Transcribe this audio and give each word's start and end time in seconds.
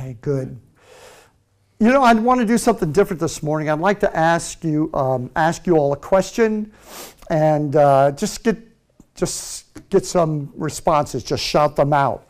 Okay, 0.00 0.16
good. 0.22 0.58
You 1.78 1.88
know, 1.88 2.02
I 2.02 2.14
want 2.14 2.40
to 2.40 2.46
do 2.46 2.56
something 2.56 2.90
different 2.90 3.20
this 3.20 3.42
morning. 3.42 3.68
I'd 3.68 3.80
like 3.80 4.00
to 4.00 4.16
ask 4.16 4.64
you 4.64 4.90
um, 4.94 5.30
ask 5.36 5.66
you 5.66 5.76
all 5.76 5.92
a 5.92 5.96
question, 5.96 6.72
and 7.28 7.76
uh, 7.76 8.12
just 8.12 8.42
get 8.42 8.56
just 9.14 9.66
get 9.90 10.06
some 10.06 10.54
responses. 10.56 11.22
Just 11.22 11.44
shout 11.44 11.76
them 11.76 11.92
out. 11.92 12.26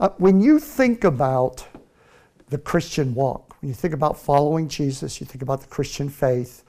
Uh, 0.00 0.10
when 0.18 0.38
you 0.38 0.58
think 0.58 1.04
about 1.04 1.66
the 2.50 2.58
Christian 2.58 3.14
walk, 3.14 3.56
when 3.62 3.70
you 3.70 3.74
think 3.74 3.94
about 3.94 4.18
following 4.18 4.68
Jesus, 4.68 5.18
you 5.18 5.26
think 5.26 5.40
about 5.40 5.62
the 5.62 5.68
Christian 5.68 6.10
faith. 6.10 6.62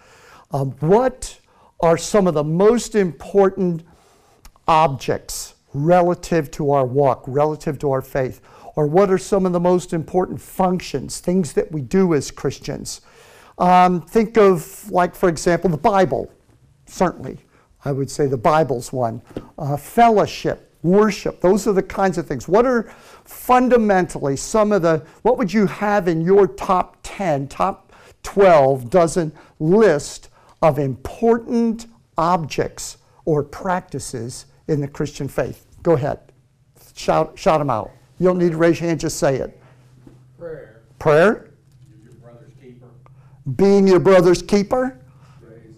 Um, 0.51 0.71
what 0.79 1.37
are 1.81 1.97
some 1.97 2.27
of 2.27 2.33
the 2.33 2.45
most 2.45 2.95
important 2.95 3.83
objects 4.69 5.55
relative 5.73 6.49
to 6.51 6.71
our 6.71 6.85
walk, 6.85 7.25
relative 7.27 7.77
to 7.79 7.91
our 7.91 8.01
faith? 8.01 8.39
Or 8.75 8.87
what 8.87 9.09
are 9.09 9.17
some 9.17 9.45
of 9.45 9.53
the 9.53 9.59
most 9.59 9.93
important 9.93 10.41
functions, 10.41 11.19
things 11.19 11.53
that 11.53 11.71
we 11.71 11.81
do 11.81 12.13
as 12.13 12.29
Christians? 12.31 13.01
Um, 13.57 14.01
think 14.01 14.37
of, 14.37 14.91
like, 14.91 15.15
for 15.15 15.29
example, 15.29 15.69
the 15.69 15.77
Bible. 15.77 16.31
Certainly, 16.85 17.39
I 17.85 17.91
would 17.91 18.11
say 18.11 18.27
the 18.27 18.37
Bible's 18.37 18.91
one. 18.91 19.21
Uh, 19.57 19.77
fellowship, 19.77 20.73
worship, 20.83 21.39
those 21.39 21.67
are 21.67 21.73
the 21.73 21.83
kinds 21.83 22.17
of 22.17 22.27
things. 22.27 22.47
What 22.47 22.65
are 22.65 22.91
fundamentally 23.23 24.35
some 24.35 24.71
of 24.71 24.81
the, 24.81 25.05
what 25.21 25.37
would 25.37 25.53
you 25.53 25.67
have 25.67 26.07
in 26.07 26.21
your 26.21 26.47
top 26.47 26.97
10, 27.03 27.47
top 27.47 27.93
12 28.23 28.89
dozen 28.89 29.31
list 29.59 30.29
of 30.61 30.79
important 30.79 31.87
objects 32.17 32.97
or 33.23 33.43
practices 33.43 34.47
in 34.67 34.81
the 34.81 34.87
Christian 34.87 35.27
faith? 35.27 35.65
Go 35.81 35.93
ahead. 35.93 36.19
Shout, 36.95 37.37
shout 37.37 37.59
them 37.59 37.69
out. 37.69 37.91
You 38.19 38.27
don't 38.27 38.37
need 38.37 38.51
to 38.51 38.57
raise 38.57 38.79
your 38.79 38.87
hand, 38.89 38.99
just 38.99 39.17
say 39.17 39.35
it. 39.37 39.59
Prayer. 40.39 40.81
Prayer, 40.99 41.49
Your 42.03 42.13
brother's 42.21 42.53
keeper. 42.61 42.87
being 43.55 43.87
your 43.87 43.99
brother's 43.99 44.41
keeper, 44.41 44.97
Praise. 45.41 45.75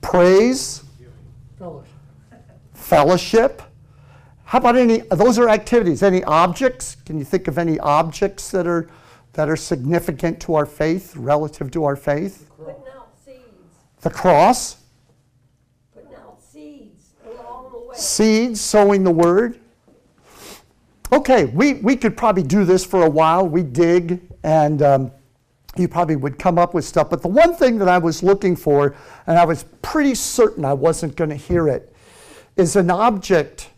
praise, 0.00 0.82
Fellowship. 1.58 1.90
fellowship. 2.72 3.62
How 4.44 4.58
about 4.58 4.76
any, 4.76 4.98
those 5.10 5.38
are 5.38 5.48
activities. 5.48 6.02
Any 6.02 6.22
objects? 6.24 6.96
Can 7.04 7.18
you 7.18 7.24
think 7.24 7.48
of 7.48 7.58
any 7.58 7.78
objects 7.80 8.50
that 8.50 8.66
are, 8.66 8.88
that 9.32 9.48
are 9.48 9.56
significant 9.56 10.40
to 10.42 10.54
our 10.54 10.66
faith, 10.66 11.14
relative 11.16 11.70
to 11.72 11.84
our 11.84 11.96
faith? 11.96 12.48
Putting 12.56 12.74
out 12.96 13.08
seeds, 13.24 13.40
The 14.02 14.10
cross, 14.10 14.76
putting 15.94 16.14
out 16.14 16.40
seeds 16.42 17.10
along 17.26 17.72
the 17.72 17.78
way. 17.78 17.96
seeds, 17.96 18.60
sowing 18.60 19.02
the 19.04 19.10
word. 19.10 19.58
Okay, 21.12 21.44
we, 21.46 21.74
we 21.74 21.96
could 21.96 22.16
probably 22.16 22.42
do 22.42 22.64
this 22.64 22.84
for 22.84 23.04
a 23.04 23.10
while. 23.10 23.46
We 23.46 23.62
dig, 23.62 24.20
and 24.42 24.82
um, 24.82 25.12
you 25.76 25.88
probably 25.88 26.16
would 26.16 26.38
come 26.38 26.58
up 26.58 26.74
with 26.74 26.84
stuff. 26.84 27.10
But 27.10 27.22
the 27.22 27.28
one 27.28 27.54
thing 27.54 27.78
that 27.78 27.88
I 27.88 27.98
was 27.98 28.22
looking 28.22 28.56
for, 28.56 28.96
and 29.26 29.38
I 29.38 29.44
was 29.44 29.64
pretty 29.82 30.14
certain 30.14 30.64
I 30.64 30.72
wasn't 30.72 31.16
going 31.16 31.30
to 31.30 31.36
hear 31.36 31.68
it, 31.68 31.94
is 32.56 32.76
an 32.76 32.90
object 32.90 33.70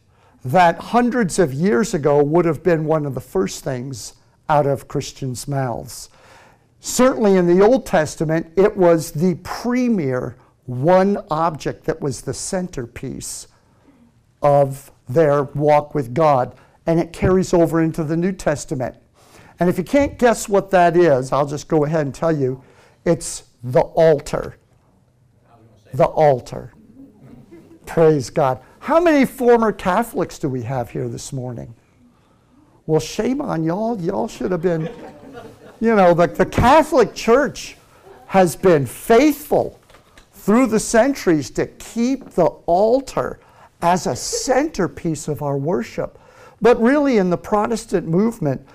that 0.44 0.78
hundreds 0.78 1.38
of 1.38 1.52
years 1.52 1.94
ago 1.94 2.22
would 2.22 2.44
have 2.44 2.62
been 2.62 2.84
one 2.84 3.04
of 3.04 3.14
the 3.14 3.20
first 3.20 3.64
things 3.64 4.14
out 4.48 4.66
of 4.66 4.86
Christians' 4.86 5.48
mouths. 5.48 6.08
Certainly 6.78 7.36
in 7.36 7.46
the 7.46 7.64
Old 7.64 7.84
Testament, 7.84 8.52
it 8.56 8.76
was 8.76 9.10
the 9.10 9.34
premier 9.42 10.36
one 10.66 11.18
object 11.30 11.84
that 11.84 12.00
was 12.00 12.22
the 12.22 12.34
centerpiece 12.34 13.48
of 14.42 14.92
their 15.08 15.44
walk 15.44 15.94
with 15.94 16.14
God. 16.14 16.54
And 16.86 17.00
it 17.00 17.12
carries 17.12 17.52
over 17.52 17.80
into 17.82 18.04
the 18.04 18.16
New 18.16 18.32
Testament. 18.32 18.96
And 19.58 19.68
if 19.68 19.78
you 19.78 19.84
can't 19.84 20.18
guess 20.18 20.48
what 20.48 20.70
that 20.70 20.96
is, 20.96 21.32
I'll 21.32 21.46
just 21.46 21.68
go 21.68 21.84
ahead 21.84 22.06
and 22.06 22.14
tell 22.14 22.36
you 22.36 22.62
it's 23.04 23.44
the 23.62 23.80
altar. 23.80 24.56
The 25.94 26.04
altar. 26.04 26.72
Praise 27.86 28.30
God. 28.30 28.60
How 28.80 29.00
many 29.00 29.24
former 29.24 29.72
Catholics 29.72 30.38
do 30.38 30.48
we 30.48 30.62
have 30.62 30.90
here 30.90 31.08
this 31.08 31.32
morning? 31.32 31.74
Well, 32.86 33.00
shame 33.00 33.40
on 33.40 33.64
y'all. 33.64 34.00
Y'all 34.00 34.28
should 34.28 34.52
have 34.52 34.62
been, 34.62 34.90
you 35.80 35.96
know, 35.96 36.14
the, 36.14 36.28
the 36.28 36.46
Catholic 36.46 37.14
Church 37.14 37.76
has 38.26 38.54
been 38.54 38.86
faithful 38.86 39.80
through 40.32 40.66
the 40.66 40.78
centuries 40.78 41.50
to 41.50 41.66
keep 41.66 42.30
the 42.30 42.44
altar 42.44 43.40
as 43.82 44.06
a 44.06 44.14
centerpiece 44.14 45.26
of 45.26 45.42
our 45.42 45.56
worship. 45.56 46.18
But 46.60 46.80
really, 46.80 47.18
in 47.18 47.30
the 47.30 47.36
Protestant 47.36 48.06
movement, 48.06 48.66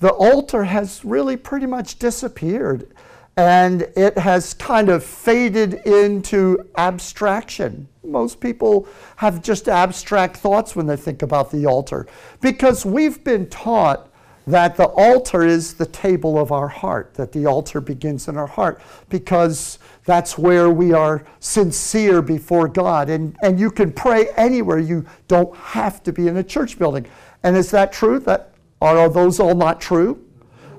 the 0.00 0.10
altar 0.10 0.64
has 0.64 1.04
really 1.04 1.36
pretty 1.36 1.66
much 1.66 1.98
disappeared 1.98 2.92
and 3.36 3.82
it 3.96 4.18
has 4.18 4.54
kind 4.54 4.88
of 4.88 5.04
faded 5.04 5.74
into 5.86 6.68
abstraction. 6.76 7.88
Most 8.04 8.40
people 8.40 8.86
have 9.16 9.40
just 9.40 9.68
abstract 9.68 10.36
thoughts 10.38 10.74
when 10.74 10.86
they 10.86 10.96
think 10.96 11.22
about 11.22 11.50
the 11.50 11.64
altar 11.64 12.06
because 12.40 12.84
we've 12.84 13.22
been 13.24 13.48
taught 13.48 14.10
that 14.46 14.76
the 14.76 14.86
altar 14.86 15.42
is 15.42 15.74
the 15.74 15.86
table 15.86 16.38
of 16.38 16.50
our 16.50 16.66
heart, 16.66 17.14
that 17.14 17.30
the 17.32 17.46
altar 17.46 17.80
begins 17.80 18.26
in 18.26 18.36
our 18.36 18.46
heart 18.46 18.80
because 19.08 19.78
that's 20.04 20.36
where 20.36 20.70
we 20.70 20.92
are 20.92 21.24
sincere 21.38 22.20
before 22.20 22.66
God. 22.66 23.08
And, 23.08 23.36
and 23.42 23.60
you 23.60 23.70
can 23.70 23.92
pray 23.92 24.28
anywhere, 24.36 24.78
you 24.78 25.06
don't 25.28 25.54
have 25.56 26.02
to 26.02 26.12
be 26.12 26.26
in 26.26 26.38
a 26.38 26.42
church 26.42 26.78
building. 26.78 27.06
And 27.42 27.56
is 27.56 27.70
that 27.70 27.92
true? 27.92 28.18
That, 28.20 28.52
are 28.80 29.08
those 29.08 29.40
all 29.40 29.54
not 29.54 29.80
true? 29.80 30.24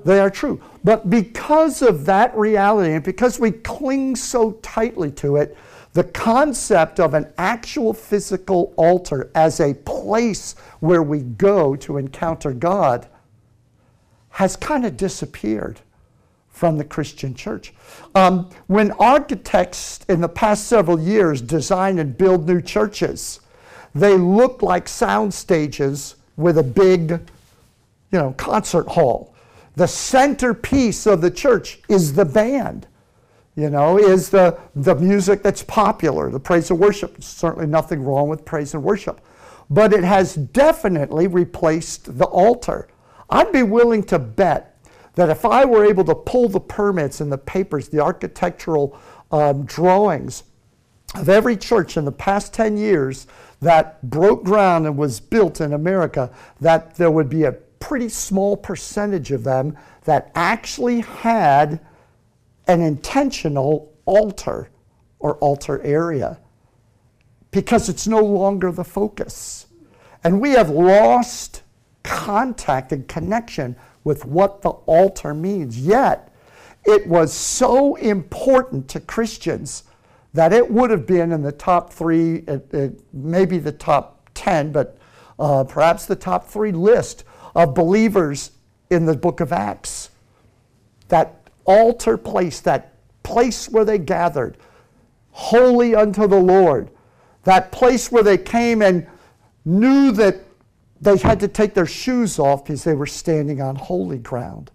They 0.04 0.18
are 0.18 0.30
true. 0.30 0.60
But 0.84 1.10
because 1.10 1.82
of 1.82 2.04
that 2.06 2.36
reality 2.36 2.94
and 2.94 3.04
because 3.04 3.38
we 3.38 3.52
cling 3.52 4.16
so 4.16 4.52
tightly 4.62 5.10
to 5.12 5.36
it, 5.36 5.56
the 5.92 6.04
concept 6.04 6.98
of 6.98 7.14
an 7.14 7.32
actual 7.36 7.92
physical 7.92 8.72
altar 8.76 9.30
as 9.34 9.60
a 9.60 9.74
place 9.74 10.54
where 10.80 11.02
we 11.02 11.20
go 11.20 11.76
to 11.76 11.98
encounter 11.98 12.52
God 12.52 13.06
has 14.30 14.56
kind 14.56 14.86
of 14.86 14.96
disappeared 14.96 15.80
from 16.48 16.78
the 16.78 16.84
Christian 16.84 17.34
church. 17.34 17.74
Um, 18.14 18.48
when 18.66 18.92
architects 18.92 20.00
in 20.08 20.20
the 20.20 20.28
past 20.28 20.66
several 20.66 20.98
years 20.98 21.42
design 21.42 21.98
and 21.98 22.16
build 22.16 22.46
new 22.46 22.62
churches, 22.62 23.40
they 23.94 24.16
look 24.16 24.62
like 24.62 24.88
sound 24.88 25.34
stages 25.34 26.16
with 26.36 26.58
a 26.58 26.62
big, 26.62 27.10
you 27.10 28.18
know, 28.18 28.32
concert 28.36 28.88
hall. 28.88 29.34
The 29.76 29.86
centerpiece 29.86 31.06
of 31.06 31.20
the 31.20 31.30
church 31.30 31.80
is 31.88 32.12
the 32.12 32.24
band, 32.24 32.86
you 33.56 33.70
know, 33.70 33.98
is 33.98 34.30
the, 34.30 34.58
the 34.74 34.94
music 34.94 35.42
that's 35.42 35.62
popular, 35.62 36.30
the 36.30 36.40
praise 36.40 36.70
and 36.70 36.78
worship. 36.78 37.12
There's 37.12 37.26
certainly 37.26 37.66
nothing 37.66 38.02
wrong 38.02 38.28
with 38.28 38.44
praise 38.44 38.74
and 38.74 38.82
worship. 38.82 39.20
But 39.70 39.92
it 39.92 40.04
has 40.04 40.34
definitely 40.34 41.26
replaced 41.26 42.18
the 42.18 42.26
altar. 42.26 42.88
I'd 43.30 43.52
be 43.52 43.62
willing 43.62 44.02
to 44.04 44.18
bet 44.18 44.78
that 45.14 45.30
if 45.30 45.44
I 45.44 45.64
were 45.64 45.84
able 45.84 46.04
to 46.04 46.14
pull 46.14 46.48
the 46.48 46.60
permits 46.60 47.20
and 47.20 47.32
the 47.32 47.38
papers, 47.38 47.88
the 47.88 48.00
architectural 48.00 48.98
um, 49.30 49.64
drawings 49.64 50.44
of 51.14 51.28
every 51.28 51.56
church 51.56 51.96
in 51.96 52.04
the 52.04 52.12
past 52.12 52.52
10 52.54 52.76
years 52.76 53.26
that 53.62 54.02
broke 54.10 54.44
ground 54.44 54.86
and 54.86 54.96
was 54.96 55.20
built 55.20 55.60
in 55.60 55.72
America, 55.72 56.30
that 56.60 56.96
there 56.96 57.10
would 57.10 57.28
be 57.28 57.44
a 57.44 57.52
pretty 57.52 58.08
small 58.08 58.56
percentage 58.56 59.32
of 59.32 59.44
them 59.44 59.76
that 60.04 60.30
actually 60.34 61.00
had 61.00 61.80
an 62.66 62.80
intentional 62.80 63.92
altar 64.04 64.68
or 65.20 65.36
altar 65.36 65.80
area 65.82 66.38
because 67.52 67.88
it's 67.88 68.08
no 68.08 68.20
longer 68.20 68.72
the 68.72 68.84
focus. 68.84 69.66
And 70.24 70.40
we 70.40 70.50
have 70.50 70.70
lost 70.70 71.62
contact 72.02 72.92
and 72.92 73.06
connection 73.06 73.76
with 74.04 74.24
what 74.24 74.62
the 74.62 74.70
altar 74.70 75.34
means. 75.34 75.78
Yet, 75.78 76.32
it 76.84 77.06
was 77.06 77.32
so 77.32 77.94
important 77.96 78.88
to 78.88 79.00
Christians 79.00 79.84
that 80.34 80.52
it 80.52 80.70
would 80.70 80.90
have 80.90 81.06
been 81.06 81.32
in 81.32 81.42
the 81.42 81.52
top 81.52 81.92
three, 81.92 82.44
uh, 82.48 82.58
uh, 82.72 82.88
maybe 83.12 83.58
the 83.58 83.72
top 83.72 84.30
10, 84.34 84.72
but 84.72 84.98
uh, 85.38 85.64
perhaps 85.64 86.06
the 86.06 86.16
top 86.16 86.46
three 86.46 86.72
list 86.72 87.24
of 87.54 87.74
believers 87.74 88.52
in 88.90 89.04
the 89.04 89.16
book 89.16 89.40
of 89.40 89.52
Acts. 89.52 90.10
That 91.08 91.48
altar 91.64 92.16
place, 92.16 92.60
that 92.60 92.94
place 93.22 93.68
where 93.68 93.84
they 93.84 93.98
gathered, 93.98 94.56
holy 95.30 95.94
unto 95.94 96.26
the 96.26 96.40
Lord, 96.40 96.90
that 97.44 97.72
place 97.72 98.10
where 98.10 98.22
they 98.22 98.38
came 98.38 98.82
and 98.82 99.06
knew 99.64 100.12
that 100.12 100.40
they 101.00 101.16
had 101.16 101.40
to 101.40 101.48
take 101.48 101.74
their 101.74 101.86
shoes 101.86 102.38
off 102.38 102.64
because 102.64 102.84
they 102.84 102.94
were 102.94 103.06
standing 103.06 103.60
on 103.60 103.76
holy 103.76 104.18
ground. 104.18 104.70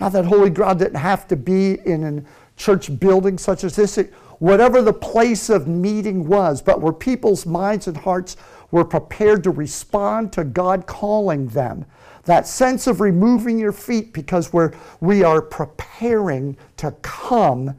Now, 0.00 0.08
that 0.08 0.24
holy 0.24 0.50
ground 0.50 0.78
didn't 0.78 0.96
have 0.96 1.28
to 1.28 1.36
be 1.36 1.78
in 1.84 2.04
a 2.04 2.22
church 2.56 2.98
building 2.98 3.38
such 3.38 3.64
as 3.64 3.76
this, 3.76 3.98
whatever 4.38 4.82
the 4.82 4.92
place 4.92 5.48
of 5.48 5.66
meeting 5.66 6.26
was, 6.26 6.62
but 6.62 6.80
where 6.80 6.92
people's 6.92 7.46
minds 7.46 7.86
and 7.86 7.96
hearts 7.96 8.36
were 8.70 8.84
prepared 8.84 9.44
to 9.44 9.50
respond 9.50 10.32
to 10.32 10.44
God 10.44 10.86
calling 10.86 11.48
them. 11.48 11.84
That 12.24 12.46
sense 12.46 12.86
of 12.86 13.00
removing 13.00 13.58
your 13.58 13.72
feet 13.72 14.12
because 14.12 14.52
we're, 14.52 14.72
we 15.00 15.22
are 15.22 15.40
preparing 15.40 16.56
to 16.78 16.90
come 17.02 17.76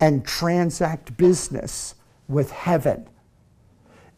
and 0.00 0.24
transact 0.24 1.16
business 1.16 1.94
with 2.26 2.50
heaven. 2.50 3.06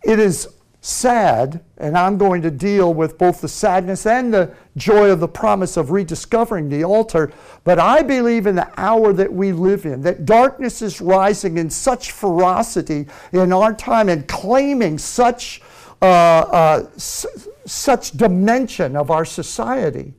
It 0.03 0.19
is 0.19 0.49
sad, 0.85 1.63
and 1.79 1.97
I'm 1.97 2.19
going 2.19 2.43
to 2.43 2.51
deal 2.51 2.93
with 2.93 3.17
both 3.17 3.41
the 3.41 3.49
sadness 3.49 4.05
and 4.05 4.35
the 4.35 4.53
joy 4.77 5.11
of 5.11 5.21
the 5.21 5.29
promise 5.29 5.77
of 5.77 5.93
rediscovering 5.93 6.69
the 6.69 6.83
altar. 6.83 7.33
But 7.63 7.79
I 7.79 8.03
believe 8.03 8.49
in 8.49 8.57
the 8.57 8.69
hour 8.77 9.13
that 9.13 9.33
we 9.33 9.53
live 9.53 9.87
in, 9.87 10.03
that 10.03 10.27
darkness 10.27 10.83
is 10.83 11.01
rising 11.01 11.57
in 11.57 11.71
such 11.71 12.11
ferocity 12.11 13.07
in 13.33 13.53
our 13.53 13.73
time 13.73 14.09
and 14.09 14.27
claiming 14.27 14.99
such, 14.99 15.63
uh, 16.03 16.05
uh, 16.05 16.87
s- 16.97 17.49
such 17.65 18.11
dimension 18.11 18.97
of 18.97 19.13
our 19.13 19.25
society 19.25 20.15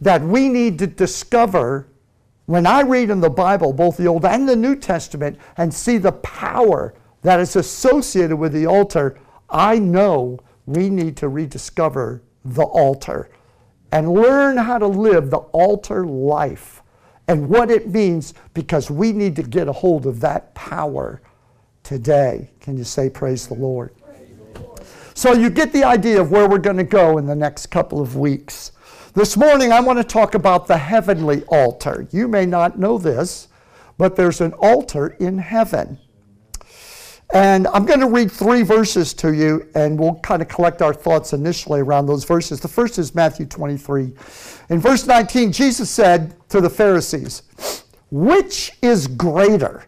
that 0.00 0.20
we 0.20 0.48
need 0.48 0.80
to 0.80 0.88
discover. 0.88 1.86
When 2.46 2.66
I 2.66 2.80
read 2.80 3.10
in 3.10 3.20
the 3.20 3.30
Bible, 3.30 3.72
both 3.72 3.96
the 3.96 4.08
Old 4.08 4.24
and 4.24 4.48
the 4.48 4.56
New 4.56 4.74
Testament, 4.74 5.38
and 5.56 5.72
see 5.72 5.96
the 5.96 6.12
power 6.12 6.92
that 7.22 7.38
is 7.38 7.54
associated 7.54 8.36
with 8.36 8.52
the 8.52 8.66
altar, 8.66 9.16
I 9.50 9.78
know 9.78 10.38
we 10.66 10.90
need 10.90 11.16
to 11.18 11.28
rediscover 11.28 12.22
the 12.44 12.64
altar 12.64 13.30
and 13.90 14.12
learn 14.12 14.56
how 14.56 14.78
to 14.78 14.86
live 14.86 15.30
the 15.30 15.38
altar 15.38 16.04
life 16.04 16.82
and 17.26 17.48
what 17.48 17.70
it 17.70 17.88
means 17.88 18.34
because 18.54 18.90
we 18.90 19.12
need 19.12 19.36
to 19.36 19.42
get 19.42 19.68
a 19.68 19.72
hold 19.72 20.06
of 20.06 20.20
that 20.20 20.54
power 20.54 21.22
today. 21.82 22.50
Can 22.60 22.76
you 22.76 22.84
say, 22.84 23.08
Praise 23.08 23.46
the 23.46 23.54
Lord? 23.54 23.94
So 25.14 25.32
you 25.32 25.50
get 25.50 25.72
the 25.72 25.84
idea 25.84 26.20
of 26.20 26.30
where 26.30 26.48
we're 26.48 26.58
going 26.58 26.76
to 26.76 26.84
go 26.84 27.18
in 27.18 27.26
the 27.26 27.34
next 27.34 27.66
couple 27.66 28.00
of 28.00 28.16
weeks. 28.16 28.72
This 29.14 29.36
morning, 29.36 29.72
I 29.72 29.80
want 29.80 29.98
to 29.98 30.04
talk 30.04 30.34
about 30.34 30.66
the 30.66 30.76
heavenly 30.76 31.42
altar. 31.44 32.06
You 32.12 32.28
may 32.28 32.46
not 32.46 32.78
know 32.78 32.98
this, 32.98 33.48
but 33.96 34.14
there's 34.14 34.40
an 34.40 34.52
altar 34.52 35.08
in 35.18 35.38
heaven. 35.38 35.98
And 37.34 37.66
I'm 37.68 37.84
going 37.84 38.00
to 38.00 38.08
read 38.08 38.32
three 38.32 38.62
verses 38.62 39.12
to 39.14 39.34
you, 39.34 39.68
and 39.74 39.98
we'll 39.98 40.14
kind 40.16 40.40
of 40.40 40.48
collect 40.48 40.80
our 40.80 40.94
thoughts 40.94 41.34
initially 41.34 41.80
around 41.80 42.06
those 42.06 42.24
verses. 42.24 42.58
The 42.60 42.68
first 42.68 42.98
is 42.98 43.14
Matthew 43.14 43.44
23. 43.44 44.14
In 44.70 44.80
verse 44.80 45.06
19, 45.06 45.52
Jesus 45.52 45.90
said 45.90 46.34
to 46.48 46.60
the 46.60 46.70
Pharisees, 46.70 47.42
Which 48.10 48.72
is 48.80 49.06
greater? 49.06 49.84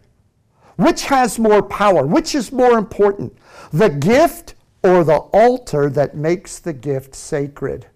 Which 0.75 1.05
has 1.05 1.39
more 1.39 1.63
power? 1.63 2.05
Which 2.05 2.35
is 2.35 2.51
more 2.51 2.77
important? 2.77 3.35
The 3.73 3.89
gift 3.89 4.53
or 4.83 5.03
the 5.03 5.17
altar 5.17 5.89
that 5.89 6.15
makes 6.15 6.59
the 6.59 6.73
gift 6.73 7.15
sacred? 7.15 7.87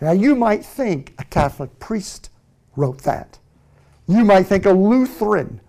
Now, 0.00 0.12
you 0.12 0.34
might 0.34 0.64
think 0.64 1.14
a 1.18 1.24
Catholic 1.24 1.78
priest 1.78 2.30
wrote 2.74 3.02
that. 3.02 3.38
You 4.08 4.24
might 4.24 4.44
think 4.44 4.66
a 4.66 4.72
Lutheran 4.72 5.60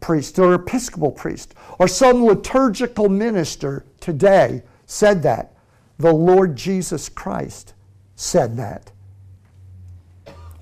priest 0.00 0.38
or 0.38 0.54
Episcopal 0.54 1.12
priest 1.12 1.54
or 1.78 1.88
some 1.88 2.24
liturgical 2.24 3.08
minister 3.08 3.84
today 4.00 4.62
said 4.86 5.22
that. 5.22 5.54
The 5.98 6.12
Lord 6.12 6.56
Jesus 6.56 7.08
Christ 7.08 7.74
said 8.14 8.56
that. 8.56 8.92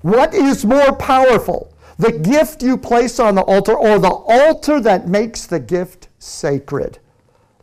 What 0.01 0.33
is 0.33 0.65
more 0.65 0.95
powerful? 0.95 1.73
The 1.97 2.11
gift 2.11 2.61
you 2.61 2.77
place 2.77 3.19
on 3.19 3.35
the 3.35 3.41
altar 3.41 3.75
or 3.75 3.99
the 3.99 4.09
altar 4.09 4.79
that 4.81 5.07
makes 5.07 5.45
the 5.45 5.59
gift 5.59 6.09
sacred? 6.19 6.99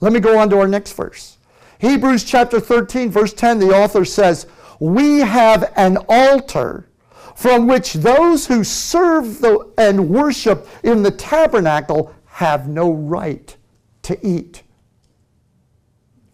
Let 0.01 0.13
me 0.13 0.21
go 0.21 0.39
on 0.39 0.51
to 0.51 0.59
our 0.59 0.69
next 0.69 0.93
verse. 0.93 1.39
Hebrews 1.79 2.25
chapter 2.25 2.61
13, 2.61 3.11
verse 3.11 3.33
10, 3.33 3.59
the 3.59 3.75
author 3.75 4.05
says, 4.05 4.47
We 4.81 5.21
have 5.21 5.73
an 5.77 5.99
altar 6.09 6.89
from 7.35 7.67
which 7.67 7.95
those 7.95 8.47
who 8.47 8.65
serve 8.65 9.41
the, 9.41 9.73
and 9.77 10.09
worship 10.09 10.69
in 10.83 11.03
the 11.03 11.11
tabernacle 11.11 12.15
have 12.27 12.69
no 12.69 12.93
right 12.93 13.57
to 14.03 14.19
eat. 14.27 14.63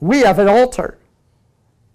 We 0.00 0.20
have 0.20 0.38
an 0.38 0.48
altar. 0.48 0.98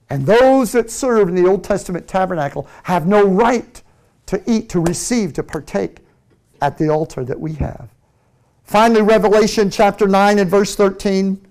And 0.10 0.26
those 0.26 0.72
that 0.74 0.92
serve 0.92 1.30
in 1.30 1.36
the 1.36 1.48
Old 1.48 1.64
Testament 1.64 2.08
tabernacle 2.08 2.68
have 2.84 3.08
no 3.08 3.26
right 3.26 3.82
to 4.28 4.42
eat, 4.46 4.70
to 4.70 4.80
receive, 4.80 5.34
to 5.34 5.44
partake 5.44 6.00
at 6.62 6.78
the 6.78 6.90
altar 6.90 7.24
that 7.24 7.40
we 7.40 7.54
have. 7.54 7.90
Finally, 8.64 9.02
Revelation 9.02 9.70
chapter 9.70 10.08
9 10.08 10.40
and 10.40 10.50
verse 10.50 10.76
13. 10.76 11.46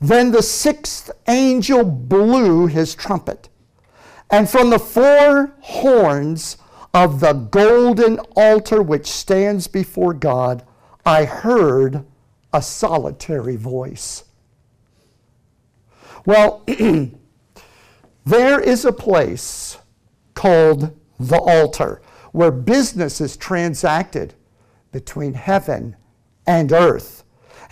Then 0.00 0.32
the 0.32 0.42
sixth 0.42 1.10
angel 1.28 1.84
blew 1.84 2.66
his 2.66 2.94
trumpet, 2.94 3.48
and 4.32 4.48
from 4.48 4.70
the 4.70 4.78
four 4.78 5.54
horns 5.60 6.56
of 6.94 7.20
the 7.20 7.34
golden 7.34 8.18
altar 8.34 8.82
which 8.82 9.06
stands 9.06 9.66
before 9.68 10.14
God, 10.14 10.64
I 11.04 11.24
heard 11.26 12.04
a 12.52 12.62
solitary 12.62 13.56
voice. 13.56 14.24
Well, 16.24 16.64
there 18.24 18.60
is 18.60 18.84
a 18.86 18.92
place 18.92 19.78
called 20.34 20.98
the 21.20 21.38
altar 21.38 22.00
where 22.32 22.50
business 22.50 23.20
is 23.20 23.36
transacted 23.36 24.32
between 24.92 25.34
heaven 25.34 25.96
and 26.46 26.72
earth. 26.72 27.21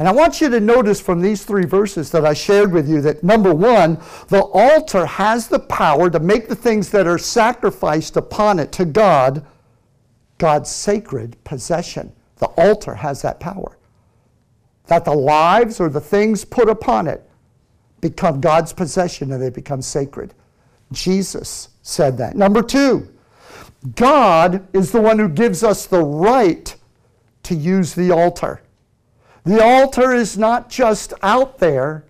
And 0.00 0.08
I 0.08 0.12
want 0.12 0.40
you 0.40 0.48
to 0.48 0.60
notice 0.60 0.98
from 0.98 1.20
these 1.20 1.44
three 1.44 1.66
verses 1.66 2.10
that 2.12 2.24
I 2.24 2.32
shared 2.32 2.72
with 2.72 2.88
you 2.88 3.02
that 3.02 3.22
number 3.22 3.52
one, 3.52 4.00
the 4.28 4.40
altar 4.40 5.04
has 5.04 5.46
the 5.46 5.58
power 5.58 6.08
to 6.08 6.18
make 6.18 6.48
the 6.48 6.56
things 6.56 6.88
that 6.92 7.06
are 7.06 7.18
sacrificed 7.18 8.16
upon 8.16 8.58
it 8.58 8.72
to 8.72 8.86
God 8.86 9.44
God's 10.38 10.70
sacred 10.70 11.36
possession. 11.44 12.14
The 12.38 12.46
altar 12.46 12.94
has 12.94 13.20
that 13.20 13.40
power. 13.40 13.76
That 14.86 15.04
the 15.04 15.12
lives 15.12 15.80
or 15.80 15.90
the 15.90 16.00
things 16.00 16.46
put 16.46 16.70
upon 16.70 17.06
it 17.06 17.28
become 18.00 18.40
God's 18.40 18.72
possession 18.72 19.30
and 19.32 19.42
they 19.42 19.50
become 19.50 19.82
sacred. 19.82 20.32
Jesus 20.92 21.68
said 21.82 22.16
that. 22.16 22.36
Number 22.36 22.62
two, 22.62 23.06
God 23.96 24.66
is 24.72 24.92
the 24.92 25.02
one 25.02 25.18
who 25.18 25.28
gives 25.28 25.62
us 25.62 25.84
the 25.84 26.02
right 26.02 26.74
to 27.42 27.54
use 27.54 27.92
the 27.92 28.10
altar. 28.12 28.62
The 29.44 29.62
altar 29.62 30.12
is 30.12 30.36
not 30.36 30.68
just 30.68 31.14
out 31.22 31.58
there, 31.58 32.04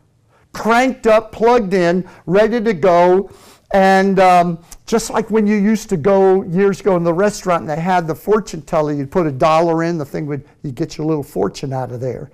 cranked 0.53 1.07
up, 1.07 1.33
plugged 1.33 1.75
in, 1.75 2.09
ready 2.27 2.61
to 2.61 2.75
go. 2.75 3.31
And 3.73 4.19
um, 4.19 4.59
just 4.87 5.11
like 5.11 5.31
when 5.31 5.47
you 5.47 5.57
used 5.57 5.89
to 5.91 5.97
go 5.97 6.43
years 6.43 6.81
ago 6.81 6.97
in 6.97 7.05
the 7.05 7.15
restaurant 7.15 7.63
and 7.63 7.71
they 7.71 7.81
had 7.81 8.09
the 8.09 8.15
fortune 8.15 8.63
teller, 8.63 8.93
you'd 8.93 9.13
put 9.13 9.27
a 9.27 9.33
dollar 9.33 9.85
in, 9.85 9.97
the 9.97 10.05
thing 10.05 10.27
would, 10.27 10.45
you'd 10.63 10.75
get 10.75 10.99
your 10.99 11.07
little 11.07 11.23
fortune 11.23 11.73
out 11.73 11.93
of 11.93 12.01
there. 12.01 12.31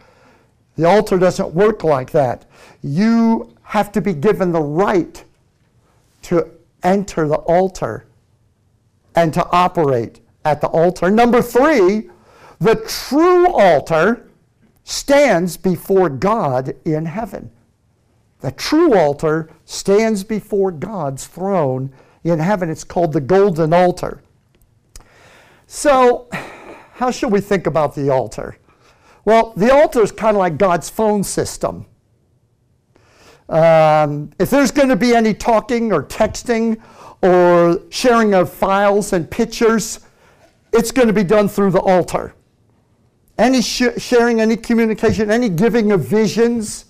The 0.76 0.86
altar 0.86 1.18
doesn't 1.18 1.52
work 1.52 1.84
like 1.84 2.10
that. 2.12 2.46
You 2.82 3.54
have 3.62 3.92
to 3.92 4.00
be 4.00 4.14
given 4.14 4.52
the 4.52 4.62
right 4.62 5.22
to 6.22 6.50
enter 6.82 7.28
the 7.28 7.36
altar 7.36 8.06
and 9.14 9.32
to 9.34 9.46
operate 9.50 10.20
at 10.44 10.60
the 10.60 10.68
altar. 10.68 11.10
Number 11.10 11.42
three, 11.42 12.08
the 12.60 12.76
true 12.86 13.52
altar 13.52 14.25
stands 14.88 15.56
before 15.56 16.08
God 16.08 16.76
in 16.84 17.06
heaven. 17.06 17.50
The 18.38 18.52
true 18.52 18.94
altar 18.94 19.50
stands 19.64 20.22
before 20.22 20.70
God's 20.70 21.26
throne 21.26 21.92
in 22.22 22.38
heaven. 22.38 22.70
It's 22.70 22.84
called 22.84 23.12
the 23.12 23.20
golden 23.20 23.72
altar. 23.72 24.22
So, 25.66 26.28
how 26.94 27.10
should 27.10 27.32
we 27.32 27.40
think 27.40 27.66
about 27.66 27.96
the 27.96 28.10
altar? 28.10 28.58
Well, 29.24 29.54
the 29.56 29.74
altar 29.74 30.02
is 30.02 30.12
kind 30.12 30.36
of 30.36 30.38
like 30.38 30.56
God's 30.56 30.88
phone 30.88 31.24
system. 31.24 31.86
Um, 33.48 34.30
if 34.38 34.50
there's 34.50 34.70
going 34.70 34.90
to 34.90 34.96
be 34.96 35.16
any 35.16 35.34
talking 35.34 35.92
or 35.92 36.04
texting 36.04 36.80
or 37.22 37.82
sharing 37.90 38.34
of 38.34 38.52
files 38.52 39.12
and 39.12 39.28
pictures, 39.28 39.98
it's 40.72 40.92
going 40.92 41.08
to 41.08 41.14
be 41.14 41.24
done 41.24 41.48
through 41.48 41.72
the 41.72 41.80
altar. 41.80 42.36
Any 43.38 43.60
sh- 43.60 43.98
sharing, 43.98 44.40
any 44.40 44.56
communication, 44.56 45.30
any 45.30 45.48
giving 45.48 45.92
of 45.92 46.06
visions, 46.06 46.86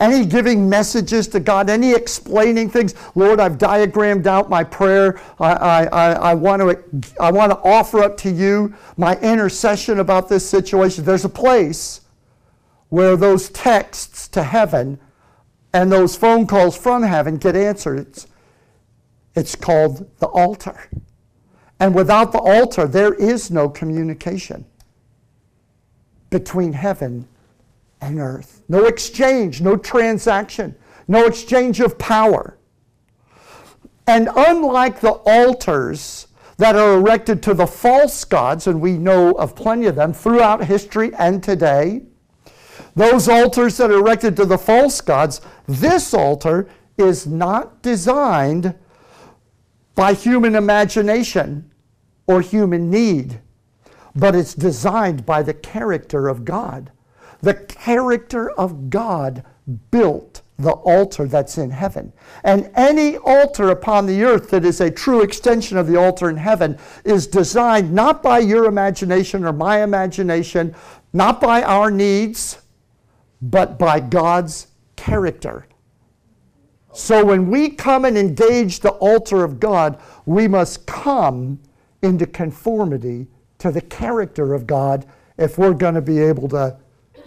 any 0.00 0.24
giving 0.24 0.68
messages 0.68 1.28
to 1.28 1.40
God, 1.40 1.68
any 1.68 1.92
explaining 1.92 2.70
things. 2.70 2.94
Lord, 3.14 3.38
I've 3.38 3.58
diagrammed 3.58 4.26
out 4.26 4.48
my 4.48 4.64
prayer. 4.64 5.20
I, 5.38 5.52
I, 5.52 5.84
I, 5.84 6.12
I, 6.12 6.34
want 6.34 6.62
to, 6.62 7.12
I 7.20 7.30
want 7.30 7.52
to 7.52 7.58
offer 7.58 8.02
up 8.02 8.16
to 8.18 8.30
you 8.30 8.74
my 8.96 9.18
intercession 9.20 10.00
about 10.00 10.28
this 10.28 10.48
situation. 10.48 11.04
There's 11.04 11.26
a 11.26 11.30
place 11.30 12.00
where 12.88 13.16
those 13.16 13.50
texts 13.50 14.26
to 14.28 14.42
heaven 14.42 14.98
and 15.72 15.92
those 15.92 16.16
phone 16.16 16.46
calls 16.46 16.76
from 16.76 17.02
heaven 17.02 17.36
get 17.36 17.54
answered. 17.54 18.00
It's, 18.00 18.26
it's 19.36 19.54
called 19.54 20.10
the 20.18 20.26
altar. 20.26 20.88
And 21.78 21.94
without 21.94 22.32
the 22.32 22.38
altar, 22.38 22.86
there 22.86 23.14
is 23.14 23.50
no 23.50 23.68
communication 23.68 24.64
between 26.30 26.72
heaven 26.72 27.28
and 28.00 28.18
earth. 28.18 28.62
No 28.68 28.86
exchange, 28.86 29.60
no 29.60 29.76
transaction, 29.76 30.74
no 31.06 31.26
exchange 31.26 31.80
of 31.80 31.98
power. 31.98 32.56
And 34.06 34.28
unlike 34.34 35.00
the 35.00 35.12
altars 35.26 36.28
that 36.56 36.76
are 36.76 36.94
erected 36.94 37.42
to 37.44 37.54
the 37.54 37.66
false 37.66 38.24
gods, 38.24 38.66
and 38.66 38.80
we 38.80 38.92
know 38.98 39.32
of 39.32 39.54
plenty 39.54 39.86
of 39.86 39.96
them 39.96 40.12
throughout 40.12 40.64
history 40.64 41.12
and 41.14 41.42
today, 41.42 42.02
those 42.94 43.28
altars 43.28 43.76
that 43.76 43.90
are 43.90 43.98
erected 43.98 44.36
to 44.36 44.44
the 44.44 44.58
false 44.58 45.00
gods, 45.00 45.40
this 45.66 46.12
altar 46.12 46.68
is 46.98 47.26
not 47.26 47.82
designed 47.82 48.74
by 49.94 50.12
human 50.12 50.54
imagination 50.54 51.70
or 52.26 52.40
human 52.40 52.90
need, 52.90 53.40
but 54.14 54.34
it's 54.34 54.54
designed 54.54 55.24
by 55.24 55.42
the 55.42 55.54
character 55.54 56.28
of 56.28 56.44
God. 56.44 56.90
The 57.40 57.54
character 57.54 58.50
of 58.50 58.90
God 58.90 59.44
built 59.90 60.42
the 60.58 60.72
altar 60.72 61.26
that's 61.26 61.56
in 61.56 61.70
heaven. 61.70 62.12
And 62.44 62.70
any 62.74 63.16
altar 63.16 63.70
upon 63.70 64.06
the 64.06 64.22
earth 64.22 64.50
that 64.50 64.64
is 64.64 64.80
a 64.80 64.90
true 64.90 65.22
extension 65.22 65.78
of 65.78 65.86
the 65.86 65.96
altar 65.96 66.28
in 66.28 66.36
heaven 66.36 66.78
is 67.04 67.26
designed 67.26 67.92
not 67.92 68.22
by 68.22 68.40
your 68.40 68.66
imagination 68.66 69.44
or 69.44 69.52
my 69.52 69.82
imagination, 69.82 70.74
not 71.12 71.40
by 71.40 71.62
our 71.62 71.90
needs, 71.90 72.58
but 73.40 73.78
by 73.78 74.00
God's 74.00 74.66
character. 74.96 75.66
So 76.92 77.24
when 77.24 77.50
we 77.50 77.70
come 77.70 78.04
and 78.04 78.18
engage 78.18 78.80
the 78.80 78.90
altar 78.90 79.44
of 79.44 79.60
God, 79.60 79.98
we 80.26 80.46
must 80.46 80.86
come 80.86 81.60
into 82.02 82.26
conformity 82.26 83.28
to 83.60 83.70
the 83.70 83.80
character 83.80 84.52
of 84.54 84.66
God 84.66 85.06
if 85.38 85.56
we're 85.56 85.74
going 85.74 85.94
to 85.94 86.02
be 86.02 86.18
able 86.18 86.48
to 86.48 86.76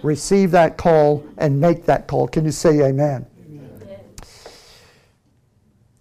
receive 0.03 0.51
that 0.51 0.77
call 0.77 1.25
and 1.37 1.59
make 1.59 1.85
that 1.85 2.07
call. 2.07 2.27
Can 2.27 2.45
you 2.45 2.51
say 2.51 2.81
amen? 2.81 3.25
amen? 3.47 3.99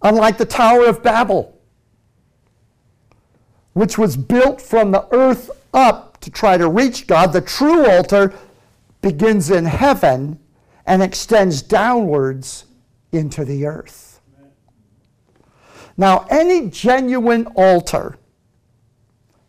Unlike 0.03 0.39
the 0.39 0.45
Tower 0.45 0.87
of 0.87 1.03
Babel, 1.03 1.59
which 3.75 3.97
was 3.97 4.17
built 4.17 4.61
from 4.61 4.91
the 4.91 5.07
earth 5.13 5.51
up 5.73 6.21
to 6.21 6.31
try 6.31 6.59
to 6.59 6.69
reach 6.69 7.07
God, 7.07 7.33
the 7.33 7.41
true 7.41 7.87
altar 7.87 8.35
begins 9.01 9.51
in 9.51 9.65
heaven 9.65 10.39
and 10.87 11.03
extends 11.03 11.63
downwards 11.63 12.67
into 13.13 13.45
the 13.45 13.67
earth. 13.67 14.21
Now, 15.97 16.27
any 16.31 16.69
genuine 16.69 17.47
altar 17.55 18.19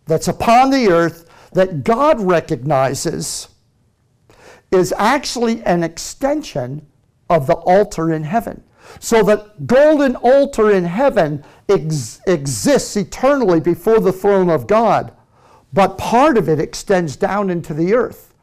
that's 0.06 0.28
upon 0.28 0.70
the 0.70 0.90
earth 0.90 1.30
that 1.54 1.84
God 1.84 2.20
recognizes 2.20 3.48
is 4.72 4.94
actually 4.98 5.62
an 5.64 5.84
extension 5.84 6.86
of 7.30 7.48
the 7.48 7.56
altar 7.56 8.12
in 8.12 8.24
heaven. 8.24 8.64
So 9.00 9.24
that 9.24 9.66
golden 9.66 10.16
altar 10.18 10.72
in 10.72 10.84
heaven 10.84 11.44
ex- 11.70 12.20
exists 12.28 12.96
eternally 12.98 13.60
before 13.60 14.00
the 14.00 14.12
throne 14.12 14.50
of 14.50 14.68
God, 14.68 15.14
but 15.72 15.98
part 15.98 16.38
of 16.38 16.50
it 16.50 16.60
extends 16.60 17.16
down 17.16 17.50
into 17.50 17.74
the 17.74 17.94
earth. 17.94 18.34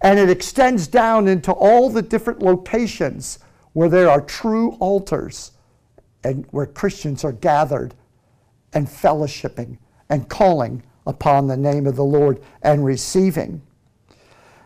And 0.00 0.18
it 0.18 0.30
extends 0.30 0.88
down 0.88 1.28
into 1.28 1.52
all 1.52 1.88
the 1.88 2.02
different 2.02 2.42
locations 2.42 3.38
where 3.72 3.88
there 3.88 4.10
are 4.10 4.20
true 4.20 4.72
altars 4.80 5.52
and 6.24 6.46
where 6.50 6.66
Christians 6.66 7.24
are 7.24 7.32
gathered 7.32 7.94
and 8.72 8.86
fellowshipping 8.86 9.78
and 10.08 10.28
calling 10.28 10.82
upon 11.06 11.46
the 11.46 11.56
name 11.56 11.86
of 11.86 11.96
the 11.96 12.04
Lord 12.04 12.42
and 12.62 12.84
receiving. 12.84 13.62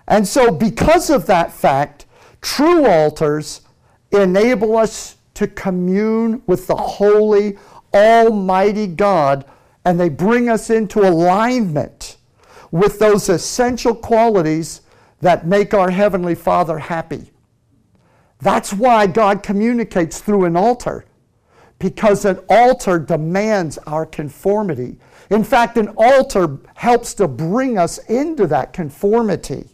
And 0.08 0.26
so, 0.26 0.50
because 0.50 1.10
of 1.10 1.26
that 1.26 1.52
fact, 1.52 2.06
true 2.40 2.86
altars 2.86 3.62
enable 4.12 4.76
us 4.76 5.16
to 5.34 5.46
commune 5.46 6.42
with 6.46 6.66
the 6.66 6.76
holy, 6.76 7.58
almighty 7.92 8.86
God, 8.86 9.44
and 9.84 9.98
they 9.98 10.08
bring 10.08 10.48
us 10.48 10.70
into 10.70 11.00
alignment 11.00 12.16
with 12.70 12.98
those 12.98 13.28
essential 13.28 13.94
qualities 13.94 14.82
that 15.20 15.46
make 15.46 15.74
our 15.74 15.90
Heavenly 15.90 16.34
Father 16.34 16.78
happy. 16.78 17.30
That's 18.40 18.72
why 18.72 19.06
God 19.06 19.42
communicates 19.42 20.20
through 20.20 20.44
an 20.44 20.56
altar, 20.56 21.04
because 21.78 22.24
an 22.24 22.38
altar 22.48 22.98
demands 22.98 23.78
our 23.86 24.04
conformity. 24.06 24.98
In 25.30 25.42
fact, 25.42 25.76
an 25.76 25.88
altar 25.96 26.58
helps 26.74 27.14
to 27.14 27.26
bring 27.26 27.78
us 27.78 27.98
into 28.08 28.46
that 28.46 28.72
conformity. 28.72 29.68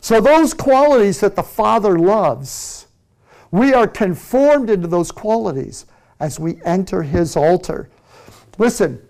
So, 0.00 0.20
those 0.20 0.54
qualities 0.54 1.20
that 1.20 1.36
the 1.36 1.42
Father 1.42 1.98
loves, 1.98 2.86
we 3.50 3.74
are 3.74 3.88
conformed 3.88 4.70
into 4.70 4.88
those 4.88 5.10
qualities 5.10 5.86
as 6.20 6.38
we 6.38 6.60
enter 6.64 7.02
His 7.02 7.36
altar. 7.36 7.90
Listen, 8.58 9.02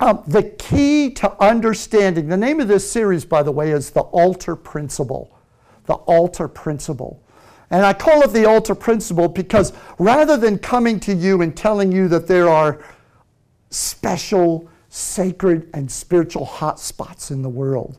um, 0.00 0.22
the 0.26 0.42
key 0.42 1.10
to 1.10 1.40
understanding, 1.40 2.28
the 2.28 2.36
name 2.36 2.60
of 2.60 2.66
this 2.66 2.90
series, 2.90 3.24
by 3.24 3.42
the 3.42 3.52
way, 3.52 3.70
is 3.70 3.90
the 3.90 4.00
altar 4.00 4.56
principle. 4.56 5.38
The 5.86 5.94
altar 5.94 6.48
principle. 6.48 7.22
And 7.70 7.86
I 7.86 7.92
call 7.92 8.22
it 8.22 8.32
the 8.32 8.44
altar 8.44 8.74
principle 8.74 9.28
because 9.28 9.72
rather 9.98 10.36
than 10.36 10.58
coming 10.58 11.00
to 11.00 11.14
you 11.14 11.40
and 11.40 11.56
telling 11.56 11.92
you 11.92 12.08
that 12.08 12.26
there 12.26 12.48
are 12.48 12.84
special, 13.70 14.68
sacred, 14.94 15.70
and 15.72 15.90
spiritual 15.90 16.44
hot 16.44 16.78
spots 16.78 17.30
in 17.30 17.40
the 17.40 17.48
world, 17.48 17.98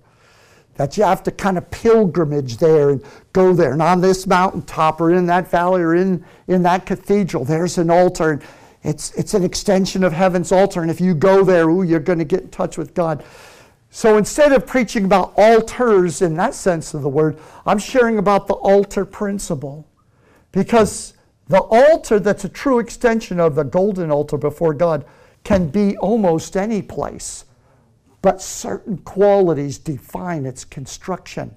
that 0.75 0.95
you 0.95 1.03
have 1.03 1.23
to 1.23 1.31
kind 1.31 1.57
of 1.57 1.69
pilgrimage 1.71 2.57
there 2.57 2.91
and 2.91 3.03
go 3.33 3.51
there. 3.51 3.73
And 3.73 3.81
on 3.81 3.99
this 3.99 4.27
mountaintop 4.27 5.01
or 5.01 5.11
in 5.11 5.25
that 5.25 5.49
valley 5.49 5.81
or 5.81 5.95
in, 5.95 6.23
in 6.47 6.61
that 6.63 6.85
cathedral, 6.85 7.45
there's 7.45 7.79
an 7.79 7.89
altar. 7.89 8.33
And 8.33 8.43
it's, 8.83 9.11
it's 9.15 9.33
an 9.33 9.43
extension 9.43 10.03
of 10.03 10.13
heaven's 10.13 10.51
altar. 10.51 10.83
And 10.83 10.91
if 10.91 11.01
you 11.01 11.15
go 11.15 11.43
there, 11.43 11.67
ooh, 11.67 11.81
you're 11.81 11.99
going 11.99 12.19
to 12.19 12.25
get 12.25 12.41
in 12.41 12.49
touch 12.49 12.77
with 12.77 12.93
God. 12.93 13.25
So 13.89 14.17
instead 14.17 14.51
of 14.51 14.67
preaching 14.67 15.05
about 15.05 15.33
altars 15.35 16.21
in 16.21 16.35
that 16.35 16.53
sense 16.53 16.93
of 16.93 17.01
the 17.01 17.09
word, 17.09 17.39
I'm 17.65 17.79
sharing 17.79 18.19
about 18.19 18.45
the 18.45 18.53
altar 18.53 19.03
principle. 19.03 19.87
Because 20.51 21.15
the 21.47 21.61
altar 21.61 22.19
that's 22.19 22.45
a 22.45 22.49
true 22.49 22.77
extension 22.77 23.39
of 23.39 23.55
the 23.55 23.63
golden 23.63 24.11
altar 24.11 24.37
before 24.37 24.75
God 24.75 25.05
can 25.43 25.67
be 25.67 25.97
almost 25.97 26.55
any 26.55 26.81
place. 26.81 27.45
But 28.21 28.41
certain 28.41 28.97
qualities 28.99 29.77
define 29.77 30.45
its 30.45 30.63
construction 30.63 31.53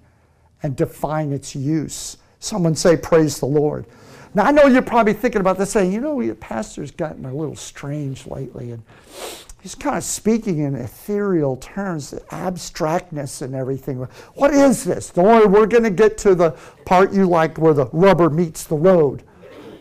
and 0.62 0.74
define 0.74 1.32
its 1.32 1.54
use. 1.54 2.16
Someone 2.40 2.74
say, 2.74 2.96
Praise 2.96 3.38
the 3.38 3.46
Lord. 3.46 3.86
Now, 4.34 4.44
I 4.44 4.50
know 4.50 4.66
you're 4.66 4.82
probably 4.82 5.14
thinking 5.14 5.40
about 5.40 5.56
this, 5.56 5.70
saying, 5.70 5.92
you 5.92 6.00
know, 6.00 6.20
your 6.20 6.34
pastor's 6.34 6.90
gotten 6.90 7.24
a 7.24 7.34
little 7.34 7.56
strange 7.56 8.26
lately. 8.26 8.72
And 8.72 8.82
he's 9.62 9.74
kind 9.74 9.96
of 9.96 10.04
speaking 10.04 10.58
in 10.58 10.74
ethereal 10.74 11.56
terms, 11.56 12.12
abstractness 12.30 13.40
and 13.40 13.54
everything. 13.54 13.96
What 14.34 14.52
is 14.52 14.84
this? 14.84 15.08
Don't 15.08 15.24
worry, 15.24 15.46
we're 15.46 15.66
going 15.66 15.84
to 15.84 15.90
get 15.90 16.18
to 16.18 16.34
the 16.34 16.50
part 16.84 17.14
you 17.14 17.26
like 17.26 17.56
where 17.56 17.72
the 17.72 17.86
rubber 17.92 18.28
meets 18.28 18.64
the 18.64 18.76
road. 18.76 19.22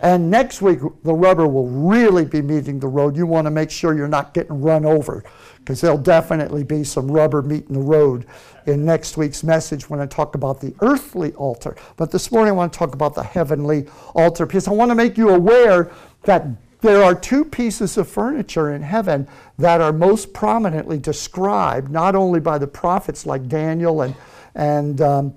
And 0.02 0.30
next 0.30 0.62
week, 0.62 0.80
the 1.04 1.14
rubber 1.14 1.48
will 1.48 1.68
really 1.68 2.26
be 2.26 2.42
meeting 2.42 2.80
the 2.80 2.88
road. 2.88 3.16
You 3.16 3.26
want 3.26 3.46
to 3.46 3.52
make 3.52 3.72
sure 3.72 3.96
you're 3.96 4.08
not 4.08 4.34
getting 4.34 4.62
run 4.62 4.86
over 4.86 5.24
because 5.60 5.82
there'll 5.82 5.98
definitely 5.98 6.64
be 6.64 6.84
some 6.84 7.10
rubber 7.10 7.42
meeting 7.42 7.74
the 7.74 7.80
road 7.80 8.26
in 8.68 8.86
next 8.86 9.18
week's 9.18 9.44
message 9.44 9.90
when 9.90 10.00
I 10.00 10.06
talk 10.06 10.36
about 10.36 10.62
the 10.62 10.74
earthly 10.82 11.34
altar. 11.34 11.76
But 11.98 12.12
this 12.12 12.32
morning, 12.32 12.54
I 12.54 12.56
want 12.56 12.74
to 12.74 12.80
talk 12.80 12.94
about 12.94 13.16
the 13.16 13.24
heavenly 13.24 13.88
altar 14.14 14.46
because 14.46 14.68
I 14.68 14.72
want 14.72 14.92
to 14.92 14.96
make 14.96 15.18
you 15.18 15.30
aware 15.30 15.92
that 16.24 16.46
there 16.82 17.04
are 17.04 17.16
two 17.16 17.44
pieces 17.44 17.98
of 17.98 18.08
furniture 18.08 18.74
in 18.76 18.84
heaven 18.84 19.28
that 19.58 19.82
are 19.82 19.92
most 19.92 20.34
prominently 20.34 21.00
described, 21.00 21.90
not 21.90 22.16
only 22.16 22.40
by 22.40 22.60
the 22.60 22.68
prophets 22.68 23.26
like 23.26 23.48
Daniel 23.48 24.04
and, 24.04 24.16
and 24.54 25.02
um, 25.02 25.36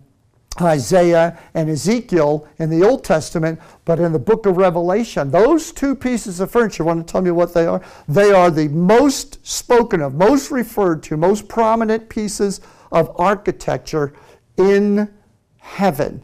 Isaiah 0.61 1.39
and 1.55 1.71
Ezekiel 1.71 2.49
in 2.59 2.71
the 2.71 2.87
Old 2.87 3.05
Testament, 3.05 3.61
but 3.85 4.01
in 4.01 4.13
the 4.13 4.19
book 4.19 4.47
of 4.47 4.57
Revelation. 4.57 5.31
Those 5.31 5.73
two 5.73 5.95
pieces 5.95 6.41
of 6.41 6.51
furniture, 6.51 6.85
want 6.85 7.07
to 7.07 7.11
tell 7.11 7.23
me 7.23 7.31
what 7.31 7.55
they 7.55 7.67
are? 7.67 7.83
They 8.09 8.33
are 8.33 8.51
the 8.51 8.69
most 8.69 9.47
spoken 9.47 10.01
of, 10.01 10.15
most 10.15 10.51
referred 10.51 11.03
to, 11.05 11.17
most 11.17 11.49
prominent 11.49 12.09
pieces 12.09 12.61
of 12.91 13.13
architecture 13.21 14.15
in 14.57 15.13
heaven. 15.59 16.23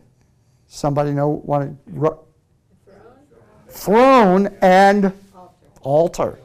Somebody 0.66 1.12
know 1.12 1.28
want 1.28 1.78
to 1.86 2.18
throne 3.68 4.48
and 4.62 5.12
altar. 5.82 6.38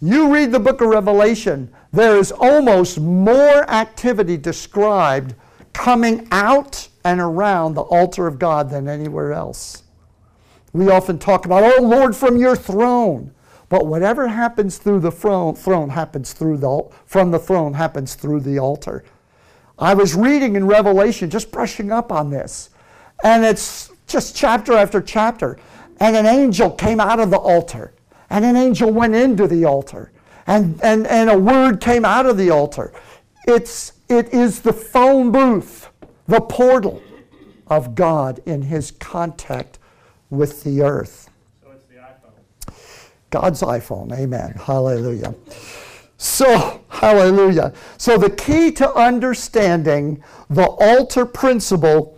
You 0.00 0.32
read 0.32 0.52
the 0.52 0.60
book 0.60 0.80
of 0.80 0.88
Revelation, 0.88 1.70
there 1.92 2.16
is 2.16 2.32
almost 2.32 2.98
more 2.98 3.68
activity 3.68 4.36
described 4.36 5.34
coming 5.72 6.26
out 6.30 6.88
and 7.04 7.20
around 7.20 7.74
the 7.74 7.82
altar 7.82 8.26
of 8.26 8.38
God 8.38 8.70
than 8.70 8.88
anywhere 8.88 9.32
else. 9.32 9.82
We 10.72 10.90
often 10.90 11.18
talk 11.18 11.46
about, 11.46 11.64
oh 11.64 11.82
Lord, 11.82 12.14
from 12.14 12.36
your 12.36 12.56
throne. 12.56 13.32
But 13.68 13.86
whatever 13.86 14.28
happens 14.28 14.78
through 14.78 15.00
the 15.00 15.12
throne, 15.12 15.54
throne 15.54 15.90
happens 15.90 16.32
through 16.32 16.58
the 16.58 16.88
from 17.06 17.30
the 17.30 17.38
throne 17.38 17.74
happens 17.74 18.14
through 18.14 18.40
the 18.40 18.58
altar. 18.58 19.04
I 19.78 19.94
was 19.94 20.14
reading 20.14 20.56
in 20.56 20.66
Revelation, 20.66 21.30
just 21.30 21.52
brushing 21.52 21.92
up 21.92 22.10
on 22.10 22.30
this, 22.30 22.70
and 23.22 23.44
it's 23.44 23.92
just 24.06 24.34
chapter 24.34 24.72
after 24.72 25.00
chapter. 25.00 25.56
And 26.00 26.16
an 26.16 26.26
angel 26.26 26.70
came 26.70 26.98
out 26.98 27.20
of 27.20 27.30
the 27.30 27.38
altar 27.38 27.92
and 28.30 28.44
an 28.44 28.56
angel 28.56 28.90
went 28.92 29.14
into 29.14 29.46
the 29.48 29.64
altar, 29.64 30.12
and, 30.46 30.80
and, 30.82 31.06
and 31.08 31.28
a 31.28 31.38
word 31.38 31.80
came 31.80 32.04
out 32.04 32.26
of 32.26 32.36
the 32.36 32.50
altar. 32.50 32.92
It's, 33.46 33.92
it 34.08 34.32
is 34.32 34.60
the 34.60 34.72
phone 34.72 35.32
booth, 35.32 35.79
the 36.30 36.40
portal 36.40 37.02
of 37.66 37.96
God 37.96 38.40
in 38.46 38.62
his 38.62 38.92
contact 38.92 39.80
with 40.30 40.62
the 40.62 40.80
earth. 40.80 41.28
So 41.60 41.72
it's 41.72 41.84
the 41.86 41.96
iPhone. 41.96 42.72
God's 43.30 43.62
iPhone. 43.62 44.16
Amen. 44.16 44.52
Hallelujah. 44.52 45.34
So, 46.18 46.84
hallelujah. 46.88 47.72
So, 47.96 48.16
the 48.16 48.30
key 48.30 48.70
to 48.72 48.94
understanding 48.94 50.22
the 50.48 50.66
altar 50.66 51.26
principle, 51.26 52.16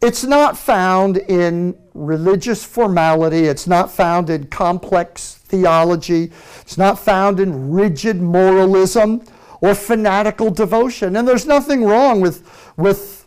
it's 0.00 0.24
not 0.24 0.58
found 0.58 1.18
in 1.18 1.78
religious 1.94 2.64
formality, 2.64 3.44
it's 3.44 3.68
not 3.68 3.88
found 3.90 4.30
in 4.30 4.48
complex 4.48 5.34
theology, 5.34 6.32
it's 6.62 6.78
not 6.78 6.98
found 6.98 7.38
in 7.38 7.70
rigid 7.70 8.20
moralism 8.20 9.22
or 9.62 9.74
fanatical 9.74 10.50
devotion. 10.50 11.16
And 11.16 11.26
there's 11.26 11.46
nothing 11.46 11.84
wrong 11.84 12.20
with, 12.20 12.46
with 12.76 13.26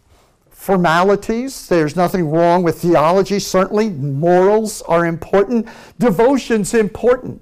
formalities. 0.50 1.68
There's 1.68 1.96
nothing 1.96 2.30
wrong 2.30 2.62
with 2.62 2.82
theology. 2.82 3.40
Certainly, 3.40 3.92
morals 3.92 4.82
are 4.84 5.06
important. 5.06 5.68
Devotion's 5.98 6.74
important. 6.74 7.42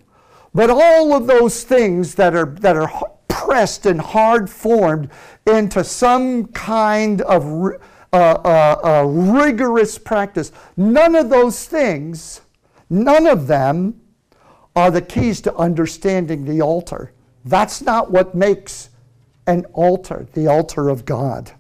But 0.54 0.70
all 0.70 1.14
of 1.14 1.26
those 1.26 1.64
things 1.64 2.14
that 2.16 2.36
are, 2.36 2.46
that 2.46 2.78
are 2.78 2.90
pressed 3.28 3.88
and 3.88 4.00
hard 4.00 4.48
formed 4.48 5.10
into 5.48 5.84
some 5.84 6.46
kind 6.48 7.22
of 7.22 7.44
uh, 7.44 8.16
uh, 8.16 8.80
uh, 8.84 9.04
rigorous 9.08 9.98
practice, 9.98 10.52
none 10.78 11.16
of 11.16 11.30
those 11.32 11.66
things, 11.66 12.42
none 12.92 13.26
of 13.26 13.48
them 13.48 14.00
are 14.76 14.92
the 14.92 15.02
keys 15.02 15.42
to 15.42 15.56
understanding 15.56 16.46
the 16.46 16.62
altar. 16.62 17.12
That's 17.46 17.82
not 17.82 18.12
what 18.12 18.36
makes 18.36 18.90
an 19.48 19.66
altar, 19.74 20.28
the 20.34 20.48
altar 20.48 20.90
of 20.90 21.06
God. 21.06 21.52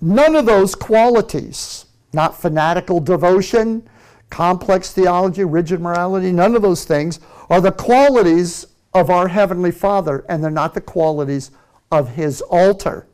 None 0.00 0.36
of 0.36 0.44
those 0.44 0.74
qualities, 0.74 1.86
not 2.12 2.38
fanatical 2.40 3.00
devotion, 3.00 3.88
complex 4.28 4.92
theology, 4.92 5.44
rigid 5.44 5.80
morality, 5.80 6.32
none 6.32 6.54
of 6.54 6.62
those 6.62 6.84
things 6.84 7.20
are 7.48 7.60
the 7.60 7.72
qualities 7.72 8.66
of 8.92 9.08
our 9.10 9.28
Heavenly 9.28 9.70
Father, 9.70 10.24
and 10.28 10.42
they're 10.42 10.50
not 10.50 10.74
the 10.74 10.80
qualities 10.80 11.50
of 11.90 12.10
His 12.10 12.42
altar. 12.42 13.06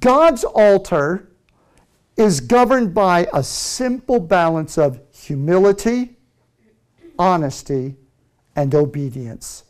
God's 0.00 0.44
altar 0.44 1.28
is 2.16 2.40
governed 2.40 2.94
by 2.94 3.28
a 3.32 3.42
simple 3.42 4.18
balance 4.18 4.76
of 4.76 5.00
humility, 5.12 6.16
honesty, 7.18 7.96
and 8.58 8.74
obedience. 8.74 9.62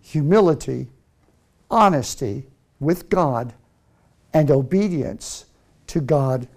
Humility, 0.00 0.88
honesty 1.70 2.48
with 2.80 3.08
God, 3.08 3.54
and 4.32 4.50
obedience 4.50 5.44
to 5.86 6.00
God, 6.00 6.48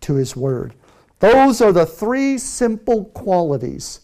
to 0.00 0.14
His 0.14 0.34
Word. 0.34 0.74
Those 1.20 1.60
are 1.60 1.70
the 1.70 1.86
three 1.86 2.38
simple 2.38 3.04
qualities 3.04 4.00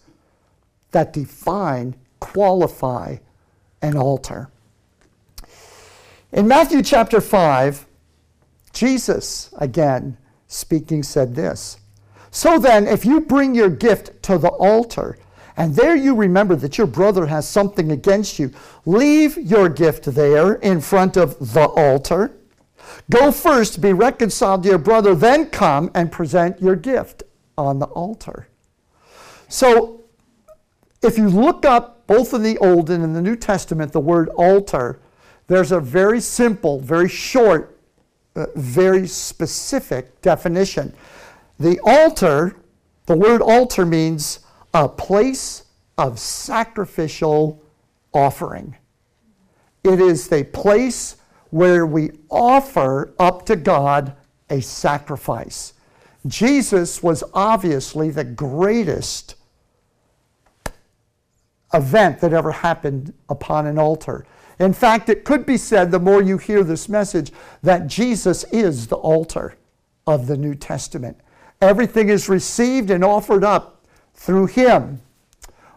that 0.92 1.12
define, 1.12 1.96
qualify 2.20 3.16
an 3.82 3.96
altar. 3.96 4.48
In 6.30 6.46
Matthew 6.46 6.82
chapter 6.82 7.20
5, 7.20 7.84
Jesus, 8.72 9.52
again 9.58 10.16
speaking, 10.46 11.02
said 11.02 11.34
this 11.34 11.78
So 12.30 12.60
then, 12.60 12.86
if 12.86 13.04
you 13.04 13.22
bring 13.22 13.56
your 13.56 13.70
gift 13.70 14.22
to 14.22 14.38
the 14.38 14.50
altar, 14.50 15.18
and 15.58 15.74
there 15.74 15.96
you 15.96 16.14
remember 16.14 16.54
that 16.54 16.78
your 16.78 16.86
brother 16.86 17.26
has 17.26 17.46
something 17.46 17.90
against 17.90 18.38
you, 18.38 18.52
leave 18.86 19.36
your 19.36 19.68
gift 19.68 20.04
there 20.04 20.54
in 20.54 20.80
front 20.80 21.16
of 21.16 21.52
the 21.52 21.66
altar. 21.66 22.36
Go 23.10 23.32
first, 23.32 23.80
be 23.80 23.92
reconciled 23.92 24.62
to 24.62 24.68
your 24.68 24.78
brother, 24.78 25.16
then 25.16 25.50
come 25.50 25.90
and 25.96 26.12
present 26.12 26.62
your 26.62 26.76
gift 26.76 27.24
on 27.58 27.80
the 27.80 27.86
altar. 27.86 28.46
So, 29.48 30.04
if 31.02 31.18
you 31.18 31.28
look 31.28 31.64
up 31.64 32.06
both 32.06 32.34
in 32.34 32.44
the 32.44 32.56
Old 32.58 32.88
and 32.88 33.02
in 33.02 33.12
the 33.12 33.20
New 33.20 33.36
Testament 33.36 33.92
the 33.92 34.00
word 34.00 34.28
altar, 34.30 35.00
there's 35.48 35.72
a 35.72 35.80
very 35.80 36.20
simple, 36.20 36.78
very 36.78 37.08
short, 37.08 37.80
uh, 38.36 38.46
very 38.54 39.08
specific 39.08 40.20
definition. 40.22 40.94
The 41.58 41.80
altar, 41.84 42.54
the 43.06 43.16
word 43.16 43.42
altar 43.42 43.84
means 43.84 44.38
a 44.74 44.88
place 44.88 45.64
of 45.96 46.18
sacrificial 46.18 47.62
offering. 48.12 48.76
It 49.84 50.00
is 50.00 50.28
the 50.28 50.44
place 50.44 51.16
where 51.50 51.86
we 51.86 52.10
offer 52.30 53.14
up 53.18 53.46
to 53.46 53.56
God 53.56 54.14
a 54.50 54.60
sacrifice. 54.60 55.72
Jesus 56.26 57.02
was 57.02 57.24
obviously 57.32 58.10
the 58.10 58.24
greatest 58.24 59.34
event 61.72 62.20
that 62.20 62.32
ever 62.32 62.52
happened 62.52 63.12
upon 63.28 63.66
an 63.66 63.78
altar. 63.78 64.26
In 64.58 64.72
fact, 64.72 65.08
it 65.08 65.24
could 65.24 65.46
be 65.46 65.56
said, 65.56 65.90
the 65.90 66.00
more 66.00 66.22
you 66.22 66.38
hear 66.38 66.64
this 66.64 66.88
message, 66.88 67.32
that 67.62 67.86
Jesus 67.86 68.44
is 68.44 68.88
the 68.88 68.96
altar 68.96 69.56
of 70.06 70.26
the 70.26 70.36
New 70.36 70.54
Testament. 70.54 71.18
Everything 71.60 72.08
is 72.08 72.28
received 72.28 72.90
and 72.90 73.04
offered 73.04 73.44
up 73.44 73.77
through 74.18 74.46
Him. 74.46 75.00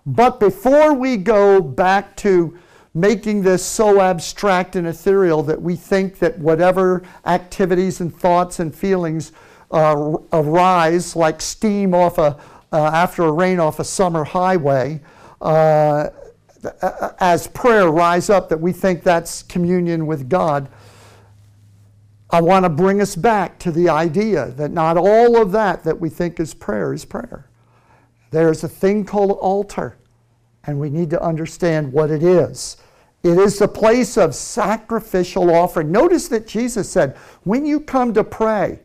But 0.05 0.39
before 0.39 0.93
we 0.93 1.15
go 1.15 1.61
back 1.61 2.15
to 2.17 2.57
making 2.93 3.43
this 3.43 3.63
so 3.65 4.01
abstract 4.01 4.75
and 4.75 4.87
ethereal 4.87 5.43
that 5.43 5.61
we 5.61 5.75
think 5.75 6.19
that 6.19 6.37
whatever 6.39 7.03
activities 7.25 8.01
and 8.01 8.13
thoughts 8.13 8.59
and 8.59 8.75
feelings 8.75 9.31
uh, 9.69 10.17
arise 10.33 11.15
like 11.15 11.39
steam 11.39 11.93
off 11.93 12.17
a, 12.17 12.37
uh, 12.73 12.87
after 12.87 13.23
a 13.23 13.31
rain 13.31 13.59
off 13.59 13.79
a 13.79 13.83
summer 13.83 14.23
highway, 14.23 14.99
uh, 15.39 16.09
as 17.19 17.47
prayer 17.47 17.89
rise 17.89 18.29
up, 18.29 18.49
that 18.49 18.59
we 18.59 18.71
think 18.71 19.03
that's 19.03 19.43
communion 19.43 20.05
with 20.05 20.29
God. 20.29 20.67
I 22.29 22.41
want 22.41 22.65
to 22.65 22.69
bring 22.69 23.01
us 23.01 23.15
back 23.15 23.59
to 23.59 23.71
the 23.71 23.89
idea 23.89 24.51
that 24.51 24.71
not 24.71 24.97
all 24.97 25.41
of 25.41 25.51
that 25.51 25.83
that 25.83 25.99
we 25.99 26.09
think 26.09 26.39
is 26.39 26.53
prayer 26.53 26.93
is 26.93 27.05
prayer. 27.05 27.45
There's 28.31 28.63
a 28.63 28.67
thing 28.67 29.05
called 29.05 29.31
altar, 29.31 29.97
and 30.63 30.79
we 30.79 30.89
need 30.89 31.09
to 31.11 31.21
understand 31.21 31.93
what 31.93 32.09
it 32.09 32.23
is. 32.23 32.77
It 33.23 33.37
is 33.37 33.59
the 33.59 33.67
place 33.67 34.17
of 34.17 34.33
sacrificial 34.33 35.53
offering. 35.53 35.91
Notice 35.91 36.27
that 36.29 36.47
Jesus 36.47 36.89
said, 36.89 37.15
when 37.43 37.65
you 37.65 37.79
come 37.79 38.13
to 38.13 38.23
pray, 38.23 38.79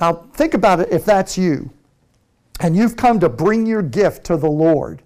now 0.00 0.28
think 0.34 0.54
about 0.54 0.80
it 0.80 0.88
if 0.90 1.04
that's 1.04 1.38
you, 1.38 1.70
and 2.60 2.76
you've 2.76 2.96
come 2.96 3.20
to 3.20 3.28
bring 3.28 3.64
your 3.64 3.82
gift 3.82 4.24
to 4.24 4.36
the 4.36 4.50
Lord, 4.50 5.02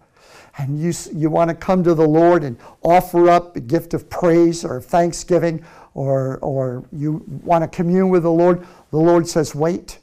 and 0.58 0.80
you, 0.80 0.92
you 1.12 1.28
want 1.28 1.50
to 1.50 1.54
come 1.54 1.84
to 1.84 1.94
the 1.94 2.08
Lord 2.08 2.42
and 2.42 2.56
offer 2.82 3.28
up 3.28 3.56
a 3.56 3.60
gift 3.60 3.92
of 3.92 4.08
praise 4.08 4.64
or 4.64 4.80
thanksgiving, 4.80 5.62
or, 5.92 6.38
or 6.38 6.84
you 6.92 7.22
want 7.44 7.62
to 7.62 7.68
commune 7.68 8.08
with 8.08 8.22
the 8.22 8.32
Lord, 8.32 8.66
the 8.90 8.96
Lord 8.96 9.28
says, 9.28 9.54
wait. 9.54 9.98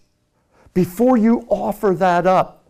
Before 0.73 1.17
you 1.17 1.45
offer 1.49 1.93
that 1.95 2.27
up, 2.27 2.62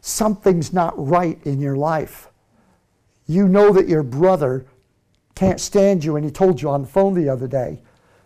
something's 0.00 0.72
not 0.72 0.94
right 0.96 1.38
in 1.44 1.60
your 1.60 1.76
life. 1.76 2.28
You 3.26 3.48
know 3.48 3.72
that 3.72 3.88
your 3.88 4.02
brother 4.02 4.66
can't 5.34 5.60
stand 5.60 6.04
you, 6.04 6.16
and 6.16 6.24
he 6.24 6.30
told 6.30 6.60
you 6.60 6.68
on 6.68 6.82
the 6.82 6.88
phone 6.88 7.14
the 7.14 7.28
other 7.28 7.46
day. 7.46 7.80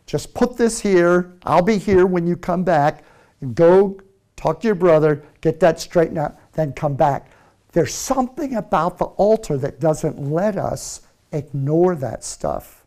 Just 0.06 0.34
put 0.34 0.56
this 0.56 0.80
here. 0.80 1.32
I'll 1.44 1.62
be 1.62 1.78
here 1.78 2.06
when 2.06 2.26
you 2.26 2.37
come 2.37 2.64
back. 2.64 3.04
And 3.40 3.54
go 3.54 4.00
talk 4.37 4.60
to 4.60 4.68
your 4.68 4.74
brother, 4.74 5.22
get 5.40 5.60
that 5.60 5.80
straightened 5.80 6.18
out, 6.18 6.37
then 6.52 6.72
come 6.72 6.94
back. 6.94 7.30
There's 7.72 7.94
something 7.94 8.54
about 8.54 8.98
the 8.98 9.06
altar 9.06 9.56
that 9.58 9.80
doesn't 9.80 10.18
let 10.30 10.56
us 10.56 11.02
ignore 11.32 11.94
that 11.96 12.24
stuff. 12.24 12.87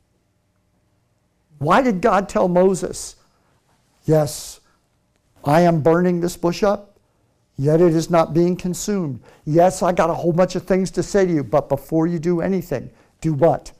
Why 1.59 1.81
did 1.81 2.01
God 2.01 2.29
tell 2.29 2.47
Moses, 2.47 3.15
Yes, 4.05 4.61
I 5.43 5.61
am 5.61 5.81
burning 5.81 6.21
this 6.21 6.37
bush 6.37 6.63
up, 6.63 6.86
yet 7.57 7.81
it 7.81 7.95
is 7.95 8.09
not 8.09 8.33
being 8.33 8.55
consumed. 8.55 9.19
Yes, 9.45 9.81
I 9.81 9.91
got 9.91 10.09
a 10.09 10.13
whole 10.13 10.31
bunch 10.31 10.55
of 10.55 10.63
things 10.63 10.91
to 10.91 11.03
say 11.03 11.25
to 11.25 11.33
you, 11.33 11.43
but 11.43 11.69
before 11.69 12.07
you 12.07 12.19
do 12.19 12.41
anything, 12.41 12.89
do 13.19 13.33
what? 13.33 13.71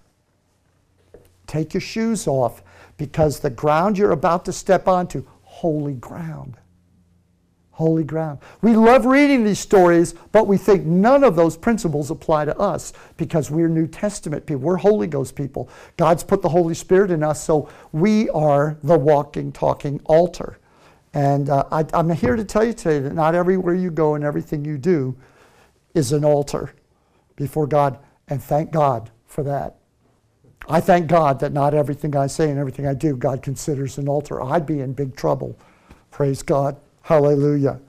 Take 1.46 1.74
your 1.74 1.82
shoes 1.82 2.28
off 2.28 2.62
because 2.98 3.40
the 3.40 3.50
ground 3.50 3.98
you're 3.98 4.12
about 4.12 4.46
to 4.46 4.54
step 4.54 4.88
onto, 4.88 5.26
holy 5.44 5.94
ground. 5.94 6.58
Holy 7.72 8.04
ground. 8.04 8.40
We 8.64 8.76
love 8.76 9.06
reading 9.06 9.44
these 9.44 9.60
stories, 9.60 10.16
but 10.32 10.48
we 10.48 10.58
think 10.58 10.84
none 10.84 11.24
of 11.24 11.36
those 11.36 11.56
principles 11.56 12.10
apply 12.10 12.46
to 12.46 12.58
us 12.58 12.92
because 13.18 13.52
we're 13.52 13.70
New 13.70 13.86
Testament 13.86 14.48
people. 14.48 14.64
We're 14.64 14.78
Holy 14.78 15.06
Ghost 15.06 15.36
people. 15.36 15.70
God's 15.96 16.24
put 16.24 16.42
the 16.42 16.50
Holy 16.50 16.74
Spirit 16.74 17.12
in 17.12 17.22
us, 17.22 17.44
so 17.44 17.70
we 17.92 18.32
are 18.32 18.80
the 18.82 18.98
walking, 18.98 19.52
talking 19.52 20.02
altar. 20.06 20.58
And 21.18 21.50
uh, 21.50 21.64
I, 21.72 21.84
I'm 21.94 22.12
here 22.12 22.36
to 22.36 22.46
tell 22.46 22.64
you 22.64 22.74
today 22.74 23.00
that 23.00 23.16
not 23.16 23.34
everywhere 23.34 23.74
you 23.74 23.90
go 23.90 24.14
and 24.14 24.24
everything 24.24 24.64
you 24.64 24.78
do, 24.78 25.16
is 25.96 26.12
an 26.12 26.24
altar 26.24 26.74
before 27.36 27.66
God, 27.66 27.98
and 28.28 28.40
thank 28.40 28.70
God 28.70 29.10
for 29.26 29.42
that. 29.42 29.78
I 30.70 30.80
thank 30.80 31.08
God 31.08 31.40
that 31.40 31.54
not 31.54 31.74
everything 31.74 32.16
I 32.16 32.28
say 32.28 32.52
and 32.52 32.60
everything 32.60 32.86
I 32.86 32.94
do, 32.94 33.16
God 33.16 33.42
considers 33.42 33.98
an 33.98 34.08
altar. 34.08 34.44
I'd 34.44 34.68
be 34.68 34.82
in 34.82 34.94
big 34.94 35.16
trouble. 35.16 35.58
Praise 36.12 36.44
God. 36.44 36.78
Hallelujah. 37.02 37.80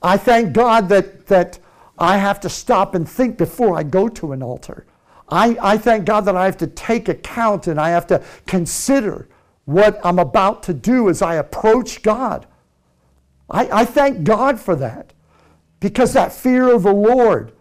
I 0.00 0.16
thank 0.16 0.52
God 0.52 0.88
that, 0.90 1.26
that 1.26 1.58
I 1.98 2.16
have 2.16 2.38
to 2.42 2.48
stop 2.48 2.94
and 2.94 3.08
think 3.08 3.38
before 3.38 3.76
I 3.76 3.82
go 3.82 4.08
to 4.08 4.30
an 4.30 4.40
altar. 4.40 4.86
I, 5.28 5.58
I 5.60 5.78
thank 5.78 6.04
God 6.04 6.26
that 6.26 6.36
I 6.36 6.44
have 6.44 6.58
to 6.58 6.68
take 6.68 7.08
account 7.08 7.66
and 7.66 7.80
I 7.80 7.88
have 7.88 8.06
to 8.06 8.22
consider 8.46 9.26
what 9.64 9.98
I'm 10.04 10.20
about 10.20 10.62
to 10.64 10.74
do 10.74 11.08
as 11.08 11.22
I 11.22 11.34
approach 11.34 12.02
God. 12.02 12.46
I, 13.50 13.80
I 13.80 13.84
thank 13.84 14.24
God 14.24 14.60
for 14.60 14.76
that 14.76 15.12
because 15.80 16.12
that 16.12 16.32
fear 16.32 16.72
of 16.72 16.82
the 16.82 16.92
Lord 16.92 17.52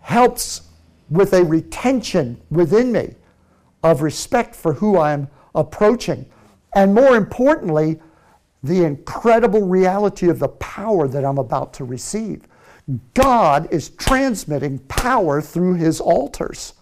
helps 0.00 0.62
with 1.10 1.32
a 1.32 1.44
retention 1.44 2.40
within 2.50 2.92
me 2.92 3.14
of 3.82 4.02
respect 4.02 4.54
for 4.54 4.74
who 4.74 4.98
I'm 4.98 5.28
approaching. 5.54 6.26
And 6.74 6.94
more 6.94 7.16
importantly, 7.16 8.00
the 8.62 8.84
incredible 8.84 9.66
reality 9.66 10.28
of 10.28 10.38
the 10.38 10.48
power 10.48 11.08
that 11.08 11.24
I'm 11.24 11.38
about 11.38 11.72
to 11.74 11.84
receive. 11.84 12.46
God 13.14 13.68
is 13.70 13.90
transmitting 13.90 14.78
power 14.80 15.40
through 15.40 15.74
his 15.74 16.00
altars. 16.00 16.74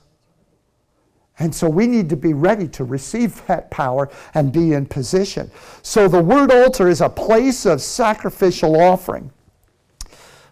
And 1.38 1.55
so 1.55 1.68
we 1.68 1.87
need 1.87 2.09
to 2.11 2.16
be 2.16 2.35
ready 2.35 2.66
to 2.68 2.85
receive 2.85 3.44
that 3.46 3.70
power 3.70 4.11
and 4.35 4.53
be 4.53 4.72
in 4.72 4.87
position. 4.87 5.51
So 5.83 6.09
the 6.09 6.22
word 6.22 6.51
altar 6.51 6.88
is 6.88 7.01
a 7.01 7.09
place 7.09 7.64
of 7.64 7.81
sacrificial 7.81 8.81
offering. 8.81 9.31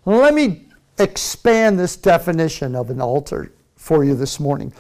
Let 0.05 0.35
me 0.35 0.67
expand 0.99 1.79
this 1.79 1.97
definition 1.97 2.77
of 2.77 2.91
an 2.91 3.01
altar 3.01 3.53
for 3.75 4.05
you 4.05 4.15
this 4.15 4.39
morning. 4.39 4.73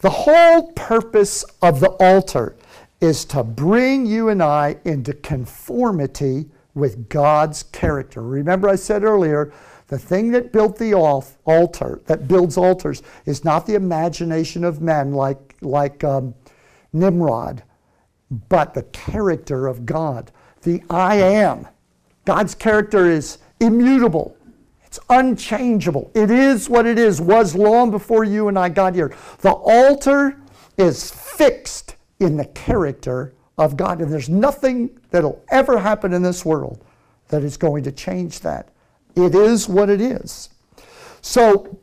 The 0.00 0.10
whole 0.10 0.72
purpose 0.72 1.44
of 1.62 1.78
the 1.78 1.90
altar 1.90 2.56
is 3.00 3.24
to 3.26 3.44
bring 3.44 4.04
you 4.06 4.28
and 4.28 4.42
I 4.42 4.76
into 4.84 5.12
conformity 5.12 6.46
with 6.74 7.08
God's 7.08 7.62
character. 7.64 8.22
Remember, 8.22 8.68
I 8.68 8.76
said 8.76 9.04
earlier, 9.04 9.52
the 9.92 9.98
thing 9.98 10.30
that 10.32 10.52
built 10.52 10.78
the 10.78 10.94
altar, 10.94 12.00
that 12.06 12.26
builds 12.26 12.56
altars, 12.56 13.02
is 13.26 13.44
not 13.44 13.66
the 13.66 13.74
imagination 13.74 14.64
of 14.64 14.80
men 14.80 15.12
like, 15.12 15.54
like 15.60 16.02
um, 16.02 16.34
Nimrod, 16.92 17.62
but 18.48 18.72
the 18.72 18.84
character 18.84 19.66
of 19.66 19.84
God. 19.84 20.30
The 20.62 20.82
I 20.88 21.16
am. 21.16 21.68
God's 22.24 22.54
character 22.54 23.10
is 23.10 23.38
immutable. 23.60 24.36
It's 24.84 24.98
unchangeable. 25.10 26.10
It 26.14 26.30
is 26.30 26.68
what 26.68 26.86
it 26.86 26.98
is, 26.98 27.20
was 27.20 27.54
long 27.54 27.90
before 27.90 28.24
you 28.24 28.48
and 28.48 28.58
I 28.58 28.68
got 28.68 28.94
here. 28.94 29.14
The 29.40 29.52
altar 29.52 30.40
is 30.78 31.10
fixed 31.10 31.96
in 32.20 32.36
the 32.36 32.46
character 32.46 33.34
of 33.58 33.76
God, 33.76 34.00
and 34.00 34.12
there's 34.12 34.28
nothing 34.28 34.98
that'll 35.10 35.44
ever 35.50 35.78
happen 35.78 36.12
in 36.12 36.22
this 36.22 36.44
world 36.44 36.84
that 37.28 37.42
is 37.42 37.56
going 37.56 37.84
to 37.84 37.92
change 37.92 38.40
that. 38.40 38.71
It 39.14 39.34
is 39.34 39.68
what 39.68 39.90
it 39.90 40.00
is. 40.00 40.50
So, 41.20 41.78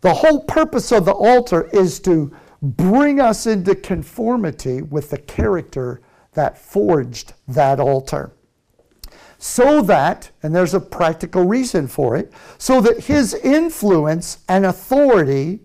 the 0.00 0.14
whole 0.14 0.44
purpose 0.44 0.92
of 0.92 1.04
the 1.04 1.12
altar 1.12 1.68
is 1.72 2.00
to 2.00 2.34
bring 2.62 3.20
us 3.20 3.46
into 3.46 3.74
conformity 3.74 4.80
with 4.80 5.10
the 5.10 5.18
character 5.18 6.00
that 6.32 6.56
forged 6.56 7.34
that 7.48 7.80
altar 7.80 8.32
so 9.42 9.80
that, 9.80 10.30
and 10.42 10.54
there's 10.54 10.74
a 10.74 10.80
practical 10.80 11.44
reason 11.44 11.88
for 11.88 12.14
it, 12.14 12.30
so 12.58 12.78
that 12.82 13.04
his 13.04 13.32
influence 13.32 14.40
and 14.50 14.66
authority 14.66 15.60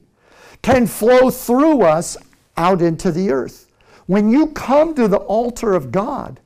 can 0.62 0.88
flow 0.88 1.30
through 1.30 1.82
us 1.82 2.16
out 2.56 2.82
into 2.82 3.12
the 3.12 3.30
earth. 3.30 3.70
When 4.06 4.30
you 4.30 4.48
come 4.48 4.96
to 4.96 5.10
the 5.10 5.18
altar 5.18 5.74
of 5.74 5.92
God, 5.92 6.40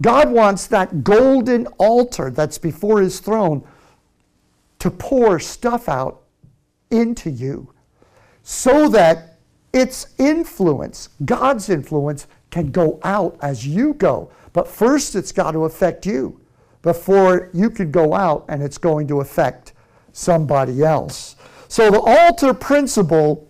God 0.00 0.30
wants 0.30 0.68
that 0.68 1.02
golden 1.02 1.66
altar 1.78 2.30
that's 2.30 2.58
before 2.58 3.00
his 3.00 3.18
throne 3.18 3.66
to 4.78 4.90
pour 4.90 5.38
stuff 5.40 5.88
out 5.88 6.22
into 6.90 7.30
you 7.30 7.72
so 8.42 8.88
that 8.88 9.38
its 9.72 10.14
influence, 10.18 11.10
God's 11.24 11.68
influence, 11.68 12.26
can 12.50 12.70
go 12.70 12.98
out 13.04 13.36
as 13.42 13.66
you 13.66 13.94
go. 13.94 14.30
But 14.52 14.66
first, 14.66 15.14
it's 15.14 15.32
got 15.32 15.52
to 15.52 15.64
affect 15.64 16.06
you 16.06 16.40
before 16.82 17.50
you 17.52 17.68
could 17.70 17.92
go 17.92 18.14
out 18.14 18.44
and 18.48 18.62
it's 18.62 18.78
going 18.78 19.06
to 19.08 19.20
affect 19.20 19.74
somebody 20.12 20.82
else. 20.82 21.36
So 21.68 21.90
the 21.90 22.00
altar 22.00 22.54
principle 22.54 23.48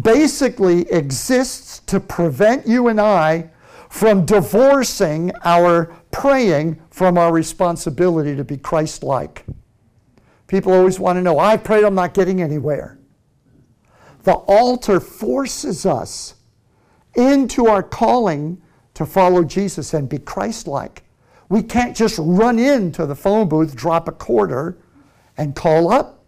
basically 0.00 0.82
exists 0.92 1.80
to 1.80 1.98
prevent 1.98 2.66
you 2.66 2.88
and 2.88 3.00
I 3.00 3.50
from 3.88 4.24
divorcing 4.24 5.32
our 5.44 5.94
praying 6.10 6.80
from 6.90 7.18
our 7.18 7.32
responsibility 7.32 8.36
to 8.36 8.44
be 8.44 8.56
Christ 8.56 9.02
like. 9.02 9.44
People 10.46 10.72
always 10.72 11.00
want 11.00 11.16
to 11.16 11.22
know, 11.22 11.38
I 11.38 11.56
prayed, 11.56 11.84
I'm 11.84 11.94
not 11.94 12.14
getting 12.14 12.40
anywhere. 12.40 12.98
The 14.22 14.34
altar 14.34 15.00
forces 15.00 15.86
us 15.86 16.34
into 17.14 17.66
our 17.66 17.82
calling 17.82 18.60
to 18.94 19.06
follow 19.06 19.44
Jesus 19.44 19.94
and 19.94 20.08
be 20.08 20.18
Christ 20.18 20.66
like. 20.66 21.02
We 21.48 21.62
can't 21.62 21.96
just 21.96 22.18
run 22.18 22.58
into 22.58 23.06
the 23.06 23.14
phone 23.14 23.48
booth, 23.48 23.76
drop 23.76 24.08
a 24.08 24.12
quarter, 24.12 24.78
and 25.36 25.54
call 25.54 25.92
up. 25.92 26.24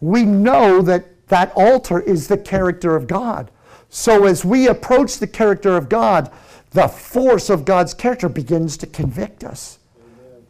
We 0.00 0.24
know 0.24 0.82
that 0.82 1.28
that 1.28 1.52
altar 1.54 2.00
is 2.00 2.28
the 2.28 2.38
character 2.38 2.96
of 2.96 3.06
God. 3.06 3.50
So 3.88 4.24
as 4.24 4.44
we 4.44 4.68
approach 4.68 5.18
the 5.18 5.26
character 5.26 5.76
of 5.76 5.88
God, 5.88 6.30
the 6.70 6.88
force 6.88 7.50
of 7.50 7.64
God's 7.64 7.92
character 7.92 8.28
begins 8.28 8.76
to 8.78 8.86
convict 8.86 9.44
us. 9.44 9.78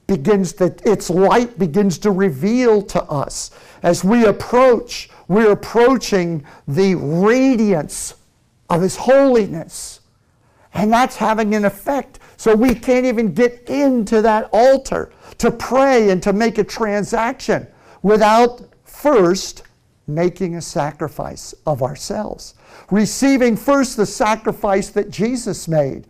Begins 0.06 0.52
that 0.54 0.84
its 0.86 1.08
light 1.08 1.58
begins 1.58 1.98
to 1.98 2.10
reveal 2.10 2.82
to 2.82 3.02
us. 3.04 3.50
As 3.82 4.04
we 4.04 4.26
approach, 4.26 5.08
we're 5.28 5.52
approaching 5.52 6.44
the 6.68 6.94
radiance 6.96 8.14
of 8.68 8.82
His 8.82 8.96
holiness. 8.96 10.00
And 10.74 10.92
that's 10.92 11.16
having 11.16 11.54
an 11.54 11.64
effect 11.64 12.18
so 12.36 12.56
we 12.56 12.74
can't 12.74 13.06
even 13.06 13.32
get 13.32 13.68
into 13.68 14.20
that 14.22 14.48
altar 14.52 15.12
to 15.38 15.50
pray 15.50 16.10
and 16.10 16.22
to 16.22 16.32
make 16.32 16.58
a 16.58 16.64
transaction 16.64 17.66
without 18.02 18.62
first 18.84 19.62
making 20.06 20.56
a 20.56 20.60
sacrifice 20.60 21.54
of 21.66 21.82
ourselves. 21.82 22.54
Receiving 22.90 23.56
first 23.56 23.96
the 23.96 24.06
sacrifice 24.06 24.90
that 24.90 25.10
Jesus 25.10 25.68
made 25.68 26.06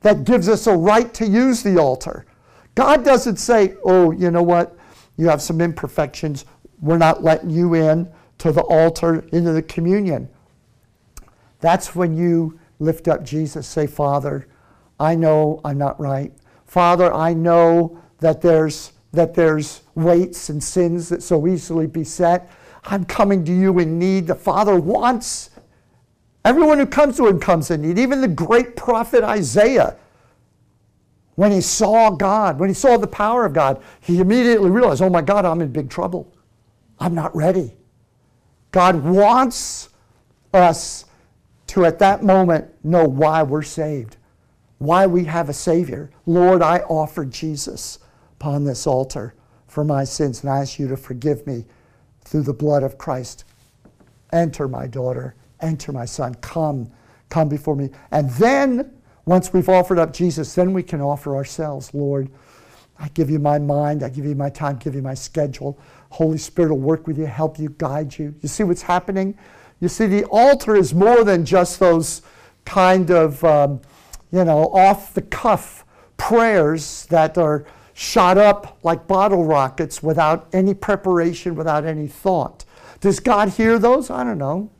that 0.00 0.24
gives 0.24 0.48
us 0.48 0.66
a 0.66 0.76
right 0.76 1.12
to 1.14 1.26
use 1.26 1.62
the 1.62 1.78
altar. 1.78 2.26
God 2.76 3.04
doesn't 3.04 3.36
say, 3.36 3.74
oh, 3.84 4.12
you 4.12 4.30
know 4.30 4.42
what, 4.42 4.76
you 5.16 5.28
have 5.28 5.42
some 5.42 5.60
imperfections, 5.60 6.44
we're 6.80 6.98
not 6.98 7.24
letting 7.24 7.50
you 7.50 7.74
in 7.74 8.08
to 8.38 8.52
the 8.52 8.62
altar, 8.62 9.26
into 9.32 9.52
the 9.52 9.62
communion. 9.62 10.28
That's 11.60 11.94
when 11.94 12.14
you 12.16 12.60
lift 12.78 13.08
up 13.08 13.24
Jesus, 13.24 13.66
say, 13.66 13.86
Father, 13.86 14.46
I 15.00 15.14
know 15.14 15.60
I'm 15.64 15.78
not 15.78 15.98
right. 15.98 16.32
Father, 16.66 17.12
I 17.12 17.32
know 17.32 18.00
that 18.20 18.40
there's 18.40 18.92
that 19.12 19.34
there's 19.34 19.80
weights 19.94 20.50
and 20.50 20.62
sins 20.62 21.08
that 21.08 21.22
so 21.22 21.46
easily 21.46 21.86
beset. 21.86 22.50
I'm 22.84 23.04
coming 23.04 23.44
to 23.46 23.52
you 23.52 23.78
in 23.78 23.98
need. 23.98 24.26
The 24.26 24.34
Father 24.34 24.78
wants 24.78 25.50
everyone 26.44 26.78
who 26.78 26.86
comes 26.86 27.16
to 27.16 27.26
him 27.26 27.40
comes 27.40 27.70
in 27.70 27.80
need. 27.80 27.98
Even 27.98 28.20
the 28.20 28.28
great 28.28 28.76
prophet 28.76 29.24
Isaiah, 29.24 29.96
when 31.36 31.52
he 31.52 31.60
saw 31.60 32.10
God, 32.10 32.58
when 32.58 32.68
he 32.68 32.74
saw 32.74 32.96
the 32.96 33.06
power 33.06 33.44
of 33.44 33.52
God, 33.52 33.82
he 34.00 34.18
immediately 34.18 34.70
realized, 34.70 35.00
oh 35.00 35.10
my 35.10 35.22
God, 35.22 35.44
I'm 35.44 35.60
in 35.60 35.70
big 35.70 35.88
trouble. 35.88 36.34
I'm 36.98 37.14
not 37.14 37.34
ready. 37.34 37.76
God 38.72 39.02
wants 39.04 39.90
us 40.52 41.04
to, 41.68 41.84
at 41.84 41.98
that 42.00 42.22
moment, 42.22 42.66
know 42.84 43.04
why 43.04 43.42
we're 43.42 43.62
saved 43.62 44.16
why 44.78 45.06
we 45.06 45.24
have 45.24 45.48
a 45.48 45.54
Savior. 45.54 46.10
Lord, 46.26 46.62
I 46.62 46.80
offer 46.80 47.24
Jesus 47.24 47.98
upon 48.38 48.64
this 48.64 48.86
altar 48.86 49.34
for 49.66 49.84
my 49.84 50.04
sins, 50.04 50.42
and 50.42 50.50
I 50.50 50.60
ask 50.60 50.78
you 50.78 50.88
to 50.88 50.96
forgive 50.96 51.46
me 51.46 51.64
through 52.22 52.42
the 52.42 52.52
blood 52.52 52.82
of 52.82 52.98
Christ. 52.98 53.44
Enter, 54.32 54.68
my 54.68 54.86
daughter. 54.86 55.34
Enter, 55.60 55.92
my 55.92 56.04
son. 56.04 56.34
Come, 56.36 56.90
come 57.28 57.48
before 57.48 57.76
me. 57.76 57.90
And 58.10 58.30
then, 58.30 58.92
once 59.26 59.52
we've 59.52 59.68
offered 59.68 59.98
up 59.98 60.12
Jesus, 60.12 60.54
then 60.54 60.72
we 60.72 60.82
can 60.82 61.00
offer 61.00 61.36
ourselves. 61.36 61.92
Lord, 61.92 62.30
I 62.98 63.08
give 63.08 63.28
you 63.28 63.38
my 63.38 63.58
mind, 63.58 64.02
I 64.02 64.08
give 64.08 64.24
you 64.24 64.34
my 64.34 64.48
time, 64.48 64.76
give 64.76 64.94
you 64.94 65.02
my 65.02 65.14
schedule. 65.14 65.78
Holy 66.10 66.38
Spirit 66.38 66.70
will 66.70 66.78
work 66.78 67.06
with 67.06 67.18
you, 67.18 67.26
help 67.26 67.58
you, 67.58 67.68
guide 67.70 68.18
you. 68.18 68.34
You 68.40 68.48
see 68.48 68.64
what's 68.64 68.82
happening? 68.82 69.36
You 69.80 69.88
see, 69.88 70.06
the 70.06 70.24
altar 70.24 70.74
is 70.74 70.94
more 70.94 71.22
than 71.24 71.44
just 71.44 71.78
those 71.78 72.22
kind 72.64 73.10
of. 73.10 73.44
Um, 73.44 73.80
you 74.32 74.44
know, 74.44 74.64
off 74.72 75.14
the 75.14 75.22
cuff 75.22 75.84
prayers 76.16 77.06
that 77.06 77.38
are 77.38 77.64
shot 77.94 78.36
up 78.36 78.78
like 78.82 79.06
bottle 79.06 79.44
rockets 79.44 80.02
without 80.02 80.48
any 80.52 80.74
preparation, 80.74 81.54
without 81.54 81.84
any 81.84 82.06
thought. 82.06 82.64
Does 83.00 83.20
God 83.20 83.50
hear 83.50 83.78
those? 83.78 84.10
I 84.10 84.24
don't 84.24 84.38
know. 84.38 84.70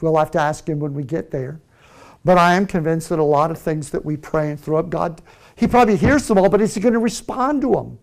We'll 0.00 0.16
have 0.16 0.30
to 0.32 0.40
ask 0.40 0.68
Him 0.68 0.78
when 0.78 0.94
we 0.94 1.02
get 1.02 1.30
there. 1.30 1.60
But 2.24 2.38
I 2.38 2.54
am 2.54 2.66
convinced 2.66 3.08
that 3.08 3.18
a 3.18 3.24
lot 3.24 3.50
of 3.50 3.58
things 3.58 3.90
that 3.90 4.04
we 4.04 4.16
pray 4.16 4.50
and 4.50 4.60
throw 4.60 4.78
up, 4.78 4.90
God, 4.90 5.22
He 5.56 5.66
probably 5.66 5.96
hears 5.96 6.28
them 6.28 6.38
all, 6.38 6.48
but 6.48 6.60
is 6.60 6.74
He 6.74 6.80
going 6.80 6.94
to 6.94 7.00
respond 7.00 7.62
to 7.62 7.72
them? 7.72 7.98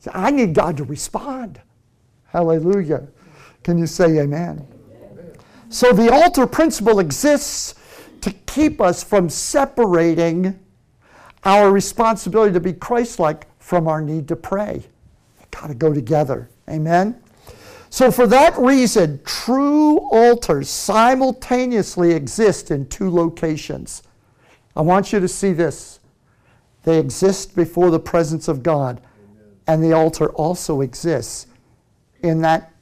So 0.00 0.10
I 0.14 0.30
need 0.30 0.54
God 0.54 0.76
to 0.78 0.84
respond. 0.84 1.60
Hallelujah. 2.26 3.06
Can 3.62 3.78
you 3.78 3.86
say 3.86 4.18
amen? 4.18 4.66
So 5.68 5.92
the 5.92 6.12
altar 6.12 6.46
principle 6.46 7.00
exists 7.00 7.74
to 8.20 8.30
keep 8.46 8.80
us 8.80 9.02
from 9.02 9.28
separating 9.28 10.58
our 11.44 11.70
responsibility 11.70 12.52
to 12.52 12.60
be 12.60 12.72
Christ 12.72 13.18
like 13.18 13.46
from 13.60 13.88
our 13.88 14.00
need 14.00 14.28
to 14.28 14.36
pray. 14.36 14.82
They 15.38 15.46
Got 15.50 15.68
to 15.68 15.74
go 15.74 15.92
together. 15.92 16.50
Amen? 16.68 17.20
So, 17.88 18.10
for 18.10 18.26
that 18.26 18.56
reason, 18.58 19.20
true 19.24 19.98
altars 20.10 20.68
simultaneously 20.68 22.12
exist 22.12 22.70
in 22.70 22.88
two 22.88 23.10
locations. 23.10 24.02
I 24.74 24.82
want 24.82 25.12
you 25.12 25.20
to 25.20 25.28
see 25.28 25.52
this. 25.52 26.00
They 26.82 26.98
exist 26.98 27.56
before 27.56 27.90
the 27.90 28.00
presence 28.00 28.48
of 28.48 28.62
God, 28.62 29.00
and 29.66 29.82
the 29.82 29.92
altar 29.92 30.30
also 30.32 30.80
exists 30.80 31.46
in 32.22 32.40
that 32.42 32.72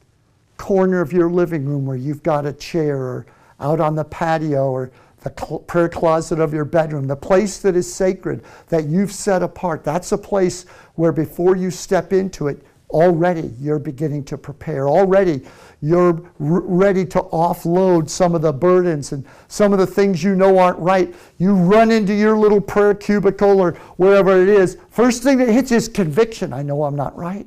corner 0.57 1.01
of 1.01 1.13
your 1.13 1.31
living 1.31 1.65
room 1.65 1.87
where 1.87 1.97
you've 1.97 2.23
got 2.23 2.47
a 2.47 2.53
chair, 2.53 2.99
or 2.99 3.27
out 3.61 3.81
on 3.81 3.95
the 3.95 4.05
patio, 4.05 4.71
or 4.71 4.91
the 5.23 5.31
prayer 5.67 5.89
closet 5.89 6.39
of 6.39 6.53
your 6.53 6.65
bedroom, 6.65 7.07
the 7.07 7.17
place 7.17 7.59
that 7.59 7.75
is 7.75 7.93
sacred 7.93 8.45
that 8.69 8.87
you've 8.87 9.13
set 9.13 9.43
apart. 9.43 9.83
That's 9.83 10.13
a 10.13 10.19
place 10.19 10.67
where 10.97 11.13
before 11.13 11.57
you 11.57 11.71
step 11.71 12.13
into 12.13 12.49
it, 12.49 12.63
already 12.95 13.53
you're 13.61 13.81
beginning 13.81 14.25
to 14.25 14.39
prepare. 14.39 14.89
Already 14.89 15.43
you're 15.83 16.31
ready 16.39 17.05
to 17.05 17.21
offload 17.25 18.09
some 18.09 18.35
of 18.35 18.41
the 18.41 18.53
burdens 18.53 19.13
and 19.13 19.27
some 19.49 19.73
of 19.73 19.79
the 19.79 19.87
things 19.87 20.23
you 20.23 20.35
know 20.35 20.57
aren't 20.59 20.79
right. 20.79 21.15
You 21.37 21.55
run 21.55 21.91
into 21.91 22.15
your 22.15 22.39
little 22.39 22.61
prayer 22.61 22.95
cubicle 22.95 23.61
or 23.61 23.73
wherever 23.97 24.41
it 24.41 24.49
is. 24.49 24.79
First 24.89 25.23
thing 25.23 25.39
that 25.39 25.49
hits 25.49 25.73
is 25.73 25.89
conviction. 25.89 26.53
I 26.53 26.63
know 26.63 26.85
I'm 26.85 26.97
not 26.97 27.15
right. 27.17 27.47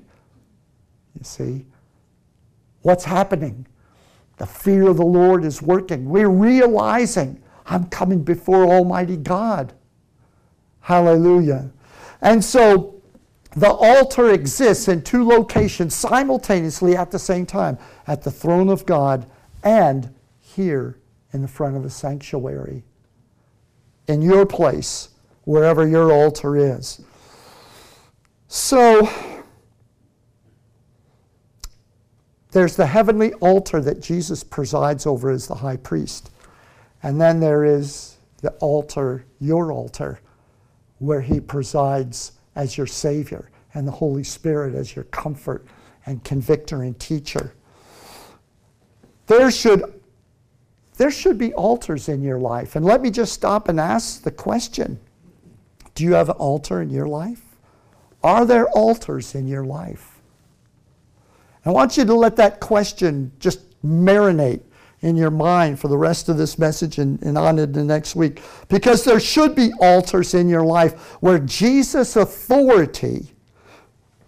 You 1.17 1.23
see? 1.23 1.65
What's 2.81 3.05
happening? 3.05 3.65
The 4.37 4.45
fear 4.45 4.89
of 4.89 4.97
the 4.97 5.05
Lord 5.05 5.43
is 5.43 5.61
working. 5.61 6.09
We're 6.09 6.29
realizing 6.29 7.41
I'm 7.65 7.85
coming 7.85 8.23
before 8.23 8.65
Almighty 8.65 9.17
God. 9.17 9.73
Hallelujah. 10.81 11.71
And 12.21 12.43
so 12.43 12.96
the 13.57 13.71
altar 13.71 14.29
exists 14.29 14.87
in 14.87 15.01
two 15.01 15.27
locations 15.27 15.95
simultaneously 15.95 16.95
at 16.95 17.09
the 17.09 17.17
same 17.17 17.43
time 17.43 17.79
at 18.05 18.21
the 18.21 18.29
throne 18.29 18.69
of 18.69 18.85
God 18.85 19.25
and 19.63 20.13
here 20.39 20.99
in 21.33 21.41
the 21.41 21.47
front 21.47 21.75
of 21.75 21.81
the 21.81 21.89
sanctuary. 21.89 22.83
In 24.07 24.21
your 24.21 24.45
place, 24.45 25.09
wherever 25.45 25.87
your 25.87 26.11
altar 26.11 26.55
is. 26.55 27.01
So, 28.47 29.09
there's 32.51 32.75
the 32.75 32.85
heavenly 32.85 33.33
altar 33.33 33.81
that 33.81 34.03
Jesus 34.03 34.43
presides 34.43 35.07
over 35.07 35.31
as 35.31 35.47
the 35.47 35.55
high 35.55 35.77
priest. 35.77 36.29
And 37.01 37.19
then 37.19 37.39
there 37.39 37.65
is 37.65 38.17
the 38.43 38.51
altar, 38.59 39.25
your 39.39 39.71
altar, 39.71 40.19
where 40.99 41.21
he 41.21 41.39
presides 41.39 42.33
as 42.57 42.75
your 42.75 42.87
Savior 42.87 43.51
and 43.75 43.87
the 43.87 43.91
Holy 43.91 44.23
Spirit 44.23 44.73
as 44.73 44.95
your 44.95 45.05
comfort 45.05 45.65
and 46.07 46.23
convictor 46.23 46.81
and 46.81 46.99
teacher. 46.99 47.53
There 49.27 49.51
should, 49.51 50.01
there 50.97 51.11
should 51.11 51.37
be 51.37 51.53
altars 51.53 52.09
in 52.09 52.23
your 52.23 52.39
life. 52.39 52.75
And 52.75 52.83
let 52.83 53.01
me 53.01 53.11
just 53.11 53.31
stop 53.31 53.69
and 53.69 53.79
ask 53.79 54.23
the 54.23 54.31
question 54.31 54.99
Do 55.93 56.03
you 56.03 56.15
have 56.15 56.29
an 56.29 56.35
altar 56.37 56.81
in 56.81 56.89
your 56.89 57.07
life? 57.07 57.43
Are 58.23 58.43
there 58.43 58.67
altars 58.69 59.35
in 59.35 59.47
your 59.47 59.63
life? 59.63 60.19
I 61.63 61.69
want 61.69 61.95
you 61.95 62.05
to 62.05 62.13
let 62.15 62.37
that 62.37 62.59
question 62.59 63.31
just 63.39 63.59
marinate 63.83 64.61
in 65.01 65.15
your 65.15 65.31
mind 65.31 65.79
for 65.79 65.87
the 65.87 65.97
rest 65.97 66.27
of 66.27 66.37
this 66.37 66.57
message 66.57 66.97
and, 66.97 67.21
and 67.21 67.37
on 67.37 67.59
into 67.59 67.79
the 67.79 67.83
next 67.83 68.15
week. 68.15 68.41
Because 68.67 69.03
there 69.03 69.19
should 69.19 69.55
be 69.55 69.71
altars 69.79 70.33
in 70.33 70.49
your 70.49 70.65
life 70.65 71.13
where 71.21 71.39
Jesus' 71.39 72.15
authority 72.15 73.33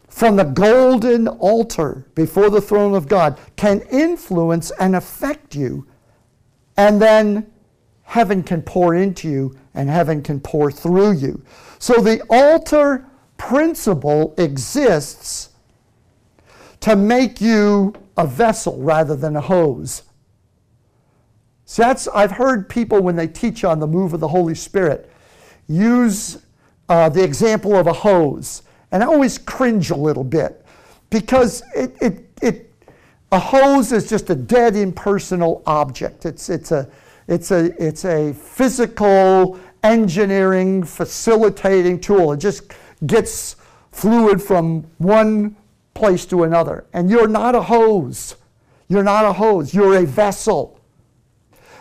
from 0.08 0.36
the 0.36 0.44
golden 0.44 1.28
altar 1.28 2.06
before 2.14 2.50
the 2.50 2.62
throne 2.62 2.94
of 2.94 3.08
God 3.08 3.40
can 3.56 3.82
influence 3.90 4.72
and 4.80 4.96
affect 4.96 5.56
you. 5.56 5.88
And 6.78 7.02
then 7.02 7.52
heaven 8.04 8.44
can 8.44 8.62
pour 8.62 8.96
into 8.96 9.30
you 9.30 9.58
and 9.74 9.90
heaven 9.90 10.22
can 10.22 10.40
pour 10.40 10.72
through 10.72 11.14
you. 11.14 11.44
So 11.80 12.02
the 12.02 12.22
altar 12.30 13.06
principle 13.38 14.36
exists 14.38 15.50
to 16.82 16.96
make 16.96 17.42
you 17.42 17.94
a 18.18 18.28
vessel 18.28 18.82
rather 18.82 19.16
than 19.16 19.36
a 19.36 19.42
hose. 19.42 20.04
See, 21.70 21.84
that's, 21.84 22.08
I've 22.08 22.32
heard 22.32 22.68
people 22.68 23.00
when 23.00 23.16
they 23.16 23.28
teach 23.28 23.64
on 23.64 23.78
the 23.78 23.86
move 23.86 24.16
of 24.16 24.20
the 24.20 24.28
Holy 24.28 24.56
Spirit 24.56 25.08
use 25.68 26.40
uh, 26.90 27.10
the 27.10 27.24
example 27.24 27.76
of 27.76 27.86
a 27.86 27.94
hose. 27.94 28.64
And 28.92 29.04
I 29.04 29.06
always 29.06 29.38
cringe 29.38 29.92
a 29.92 29.96
little 29.96 30.24
bit 30.24 30.66
because 31.12 31.62
it, 31.76 31.96
it, 32.02 32.28
it, 32.42 32.74
a 33.32 33.38
hose 33.38 33.92
is 33.92 34.10
just 34.10 34.32
a 34.32 34.36
dead, 34.36 34.76
impersonal 34.76 35.62
object. 35.68 36.26
It's, 36.26 36.50
it's, 36.50 36.72
a, 36.72 36.90
it's, 37.28 37.52
a, 37.52 37.66
it's 37.78 38.04
a 38.04 38.34
physical, 38.34 39.60
engineering, 39.84 40.84
facilitating 40.84 42.00
tool. 42.00 42.34
It 42.34 42.38
just 42.38 42.64
gets 43.06 43.58
fluid 43.92 44.42
from 44.42 44.88
one 44.98 45.56
place 45.94 46.26
to 46.26 46.46
another. 46.46 46.88
And 46.94 47.12
you're 47.12 47.28
not 47.28 47.54
a 47.54 47.62
hose. 47.62 48.38
You're 48.88 49.04
not 49.04 49.24
a 49.24 49.34
hose. 49.34 49.72
You're 49.72 49.98
a 49.98 50.06
vessel. 50.08 50.79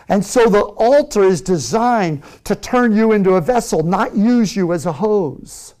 And 0.09 0.25
so 0.25 0.49
the 0.49 0.61
altar 0.61 1.23
is 1.23 1.39
designed 1.39 2.23
to 2.43 2.55
turn 2.55 2.95
you 2.95 3.11
into 3.11 3.35
a 3.35 3.41
vessel, 3.41 3.83
not 3.83 4.15
use 4.15 4.55
you 4.55 4.73
as 4.73 4.87
a 4.87 4.91
hose. 4.91 5.75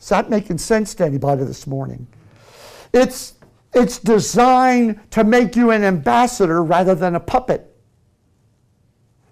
Is 0.00 0.08
that 0.08 0.28
making 0.28 0.58
sense 0.58 0.94
to 0.96 1.06
anybody 1.06 1.44
this 1.44 1.66
morning? 1.66 2.08
It's, 2.92 3.34
it's 3.72 3.98
designed 3.98 5.00
to 5.12 5.22
make 5.24 5.54
you 5.54 5.70
an 5.70 5.84
ambassador 5.84 6.62
rather 6.62 6.94
than 6.94 7.14
a 7.14 7.20
puppet. 7.20 7.70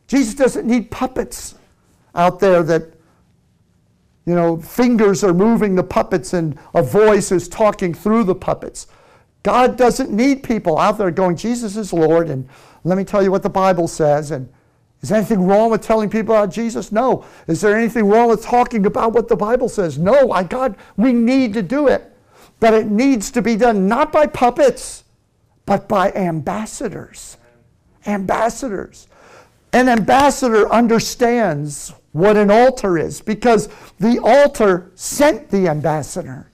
Jesus 0.07 0.35
doesn't 0.35 0.67
need 0.67 0.91
puppets 0.91 1.57
out 2.15 2.39
there 2.39 2.63
that 2.63 2.95
you 4.27 4.35
know, 4.35 4.57
fingers 4.57 5.25
are 5.25 5.35
moving 5.35 5.75
the 5.75 5.83
puppets 5.83 6.33
and 6.33 6.57
a 6.75 6.83
voice 6.83 7.33
is 7.33 7.49
talking 7.49 7.93
through 7.93 8.25
the 8.25 8.35
puppets. 8.35 8.87
God 9.43 9.77
doesn't 9.77 10.11
need 10.11 10.43
people 10.43 10.79
out 10.79 10.99
there 10.99 11.11
going, 11.11 11.37
Jesus 11.37 11.77
is 11.77 11.93
Lord, 11.93 12.31
and 12.31 12.49
let 12.85 12.97
me 12.97 13.05
tell 13.05 13.23
you 13.23 13.31
what 13.31 13.43
the 13.43 13.51
Bible 13.51 13.89
says. 13.89 14.31
And 14.31 14.49
is 15.03 15.09
there 15.09 15.19
anything 15.19 15.47
wrong 15.47 15.71
with 15.71 15.83
telling 15.83 16.09
people 16.09 16.35
about 16.35 16.53
Jesus? 16.53 16.93
No. 16.93 17.25
Is 17.49 17.61
there 17.61 17.77
anything 17.77 18.07
wrong 18.07 18.29
with 18.29 18.43
talking 18.43 18.87
about 18.87 19.13
what 19.13 19.29
the 19.29 19.37
Bible 19.37 19.69
says? 19.69 19.99
No. 19.99 20.31
I 20.31 20.45
God, 20.45 20.77
we 20.97 21.13
need 21.13 21.55
to 21.55 21.63
do 21.63 21.89
it. 21.89 22.09
But 22.61 22.75
it 22.75 22.87
needs 22.87 23.33
to 23.33 23.43
be 23.43 23.57
done 23.57 23.89
not 23.89 24.13
by 24.13 24.27
puppets, 24.27 25.03
but 25.67 25.89
by 25.89 26.13
ambassadors. 26.13 27.37
Ambassadors. 28.07 29.09
An 29.73 29.89
ambassador 29.89 30.71
understands 30.71 31.93
what 32.13 32.37
an 32.37 32.51
altar 32.51 32.99
is 32.99 33.21
because 33.21 33.69
the 33.99 34.21
altar 34.21 34.93
sent 34.95 35.51
the 35.51 35.67
ambassador. 35.67 36.49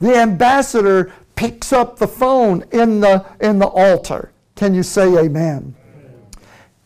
The 0.00 0.16
ambassador 0.16 1.12
picks 1.36 1.72
up 1.72 1.98
the 1.98 2.08
phone 2.08 2.64
in 2.72 3.00
the, 3.00 3.24
in 3.40 3.58
the 3.58 3.66
altar. 3.66 4.32
Can 4.54 4.74
you 4.74 4.82
say 4.82 5.16
amen? 5.16 5.74
amen? 5.96 6.26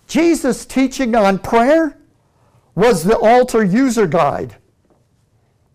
Jesus' 0.07 0.65
teaching 0.65 1.15
on 1.15 1.39
prayer 1.39 1.99
was 2.75 3.05
the 3.05 3.19
altar 3.19 3.65
user 3.65 4.07
guide. 4.07 4.57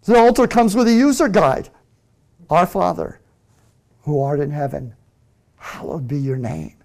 The 0.03 0.17
altar 0.17 0.47
comes 0.47 0.75
with 0.75 0.87
a 0.87 0.93
user 0.93 1.29
guide. 1.29 1.69
Our 2.49 2.65
Father, 2.65 3.19
who 4.03 4.21
art 4.21 4.39
in 4.39 4.51
heaven, 4.51 4.95
hallowed 5.57 6.07
be 6.07 6.17
your 6.17 6.37
name. 6.37 6.75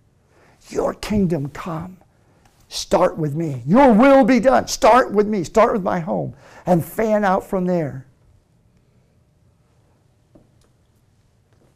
Your 0.68 0.94
kingdom 0.94 1.48
come. 1.50 1.98
Start 2.68 3.16
with 3.16 3.34
me. 3.34 3.62
Your 3.66 3.92
will 3.92 4.24
be 4.24 4.40
done. 4.40 4.68
Start 4.68 5.12
with 5.12 5.26
me. 5.26 5.42
Start 5.42 5.72
with 5.72 5.82
my 5.82 6.00
home 6.00 6.34
and 6.66 6.84
fan 6.84 7.24
out 7.24 7.44
from 7.44 7.64
there. 7.64 8.07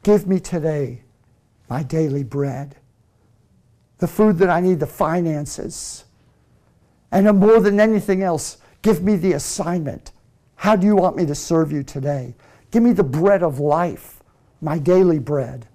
Give 0.02 0.26
me 0.26 0.40
today 0.40 1.02
my 1.68 1.82
daily 1.82 2.24
bread, 2.24 2.76
the 3.98 4.08
food 4.08 4.38
that 4.38 4.50
I 4.50 4.60
need, 4.60 4.80
the 4.80 4.86
finances. 4.86 6.04
And 7.10 7.28
uh, 7.28 7.32
more 7.32 7.60
than 7.60 7.78
anything 7.78 8.22
else, 8.22 8.58
give 8.82 9.02
me 9.02 9.16
the 9.16 9.32
assignment. 9.32 10.12
How 10.56 10.76
do 10.76 10.86
you 10.86 10.96
want 10.96 11.16
me 11.16 11.24
to 11.26 11.34
serve 11.34 11.72
you 11.72 11.82
today? 11.82 12.34
Give 12.70 12.82
me 12.82 12.92
the 12.92 13.04
bread 13.04 13.42
of 13.42 13.58
life, 13.58 14.22
my 14.60 14.78
daily 14.78 15.18
bread. 15.18 15.66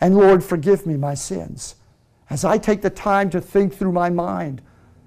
And 0.00 0.16
Lord, 0.16 0.42
forgive 0.42 0.86
me 0.86 0.96
my 0.96 1.14
sins. 1.14 1.74
As 2.30 2.44
I 2.44 2.58
take 2.58 2.82
the 2.82 2.90
time 2.90 3.30
to 3.30 3.40
think 3.40 3.74
through 3.74 3.92
my 3.92 4.10
mind 4.10 4.62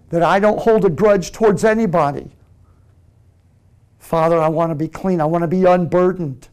that 0.10 0.24
I 0.24 0.40
don't 0.40 0.60
hold 0.60 0.86
a 0.86 0.90
grudge 0.90 1.32
towards 1.32 1.64
anybody. 1.64 2.32
Father, 4.00 4.38
I 4.38 4.50
want 4.50 4.72
to 4.72 4.76
be 4.76 4.88
clean. 4.88 5.22
I 5.22 5.26
want 5.26 5.44
to 5.44 5.48
be 5.48 5.64
unburdened. 5.64 6.50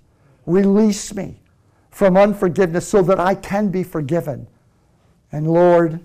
Release 0.49 1.15
me 1.15 1.37
from 1.91 2.17
unforgiveness 2.17 2.89
so 2.89 3.03
that 3.03 3.21
I 3.21 3.35
can 3.35 3.69
be 3.69 3.83
forgiven. 3.83 4.47
And 5.31 5.47
Lord, 5.47 6.01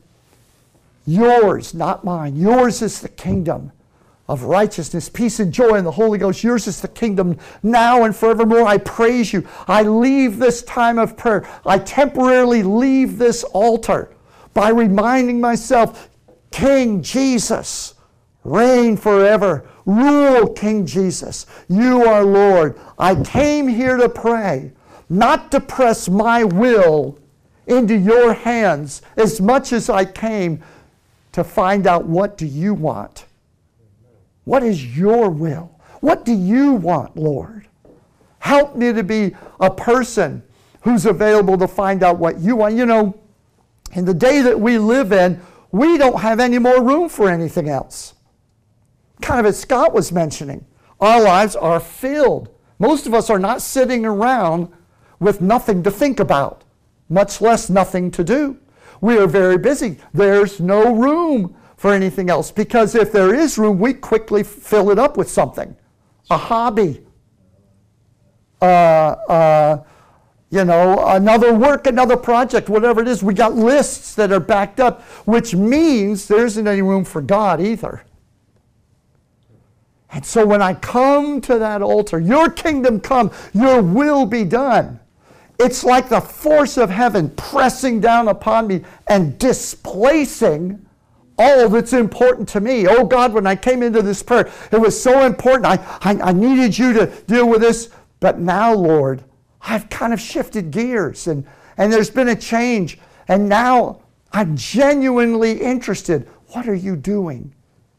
yours, 1.05 1.73
not 1.73 2.03
mine, 2.03 2.35
yours 2.35 2.81
is 2.81 2.99
the 2.99 3.07
kingdom 3.07 3.71
of 4.27 4.43
righteousness, 4.43 5.07
peace, 5.07 5.39
and 5.39 5.53
joy 5.53 5.75
in 5.75 5.85
the 5.85 5.91
Holy 5.91 6.17
Ghost. 6.17 6.43
Yours 6.43 6.67
is 6.67 6.81
the 6.81 6.89
kingdom 6.89 7.37
now 7.61 8.03
and 8.03 8.13
forevermore. 8.13 8.67
I 8.67 8.79
praise 8.79 9.31
you. 9.31 9.47
I 9.65 9.83
leave 9.83 10.39
this 10.39 10.61
time 10.63 10.97
of 10.97 11.15
prayer. 11.15 11.47
I 11.65 11.77
temporarily 11.79 12.63
leave 12.63 13.17
this 13.17 13.45
altar 13.45 14.13
by 14.53 14.69
reminding 14.69 15.39
myself 15.39 16.09
King 16.51 17.01
Jesus, 17.01 17.93
reign 18.43 18.97
forever. 18.97 19.69
Rule, 19.85 20.47
King 20.53 20.85
Jesus. 20.85 21.45
You 21.67 22.03
are 22.05 22.23
Lord. 22.23 22.79
I 22.97 23.15
came 23.15 23.67
here 23.67 23.97
to 23.97 24.09
pray, 24.09 24.71
not 25.09 25.51
to 25.51 25.59
press 25.59 26.07
my 26.07 26.43
will 26.43 27.19
into 27.67 27.95
your 27.95 28.33
hands 28.33 29.01
as 29.17 29.41
much 29.41 29.73
as 29.73 29.89
I 29.89 30.05
came 30.05 30.63
to 31.33 31.43
find 31.43 31.87
out 31.87 32.05
what 32.05 32.37
do 32.37 32.45
you 32.45 32.73
want? 32.73 33.25
What 34.45 34.63
is 34.63 34.97
your 34.97 35.29
will? 35.29 35.71
What 35.99 36.25
do 36.25 36.33
you 36.33 36.73
want, 36.73 37.15
Lord? 37.15 37.67
Help 38.39 38.75
me 38.75 38.91
to 38.91 39.03
be 39.03 39.35
a 39.59 39.71
person 39.71 40.43
who's 40.81 41.05
available 41.05 41.57
to 41.57 41.67
find 41.67 42.03
out 42.03 42.19
what 42.19 42.39
you 42.39 42.57
want. 42.57 42.75
You 42.75 42.85
know, 42.85 43.17
in 43.93 44.05
the 44.05 44.13
day 44.13 44.41
that 44.41 44.59
we 44.59 44.77
live 44.77 45.13
in, 45.13 45.39
we 45.71 45.97
don't 45.97 46.19
have 46.19 46.39
any 46.39 46.59
more 46.59 46.83
room 46.83 47.09
for 47.09 47.29
anything 47.29 47.69
else. 47.69 48.12
Kind 49.21 49.39
of 49.39 49.45
as 49.45 49.59
Scott 49.59 49.93
was 49.93 50.11
mentioning, 50.11 50.65
our 50.99 51.21
lives 51.21 51.55
are 51.55 51.79
filled. 51.79 52.49
Most 52.79 53.05
of 53.05 53.13
us 53.13 53.29
are 53.29 53.39
not 53.39 53.61
sitting 53.61 54.05
around 54.05 54.69
with 55.19 55.41
nothing 55.41 55.83
to 55.83 55.91
think 55.91 56.19
about, 56.19 56.63
much 57.09 57.41
less 57.41 57.69
nothing 57.69 58.11
to 58.11 58.23
do. 58.23 58.57
We 59.01 59.17
are 59.17 59.27
very 59.27 59.57
busy. 59.57 59.97
There's 60.13 60.59
no 60.59 60.95
room 60.95 61.55
for 61.77 61.93
anything 61.93 62.29
else 62.29 62.51
because 62.51 62.95
if 62.95 63.11
there 63.11 63.33
is 63.33 63.57
room, 63.57 63.79
we 63.79 63.93
quickly 63.93 64.43
fill 64.43 64.89
it 64.89 64.99
up 64.99 65.17
with 65.17 65.29
something 65.29 65.75
a 66.31 66.37
hobby, 66.37 67.05
uh, 68.61 68.65
uh, 68.65 69.83
you 70.49 70.63
know, 70.63 71.05
another 71.07 71.53
work, 71.53 71.87
another 71.87 72.15
project, 72.15 72.69
whatever 72.69 73.01
it 73.01 73.07
is. 73.07 73.21
We 73.21 73.33
got 73.33 73.55
lists 73.55 74.15
that 74.15 74.31
are 74.31 74.39
backed 74.39 74.79
up, 74.79 75.01
which 75.25 75.53
means 75.55 76.27
there 76.27 76.45
isn't 76.45 76.67
any 76.67 76.81
room 76.81 77.03
for 77.03 77.21
God 77.21 77.59
either. 77.59 78.03
And 80.13 80.23
so 80.23 80.45
when 80.45 80.61
I 80.61 80.75
come 80.75 81.41
to 81.41 81.57
that 81.57 81.81
altar, 81.81 82.19
your 82.19 82.49
kingdom 82.49 82.99
come, 82.99 83.31
your 83.51 83.81
will 83.81 84.27
be 84.27 84.43
done. 84.43 84.99
It's 85.59 85.83
like 85.83 86.07
the 86.07 86.21
force 86.21 86.77
of 86.77 86.91
heaven 86.91 87.31
pressing 87.31 87.99
down 87.99 88.27
upon 88.27 88.67
me 88.67 88.83
and 89.07 89.37
displacing 89.39 90.85
all 91.39 91.67
that's 91.67 91.93
important 91.93 92.47
to 92.49 92.61
me. 92.61 92.87
Oh 92.87 93.05
God, 93.05 93.33
when 93.33 93.47
I 93.47 93.55
came 93.55 93.81
into 93.81 94.03
this 94.03 94.21
prayer, 94.21 94.51
it 94.71 94.77
was 94.77 95.01
so 95.01 95.25
important. 95.25 95.65
I, 95.65 95.77
I, 96.01 96.29
I, 96.29 96.31
needed 96.31 96.77
you 96.77 96.93
to 96.93 97.07
deal 97.25 97.49
with 97.49 97.61
this. 97.61 97.89
But 98.19 98.39
now, 98.39 98.71
Lord, 98.71 99.23
I've 99.61 99.89
kind 99.89 100.13
of 100.13 100.21
shifted 100.21 100.69
gears 100.69 101.27
and, 101.27 101.43
and 101.77 101.91
there's 101.91 102.11
been 102.11 102.29
a 102.29 102.35
change. 102.35 102.99
And 103.27 103.49
now 103.49 104.01
I'm 104.31 104.55
genuinely 104.55 105.59
interested. 105.59 106.27
What 106.49 106.67
are 106.67 106.75
you 106.75 106.95
doing? 106.95 107.55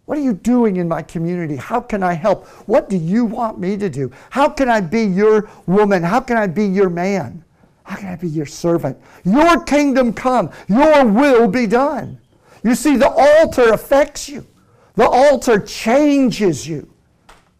What 0.06 0.18
are 0.18 0.22
you 0.22 0.34
doing 0.34 0.76
in 0.76 0.86
my 0.86 1.02
community? 1.02 1.56
How 1.56 1.80
can 1.80 2.02
I 2.02 2.12
help? 2.12 2.46
What 2.66 2.90
do 2.90 2.96
you 2.96 3.24
want 3.24 3.58
me 3.58 3.76
to 3.78 3.88
do? 3.88 4.10
How 4.30 4.48
can 4.48 4.68
I 4.68 4.80
be 4.80 5.02
your 5.02 5.48
woman? 5.66 6.02
How 6.02 6.20
can 6.20 6.36
I 6.36 6.46
be 6.46 6.66
your 6.66 6.90
man? 6.90 7.42
How 7.84 7.96
can 7.96 8.08
I 8.08 8.16
be 8.16 8.28
your 8.28 8.46
servant? 8.46 8.98
Your 9.24 9.62
kingdom 9.64 10.12
come, 10.12 10.50
your 10.68 11.06
will 11.06 11.48
be 11.48 11.66
done. 11.66 12.18
You 12.62 12.74
see, 12.74 12.96
the 12.96 13.10
altar 13.10 13.72
affects 13.72 14.28
you, 14.28 14.46
the 14.94 15.06
altar 15.06 15.58
changes 15.58 16.66
you. 16.66 16.90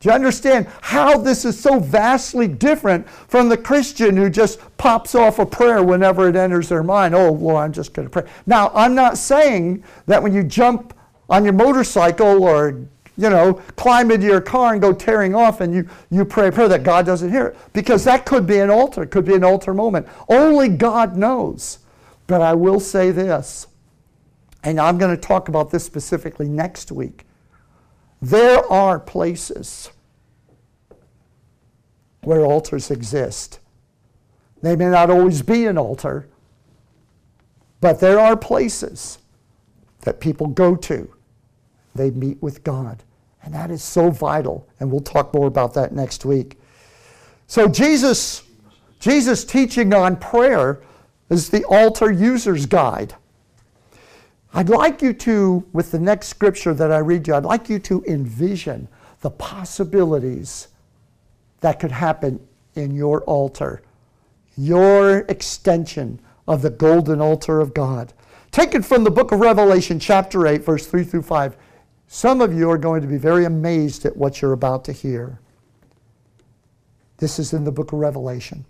Do 0.01 0.11
you 0.11 0.15
understand 0.15 0.67
how 0.83 1.17
this 1.17 1.47
is 1.47 1.59
so 1.59 1.79
vastly 1.79 2.47
different 2.47 3.09
from 3.09 3.49
the 3.49 3.57
Christian 3.57 4.19
who 4.19 4.29
just 4.29 4.61
pops 4.77 5.15
off 5.15 5.39
a 5.39 5.47
prayer 5.47 5.83
whenever 5.83 6.29
it 6.29 6.37
enters 6.37 6.69
their 6.69 6.83
mind? 6.83 7.15
Oh, 7.15 7.33
well, 7.33 7.57
I'm 7.57 7.73
just 7.73 7.95
going 7.95 8.07
to 8.07 8.11
pray. 8.11 8.31
Now, 8.45 8.71
I'm 8.75 8.95
not 8.95 9.17
saying 9.17 9.83
that 10.07 10.23
when 10.23 10.35
you 10.35 10.43
jump 10.43 10.93
on 11.29 11.45
your 11.45 11.53
motorcycle 11.53 12.45
or 12.45 12.87
you 13.17 13.31
know, 13.31 13.55
climb 13.77 14.11
into 14.11 14.27
your 14.27 14.41
car 14.41 14.73
and 14.73 14.83
go 14.83 14.93
tearing 14.93 15.35
off 15.35 15.61
and 15.61 15.75
you, 15.75 15.89
you 16.11 16.25
pray 16.25 16.49
a 16.49 16.53
prayer 16.53 16.69
that 16.69 16.83
God 16.83 17.07
doesn't 17.07 17.31
hear 17.31 17.47
it. 17.47 17.57
Because 17.73 18.05
that 18.05 18.27
could 18.27 18.47
be 18.47 18.59
an 18.59 18.71
altar, 18.71 19.07
could 19.07 19.25
be 19.25 19.35
an 19.35 19.45
altar 19.45 19.73
moment. 19.73 20.09
Only 20.29 20.69
God 20.69 21.17
knows. 21.17 21.79
But 22.27 22.41
I 22.41 22.55
will 22.55 22.81
say 22.81 23.11
this, 23.11 23.67
and 24.63 24.81
I'm 24.81 24.99
going 24.99 25.15
to 25.15 25.21
talk 25.21 25.49
about 25.49 25.71
this 25.71 25.85
specifically 25.85 26.49
next 26.49 26.91
week. 26.91 27.27
There 28.21 28.65
are 28.73 28.99
places 28.99 29.91
where 32.23 32.45
altars 32.45 32.91
exist. 32.91 33.61
They 34.63 34.75
may 34.75 34.87
not 34.87 35.11
always 35.11 35.43
be 35.43 35.67
an 35.67 35.77
altar, 35.77 36.27
but 37.83 38.01
there 38.01 38.19
are 38.19 38.37
places 38.37 39.19
that 40.01 40.21
people 40.21 40.47
go 40.47 40.75
to 40.75 41.14
they 41.95 42.11
meet 42.11 42.43
with 42.43 42.65
God. 42.65 43.03
And 43.43 43.55
that 43.55 43.71
is 43.71 43.83
so 43.83 44.11
vital. 44.11 44.67
And 44.81 44.91
we'll 44.91 45.01
talk 45.01 45.35
more 45.35 45.47
about 45.47 45.75
that 45.75 45.93
next 45.93 46.25
week. 46.25 46.59
So 47.47 47.69
Jesus, 47.69 48.43
Jesus 49.01 49.45
teaching 49.45 49.93
on 49.93 50.17
prayer 50.17 50.81
is 51.31 51.51
the 51.51 51.65
altar 51.65 52.11
user's 52.11 52.67
guide. 52.67 53.15
I'd 54.53 54.69
like 54.69 55.03
you 55.03 55.13
to, 55.13 55.65
with 55.73 55.91
the 55.91 55.99
next 55.99 56.29
scripture 56.29 56.75
that 56.75 56.93
I 56.93 56.99
read 56.99 57.27
you, 57.27 57.35
I'd 57.35 57.45
like 57.45 57.69
you 57.69 57.79
to 57.81 58.05
envision 58.07 58.89
the 59.21 59.31
possibilities 59.31 60.69
that 61.61 61.81
could 61.81 61.91
happen 61.91 62.41
in 62.75 62.95
your 62.95 63.23
altar, 63.23 63.83
your 64.57 65.21
extension 65.29 66.21
of 66.47 66.63
the 66.63 66.71
golden 66.71 67.21
altar 67.21 67.61
of 67.61 67.75
God. 67.75 68.13
Taken 68.53 68.83
from 68.83 69.03
the 69.03 69.11
book 69.11 69.33
of 69.33 69.41
Revelation, 69.41 69.99
chapter 69.99 70.47
8, 70.47 70.63
verse 70.63 70.87
3 70.87 71.03
through 71.03 71.23
5. 71.23 71.57
Some 72.15 72.41
of 72.41 72.55
you 72.55 72.71
are 72.71 72.79
going 72.79 73.03
to 73.03 73.09
be 73.09 73.17
very 73.17 73.45
amazed 73.45 74.07
at 74.07 74.17
what 74.17 74.41
you're 74.41 74.53
about 74.53 74.85
to 74.85 74.93
hear. 74.93 75.41
This 77.17 77.41
is 77.41 77.53
in 77.53 77.65
the 77.65 77.73
book 77.73 77.93
of 77.93 77.99
Revelation. 77.99 78.65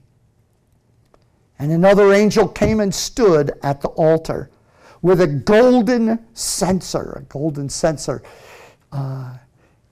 And 1.58 1.70
another 1.70 2.14
angel 2.14 2.48
came 2.48 2.80
and 2.80 2.92
stood 2.92 3.52
at 3.62 3.82
the 3.82 3.88
altar 3.88 4.48
with 5.02 5.20
a 5.20 5.26
golden 5.26 6.24
censer, 6.32 7.18
a 7.18 7.22
golden 7.24 7.68
censer. 7.68 8.22
Uh, 8.90 9.36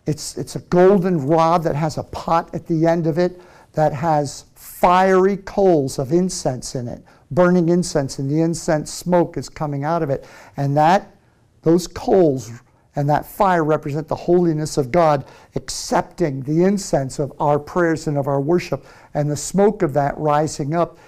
it's, 0.06 0.38
it's 0.38 0.56
a 0.56 0.60
golden 0.60 1.18
rod 1.18 1.62
that 1.64 1.76
has 1.76 1.98
a 1.98 2.04
pot 2.04 2.54
at 2.54 2.66
the 2.66 2.86
end 2.86 3.06
of 3.06 3.18
it 3.18 3.38
that 3.74 3.92
has 3.92 4.46
fiery 4.54 5.36
coals 5.36 5.98
of 5.98 6.10
incense 6.10 6.74
in 6.74 6.88
it, 6.88 7.04
burning 7.30 7.68
incense, 7.68 8.18
and 8.18 8.30
the 8.30 8.40
incense 8.40 8.90
smoke 8.90 9.36
is 9.36 9.50
coming 9.50 9.84
out 9.84 10.02
of 10.02 10.08
it. 10.08 10.26
And 10.56 10.74
that, 10.78 11.14
those 11.60 11.86
coals 11.86 12.50
and 12.94 13.09
that 13.09 13.24
fire 13.24 13.64
represent 13.64 14.09
the 14.09 14.14
holiness 14.14 14.76
of 14.76 14.90
God 14.90 15.24
accepting 15.55 16.42
the 16.42 16.64
incense 16.64 17.18
of 17.18 17.33
our 17.38 17.59
prayers 17.59 18.07
and 18.07 18.18
of 18.18 18.26
our 18.26 18.40
worship. 18.40 18.85
And 19.14 19.31
the 19.31 19.37
smoke 19.37 19.83
of 19.83 19.95
that 19.95 20.16
rising 20.18 20.74
up 20.74 20.99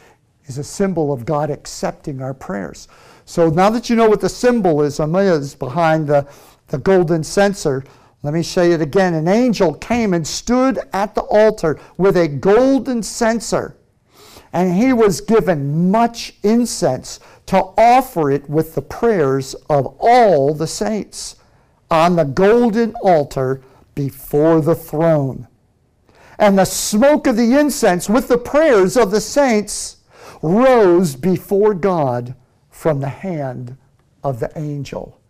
is 0.47 0.59
a 0.59 0.65
symbol 0.65 1.13
of 1.13 1.27
God 1.27 1.51
accepting 1.51 2.23
our 2.23 2.35
prayers. 2.35 2.89
So 3.27 3.51
now 3.51 3.71
that 3.71 3.89
you 3.89 3.97
know 3.97 4.09
what 4.09 4.21
the 4.21 4.29
symbolism 4.29 5.15
is 5.17 5.55
behind 5.55 6.07
the, 6.07 6.27
the 6.69 6.79
golden 6.79 7.23
censer, 7.23 7.85
let 8.23 8.33
me 8.33 8.43
say 8.43 8.73
it 8.73 8.81
again. 8.81 9.13
An 9.13 9.29
angel 9.29 9.75
came 9.75 10.15
and 10.15 10.27
stood 10.27 10.79
at 10.95 11.15
the 11.15 11.23
altar 11.23 11.79
with 11.99 12.17
a 12.17 12.29
golden 12.29 13.03
censer, 13.03 13.77
and 14.53 14.75
he 14.75 14.95
was 14.95 15.21
given 15.21 15.91
much 15.91 16.35
incense 16.43 17.21
to 17.47 17.59
offer 17.77 18.31
it 18.31 18.49
with 18.49 18.75
the 18.75 18.83
prayers 18.83 19.55
of 19.69 19.97
all 19.99 20.55
the 20.55 20.67
saints 20.67 21.37
on 21.91 22.17
the 22.17 22.25
golden 22.25 22.95
altar 23.03 23.63
before 23.95 24.61
the 24.61 24.75
throne. 24.75 25.47
And 26.39 26.59
the 26.59 26.65
smoke 26.65 27.27
of 27.27 27.37
the 27.37 27.59
incense 27.59 28.09
with 28.09 28.29
the 28.29 28.39
prayers 28.39 28.97
of 28.97 29.11
the 29.11 29.21
saints 29.21 29.99
rose 30.43 31.15
before 31.17 31.75
God 31.75 32.35
from 32.71 33.01
the 33.01 33.09
hand 33.09 33.77
of 34.23 34.41
the 34.41 34.51
angel. 34.59 35.21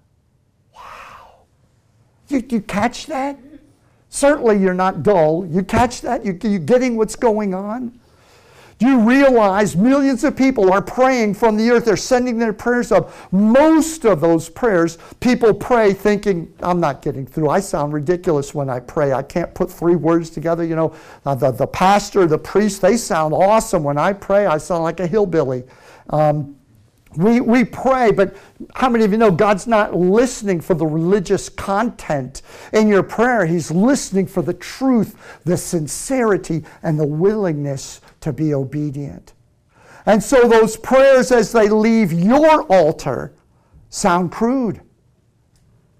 Wow. 0.74 1.44
You, 2.28 2.42
you 2.48 2.60
catch 2.60 3.06
that? 3.06 3.38
Certainly 4.08 4.60
you're 4.60 4.74
not 4.74 5.02
dull. 5.02 5.46
You 5.46 5.62
catch 5.62 6.00
that? 6.00 6.24
You, 6.24 6.38
you 6.42 6.58
getting 6.58 6.96
what's 6.96 7.16
going 7.16 7.52
on? 7.52 8.00
Do 8.78 8.86
you 8.86 8.98
realize 9.00 9.76
millions 9.76 10.24
of 10.24 10.36
people 10.36 10.72
are 10.72 10.82
praying 10.82 11.34
from 11.34 11.56
the 11.56 11.70
earth? 11.70 11.84
They're 11.84 11.96
sending 11.96 12.38
their 12.38 12.52
prayers 12.52 12.90
up. 12.90 13.12
Most 13.32 14.04
of 14.04 14.20
those 14.20 14.48
prayers, 14.48 14.98
people 15.20 15.54
pray 15.54 15.92
thinking, 15.92 16.52
I'm 16.60 16.80
not 16.80 17.00
getting 17.00 17.24
through. 17.24 17.50
I 17.50 17.60
sound 17.60 17.92
ridiculous 17.92 18.52
when 18.52 18.68
I 18.68 18.80
pray. 18.80 19.12
I 19.12 19.22
can't 19.22 19.54
put 19.54 19.70
three 19.70 19.96
words 19.96 20.28
together. 20.28 20.64
You 20.64 20.74
know, 20.74 20.94
uh, 21.24 21.34
the, 21.36 21.52
the 21.52 21.66
pastor, 21.66 22.26
the 22.26 22.38
priest, 22.38 22.82
they 22.82 22.96
sound 22.96 23.32
awesome. 23.32 23.84
When 23.84 23.96
I 23.96 24.12
pray, 24.12 24.46
I 24.46 24.58
sound 24.58 24.82
like 24.82 24.98
a 24.98 25.06
hillbilly. 25.06 25.62
Um, 26.10 26.56
we, 27.16 27.40
we 27.40 27.64
pray, 27.64 28.10
but 28.10 28.34
how 28.74 28.88
many 28.88 29.04
of 29.04 29.12
you 29.12 29.18
know 29.18 29.30
God's 29.30 29.66
not 29.68 29.94
listening 29.94 30.60
for 30.60 30.74
the 30.74 30.86
religious 30.86 31.48
content 31.48 32.42
in 32.72 32.88
your 32.88 33.04
prayer? 33.04 33.46
He's 33.46 33.70
listening 33.70 34.26
for 34.26 34.42
the 34.42 34.54
truth, 34.54 35.16
the 35.44 35.56
sincerity, 35.56 36.64
and 36.82 36.98
the 36.98 37.06
willingness 37.06 38.00
to 38.24 38.32
be 38.32 38.54
obedient. 38.54 39.34
And 40.06 40.22
so 40.22 40.48
those 40.48 40.76
prayers, 40.76 41.30
as 41.30 41.52
they 41.52 41.68
leave 41.68 42.10
your 42.12 42.62
altar, 42.64 43.34
sound 43.90 44.32
crude, 44.32 44.80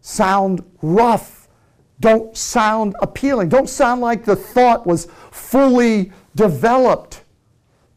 sound 0.00 0.64
rough, 0.80 1.48
don't 2.00 2.34
sound 2.36 2.96
appealing, 3.00 3.50
don't 3.50 3.68
sound 3.68 4.00
like 4.00 4.24
the 4.24 4.36
thought 4.36 4.86
was 4.86 5.06
fully 5.30 6.12
developed. 6.34 7.24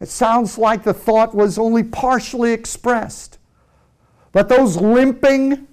It 0.01 0.09
sounds 0.09 0.57
like 0.57 0.83
the 0.83 0.93
thought 0.93 1.33
was 1.33 1.57
only 1.57 1.83
partially 1.83 2.51
expressed. 2.51 3.39
But 4.33 4.49
those 4.49 4.75
limping, 4.75 5.67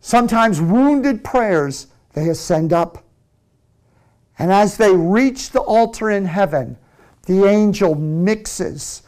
sometimes 0.00 0.60
wounded 0.60 1.22
prayers, 1.22 1.86
they 2.12 2.28
ascend 2.28 2.72
up. 2.72 3.05
And 4.38 4.52
as 4.52 4.76
they 4.76 4.94
reach 4.94 5.50
the 5.50 5.60
altar 5.60 6.10
in 6.10 6.26
heaven, 6.26 6.76
the 7.26 7.44
angel 7.44 7.94
mixes 7.94 9.02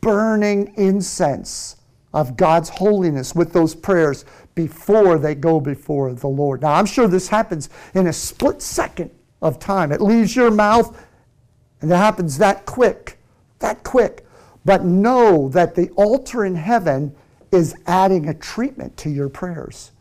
burning 0.00 0.72
incense 0.76 1.76
of 2.12 2.36
God's 2.36 2.68
holiness 2.68 3.34
with 3.34 3.52
those 3.52 3.74
prayers 3.74 4.24
before 4.54 5.18
they 5.18 5.34
go 5.34 5.60
before 5.60 6.12
the 6.12 6.28
Lord. 6.28 6.62
Now, 6.62 6.72
I'm 6.72 6.86
sure 6.86 7.06
this 7.06 7.28
happens 7.28 7.68
in 7.94 8.06
a 8.06 8.12
split 8.12 8.62
second 8.62 9.10
of 9.40 9.58
time. 9.58 9.92
It 9.92 10.00
leaves 10.00 10.34
your 10.34 10.50
mouth 10.50 11.04
and 11.80 11.92
it 11.92 11.96
happens 11.96 12.38
that 12.38 12.66
quick, 12.66 13.18
that 13.60 13.84
quick. 13.84 14.26
But 14.64 14.84
know 14.84 15.48
that 15.50 15.74
the 15.74 15.90
altar 15.90 16.44
in 16.44 16.56
heaven 16.56 17.14
is 17.52 17.74
adding 17.86 18.28
a 18.28 18.34
treatment 18.34 18.96
to 18.98 19.10
your 19.10 19.28
prayers. 19.28 19.92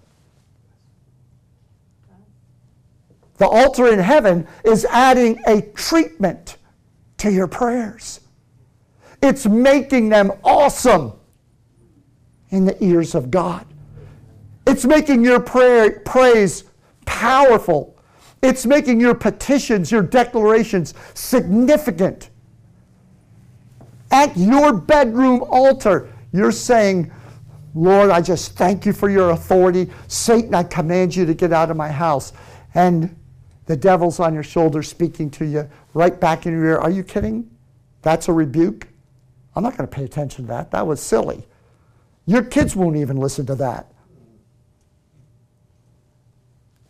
The 3.38 3.48
altar 3.48 3.88
in 3.88 4.00
heaven 4.00 4.48
is 4.64 4.86
adding 4.86 5.40
a 5.48 5.62
treatment 5.62 6.58
to 7.18 7.32
your 7.32 7.48
prayers. 7.48 8.20
It's 9.22 9.46
making 9.46 10.10
them 10.10 10.32
awesome 10.44 11.14
in 12.50 12.66
the 12.66 12.84
ears 12.84 13.16
of 13.16 13.32
God. 13.32 13.66
It's 14.66 14.86
making 14.86 15.24
your 15.24 15.40
prayer, 15.40 16.02
praise 16.02 16.64
powerful 17.06 17.98
it's 18.42 18.66
making 18.66 19.00
your 19.00 19.16
petitions, 19.16 19.92
your 19.92 20.04
declarations 20.04 20.94
significant. 21.14 22.30
At 24.12 24.36
your 24.38 24.74
bedroom 24.74 25.44
altar, 25.50 26.10
you're 26.32 26.52
saying, 26.52 27.12
Lord, 27.74 28.10
I 28.10 28.22
just 28.22 28.54
thank 28.54 28.86
you 28.86 28.94
for 28.94 29.10
your 29.10 29.32
authority. 29.32 29.90
Satan, 30.08 30.54
I 30.56 30.64
command 30.64 31.16
you 31.16 31.26
to 31.26 31.34
get 31.34 31.52
out 31.52 31.72
of 31.72 31.78
my 31.78 31.90
house. 31.90 32.34
And 32.74 33.16
the 33.68 33.78
devil's 33.78 34.20
on 34.20 34.34
your 34.34 34.44
shoulder 34.44 34.82
speaking 34.84 35.30
to 35.32 35.46
you 35.46 35.70
right 35.94 36.20
back 36.20 36.46
in 36.46 36.54
your 36.54 36.66
ear. 36.66 36.78
Are 36.78 36.90
you 36.90 37.04
kidding? 37.04 37.50
That's 38.02 38.28
a 38.28 38.34
rebuke? 38.34 38.88
I'm 39.56 39.64
not 39.64 39.78
going 39.78 39.88
to 39.88 39.96
pay 39.96 40.04
attention 40.04 40.46
to 40.46 40.50
that. 40.50 40.72
That 40.72 40.86
was 40.86 41.02
silly. 41.02 41.46
Your 42.26 42.44
kids 42.44 42.76
won't 42.76 42.98
even 42.98 43.18
listen 43.18 43.46
to 43.46 43.56
that. 43.56 43.92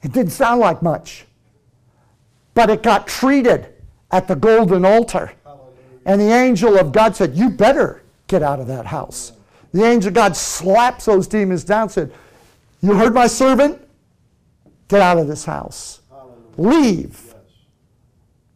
It 0.02 0.14
didn't 0.14 0.32
sound 0.32 0.60
like 0.62 0.82
much 0.82 1.28
but 2.58 2.72
it 2.72 2.82
got 2.82 3.06
treated 3.06 3.68
at 4.10 4.28
the 4.28 4.36
golden 4.36 4.84
altar. 4.84 5.32
And 6.08 6.20
the 6.20 6.34
angel 6.34 6.76
of 6.76 6.92
God 6.92 7.16
said, 7.16 7.36
You 7.36 7.52
better 7.52 8.02
get 8.26 8.42
out 8.42 8.60
of 8.60 8.66
that 8.66 8.88
house. 8.88 9.34
The 9.74 9.84
angel 9.84 10.08
of 10.08 10.16
God 10.16 10.36
slaps 10.36 11.06
those 11.06 11.28
demons 11.28 11.64
down 11.64 11.84
and 11.84 11.92
said, 11.92 12.12
You 12.82 12.96
heard 12.96 13.14
my 13.14 13.28
servant? 13.28 13.80
Get 14.88 15.02
out 15.02 15.20
of 15.20 15.28
this 15.28 15.46
house. 15.46 16.00
Leave. 16.58 17.36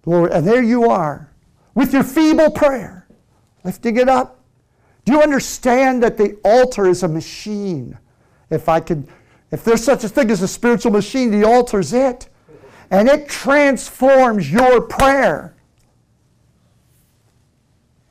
Lord, 0.05 0.31
and 0.31 0.47
there 0.47 0.63
you 0.63 0.89
are 0.89 1.31
with 1.75 1.93
your 1.93 2.03
feeble 2.03 2.51
prayer, 2.51 3.07
lifting 3.63 3.97
it 3.97 4.09
up. 4.09 4.43
Do 5.05 5.13
you 5.13 5.21
understand 5.21 6.03
that 6.03 6.17
the 6.17 6.37
altar 6.43 6.87
is 6.87 7.03
a 7.03 7.07
machine? 7.07 7.97
If 8.49 8.67
I 8.67 8.79
could, 8.79 9.07
if 9.51 9.63
there's 9.63 9.83
such 9.83 10.03
a 10.03 10.09
thing 10.09 10.29
as 10.31 10.41
a 10.41 10.47
spiritual 10.47 10.91
machine, 10.91 11.31
the 11.31 11.45
altar's 11.45 11.93
it 11.93 12.27
and 12.91 13.07
it 13.07 13.27
transforms 13.29 14.51
your 14.51 14.81
prayer 14.81 15.55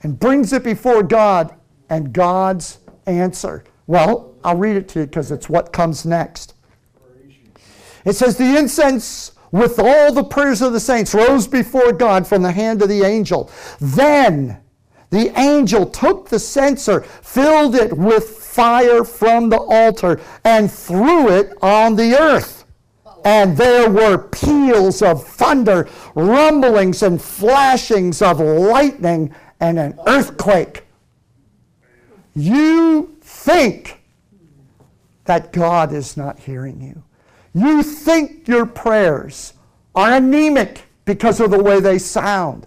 and 0.02 0.18
brings 0.18 0.54
it 0.54 0.64
before 0.64 1.02
God 1.02 1.54
and 1.90 2.12
God's 2.14 2.78
answer. 3.04 3.62
Well, 3.86 4.34
I'll 4.42 4.56
read 4.56 4.76
it 4.76 4.88
to 4.90 5.00
you 5.00 5.06
because 5.06 5.30
it's 5.30 5.50
what 5.50 5.72
comes 5.72 6.06
next. 6.06 6.54
It 8.06 8.14
says, 8.14 8.38
The 8.38 8.56
incense 8.56 9.32
with 9.52 9.78
all 9.78 10.12
the 10.12 10.24
prayers 10.24 10.62
of 10.62 10.72
the 10.72 10.80
saints 10.80 11.14
rose 11.14 11.46
before 11.46 11.92
God 11.92 12.26
from 12.26 12.42
the 12.42 12.52
hand 12.52 12.82
of 12.82 12.88
the 12.88 13.02
angel. 13.02 13.50
Then 13.80 14.58
the 15.10 15.38
angel 15.38 15.86
took 15.86 16.28
the 16.28 16.38
censer, 16.38 17.00
filled 17.00 17.74
it 17.74 17.96
with 17.96 18.28
fire 18.28 19.04
from 19.04 19.48
the 19.48 19.58
altar, 19.58 20.20
and 20.44 20.70
threw 20.70 21.28
it 21.28 21.52
on 21.62 21.96
the 21.96 22.14
earth 22.14 22.60
and 23.24 23.56
there 23.56 23.90
were 23.90 24.18
peals 24.18 25.02
of 25.02 25.26
thunder, 25.26 25.88
rumblings 26.14 27.02
and 27.02 27.20
flashings 27.20 28.22
of 28.22 28.40
lightning, 28.40 29.34
and 29.60 29.78
an 29.78 29.98
earthquake. 30.06 30.84
You 32.34 33.16
think 33.20 34.00
that 35.24 35.52
God 35.52 35.92
is 35.92 36.16
not 36.16 36.38
hearing 36.38 36.80
you. 36.80 37.02
You 37.52 37.82
think 37.82 38.46
your 38.46 38.66
prayers 38.66 39.54
are 39.94 40.12
anemic 40.12 40.82
because 41.04 41.40
of 41.40 41.50
the 41.50 41.62
way 41.62 41.80
they 41.80 41.98
sound, 41.98 42.66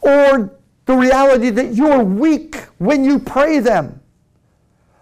or 0.00 0.58
the 0.84 0.94
reality 0.94 1.50
that 1.50 1.74
you're 1.74 2.02
weak 2.02 2.56
when 2.78 3.04
you 3.04 3.18
pray 3.18 3.58
them. 3.58 4.00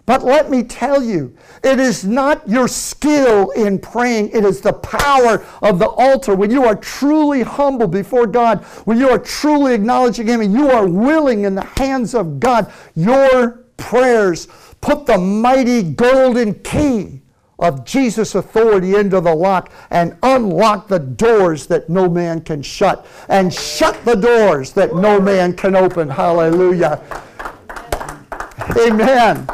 But 0.05 0.25
let 0.25 0.51
me 0.51 0.63
tell 0.63 1.03
you, 1.03 1.37
it 1.65 1.81
is 1.81 2.05
not 2.05 2.49
your 2.49 2.69
skill 2.69 3.51
in 3.51 3.81
praying, 3.81 4.31
it 4.31 4.45
is 4.45 4.61
the 4.61 4.73
power 4.73 5.45
of 5.61 5.81
the 5.81 5.89
altar. 5.89 6.37
When 6.37 6.53
you 6.53 6.65
are 6.65 6.77
truly 6.77 7.43
humble 7.43 7.89
before 7.89 8.29
God, 8.29 8.63
when 8.85 8.99
you 8.99 9.09
are 9.11 9.19
truly 9.19 9.75
acknowledging 9.75 10.29
Him 10.29 10.41
and 10.43 10.53
you 10.53 10.71
are 10.71 10.87
willing 10.87 11.43
in 11.43 11.57
the 11.57 11.65
hands 11.77 12.15
of 12.15 12.39
God, 12.39 12.73
your 12.95 13.65
prayers 13.77 14.47
put 14.81 15.07
the 15.07 15.19
mighty 15.19 15.83
golden 15.83 16.55
key 16.63 17.21
of 17.59 17.85
Jesus' 17.85 18.35
authority 18.35 18.97
into 18.97 19.21
the 19.21 19.35
lock 19.35 19.73
and 19.91 20.17
unlock 20.23 20.89
the 20.89 20.99
doors 20.99 21.67
that 21.67 21.89
no 21.89 22.09
man 22.09 22.41
can 22.41 22.63
shut 22.63 23.07
and 23.29 23.53
shut 23.53 24.05
the 24.05 24.15
doors 24.15 24.73
that 24.73 24.95
no 24.95 25.21
man 25.21 25.55
can 25.55 25.75
open. 25.75 26.09
Hallelujah. 26.09 27.01
Amen 28.79 29.47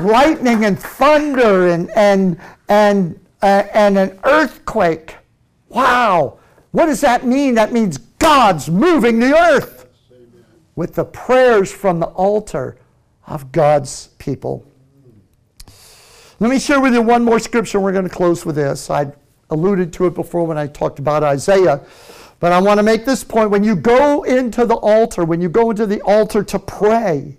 lightning 0.00 0.64
and 0.64 0.78
thunder 0.78 1.68
and, 1.68 1.90
and, 1.90 2.38
and, 2.68 3.18
uh, 3.42 3.64
and 3.74 3.98
an 3.98 4.18
earthquake. 4.24 5.16
Wow. 5.68 6.38
What 6.72 6.86
does 6.86 7.00
that 7.00 7.24
mean? 7.24 7.54
That 7.54 7.72
means 7.72 7.98
God's 7.98 8.70
moving 8.70 9.18
the 9.18 9.36
earth 9.36 9.86
with 10.76 10.94
the 10.94 11.04
prayers 11.04 11.72
from 11.72 12.00
the 12.00 12.06
altar 12.06 12.76
of 13.26 13.52
God's 13.52 14.08
people. 14.18 14.64
Let 16.40 16.48
me 16.48 16.58
share 16.58 16.80
with 16.80 16.94
you 16.94 17.02
one 17.02 17.22
more 17.22 17.38
scripture. 17.38 17.78
We're 17.78 17.92
going 17.92 18.08
to 18.08 18.14
close 18.14 18.46
with 18.46 18.56
this. 18.56 18.88
I 18.88 19.12
alluded 19.50 19.92
to 19.92 20.06
it 20.06 20.14
before 20.14 20.46
when 20.46 20.56
I 20.56 20.66
talked 20.68 20.98
about 20.98 21.22
Isaiah. 21.22 21.82
But 22.38 22.52
I 22.52 22.60
want 22.62 22.78
to 22.78 22.82
make 22.82 23.04
this 23.04 23.22
point. 23.22 23.50
When 23.50 23.62
you 23.62 23.76
go 23.76 24.22
into 24.22 24.64
the 24.64 24.76
altar, 24.76 25.26
when 25.26 25.42
you 25.42 25.50
go 25.50 25.68
into 25.68 25.84
the 25.84 26.00
altar 26.00 26.42
to 26.42 26.58
pray, 26.58 27.36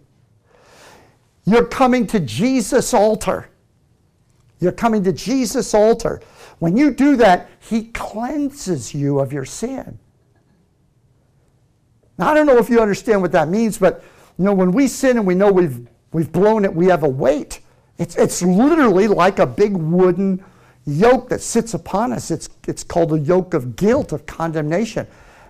you're 1.46 1.66
coming 1.66 2.06
to 2.08 2.20
Jesus' 2.20 2.94
altar. 2.94 3.50
You're 4.60 4.72
coming 4.72 5.04
to 5.06 5.12
Jesus' 5.12 5.74
altar. 5.74 6.22
When 6.60 6.78
you 6.78 6.92
do 6.92 7.16
that, 7.16 7.50
He 7.60 7.86
cleanses 7.86 8.94
you 8.94 9.20
of 9.20 9.34
your 9.34 9.46
sin. 9.46 9.98
Now, 12.20 12.30
I 12.30 12.34
don't 12.36 12.46
know 12.46 12.60
if 12.60 12.70
you 12.70 12.80
understand 12.80 13.24
what 13.24 13.32
that 13.32 13.50
means, 13.50 13.80
but 13.80 14.04
you 14.38 14.46
know, 14.46 14.54
when 14.54 14.72
we 14.72 14.88
sin 14.88 15.18
and 15.18 15.26
we 15.26 15.34
know 15.34 15.52
we've, 15.52 15.88
we've 16.12 16.32
blown 16.32 16.66
it, 16.66 16.76
we 16.76 16.86
have 16.86 17.02
a 17.02 17.10
weight. 17.10 17.62
It's, 18.02 18.16
it's 18.16 18.42
literally 18.42 19.08
like 19.08 19.38
a 19.38 19.46
big 19.46 19.78
wooden 19.78 20.44
yoke 20.88 21.30
that 21.30 21.40
sits 21.40 21.76
upon 21.76 22.12
us. 22.14 22.32
It's, 22.32 22.50
it's 22.68 22.84
called 22.84 23.14
a 23.14 23.20
yoke 23.20 23.54
of 23.54 23.76
guilt, 23.76 24.12
of 24.12 24.26
condemnation. 24.26 25.06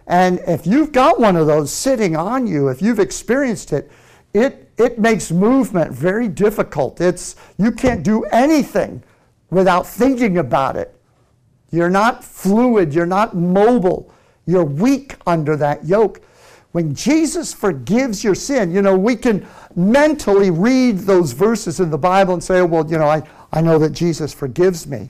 And 0.06 0.42
if 0.46 0.68
you've 0.68 0.92
got 0.92 1.18
one 1.18 1.38
of 1.38 1.48
those 1.48 1.72
sitting 1.72 2.18
on 2.18 2.48
you, 2.48 2.68
if 2.68 2.82
you've 2.82 3.00
experienced 3.00 3.72
it, 3.72 3.90
it, 4.34 4.70
it 4.78 5.00
makes 5.00 5.32
movement 5.32 5.94
very 5.94 6.28
difficult. 6.28 7.00
It's, 7.00 7.38
you 7.58 7.72
can't 7.72 8.04
do 8.04 8.26
anything 8.26 9.02
without 9.50 9.88
thinking 9.88 10.38
about 10.38 10.76
it. 10.76 10.94
You're 11.72 11.90
not 11.90 12.22
fluid, 12.22 12.94
you're 12.94 13.06
not 13.06 13.34
mobile, 13.34 14.14
you're 14.46 14.66
weak 14.66 15.16
under 15.26 15.56
that 15.56 15.86
yoke. 15.86 16.20
When 16.72 16.96
Jesus 16.96 17.54
forgives 17.54 18.24
your 18.24 18.36
sin, 18.36 18.72
you 18.72 18.82
know, 18.82 18.98
we 18.98 19.16
can 19.16 19.46
mentally 19.76 20.52
read 20.52 21.00
those 21.00 21.34
verses 21.34 21.80
in 21.80 21.90
the 21.90 21.98
Bible 21.98 22.34
and 22.34 22.44
say, 22.44 22.60
oh, 22.60 22.66
well, 22.66 22.90
you 22.90 22.98
know, 22.98 23.08
I, 23.08 23.24
I 23.52 23.62
know 23.62 23.78
that 23.80 23.92
Jesus 23.92 24.34
forgives 24.34 24.88
me. 24.88 25.10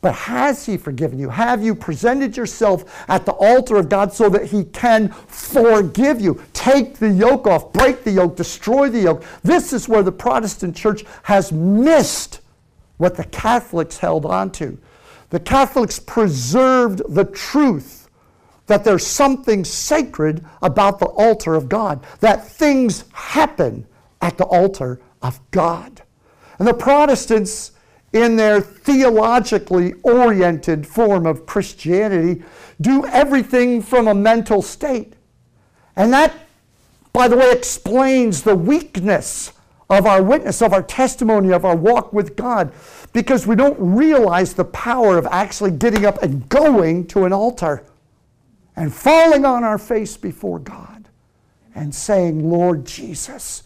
But 0.00 0.14
has 0.14 0.64
He 0.64 0.76
forgiven 0.76 1.18
you? 1.18 1.28
Have 1.28 1.62
you 1.62 1.74
presented 1.74 2.36
yourself 2.36 3.04
at 3.08 3.26
the 3.26 3.32
altar 3.32 3.76
of 3.76 3.88
God 3.88 4.12
so 4.12 4.28
that 4.30 4.46
He 4.46 4.64
can 4.64 5.10
forgive 5.10 6.20
you? 6.20 6.42
Take 6.54 6.96
the 6.96 7.10
yoke 7.10 7.46
off, 7.46 7.72
break 7.72 8.02
the 8.02 8.12
yoke, 8.12 8.34
destroy 8.34 8.88
the 8.88 9.00
yoke. 9.00 9.24
This 9.42 9.72
is 9.72 9.88
where 9.88 10.02
the 10.02 10.12
Protestant 10.12 10.74
church 10.74 11.04
has 11.24 11.52
missed 11.52 12.40
what 12.96 13.16
the 13.16 13.24
Catholics 13.24 13.98
held 13.98 14.24
on 14.24 14.50
to. 14.52 14.78
The 15.28 15.40
Catholics 15.40 15.98
preserved 15.98 17.02
the 17.14 17.26
truth 17.26 17.99
that 18.70 18.84
there's 18.84 19.04
something 19.04 19.64
sacred 19.64 20.44
about 20.62 21.00
the 21.00 21.06
altar 21.06 21.56
of 21.56 21.68
God, 21.68 22.06
that 22.20 22.46
things 22.46 23.04
happen 23.12 23.84
at 24.20 24.38
the 24.38 24.44
altar 24.44 25.00
of 25.22 25.40
God. 25.50 26.02
And 26.60 26.68
the 26.68 26.74
Protestants, 26.74 27.72
in 28.12 28.36
their 28.36 28.60
theologically 28.60 29.94
oriented 30.04 30.86
form 30.86 31.26
of 31.26 31.46
Christianity, 31.46 32.44
do 32.80 33.04
everything 33.06 33.82
from 33.82 34.06
a 34.06 34.14
mental 34.14 34.62
state. 34.62 35.14
And 35.96 36.12
that, 36.12 36.32
by 37.12 37.26
the 37.26 37.36
way, 37.36 37.50
explains 37.50 38.42
the 38.42 38.54
weakness 38.54 39.52
of 39.88 40.06
our 40.06 40.22
witness, 40.22 40.62
of 40.62 40.72
our 40.72 40.84
testimony, 40.84 41.52
of 41.52 41.64
our 41.64 41.74
walk 41.74 42.12
with 42.12 42.36
God, 42.36 42.72
because 43.12 43.48
we 43.48 43.56
don't 43.56 43.76
realize 43.80 44.54
the 44.54 44.64
power 44.64 45.18
of 45.18 45.26
actually 45.26 45.72
getting 45.72 46.06
up 46.06 46.22
and 46.22 46.48
going 46.48 47.08
to 47.08 47.24
an 47.24 47.32
altar 47.32 47.84
and 48.80 48.94
falling 48.94 49.44
on 49.44 49.62
our 49.62 49.76
face 49.76 50.16
before 50.16 50.58
God 50.58 51.06
and 51.74 51.94
saying, 51.94 52.48
Lord 52.48 52.86
Jesus, 52.86 53.64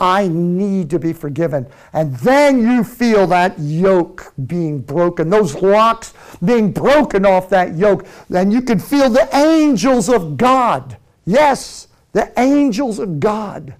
I 0.00 0.26
need 0.26 0.90
to 0.90 0.98
be 0.98 1.12
forgiven. 1.12 1.68
And 1.92 2.16
then 2.16 2.60
you 2.68 2.82
feel 2.82 3.28
that 3.28 3.56
yoke 3.60 4.32
being 4.48 4.80
broken, 4.80 5.30
those 5.30 5.54
locks 5.62 6.14
being 6.44 6.72
broken 6.72 7.24
off 7.24 7.48
that 7.50 7.76
yoke. 7.76 8.08
Then 8.28 8.50
you 8.50 8.60
can 8.60 8.80
feel 8.80 9.08
the 9.08 9.28
angels 9.32 10.08
of 10.08 10.36
God. 10.36 10.96
Yes, 11.24 11.86
the 12.10 12.32
angels 12.36 12.98
of 12.98 13.20
God 13.20 13.76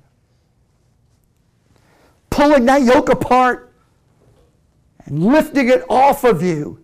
pulling 2.31 2.65
that 2.67 2.83
yoke 2.83 3.09
apart 3.09 3.73
and 5.05 5.25
lifting 5.25 5.69
it 5.69 5.85
off 5.89 6.23
of 6.23 6.45
you. 6.45 6.79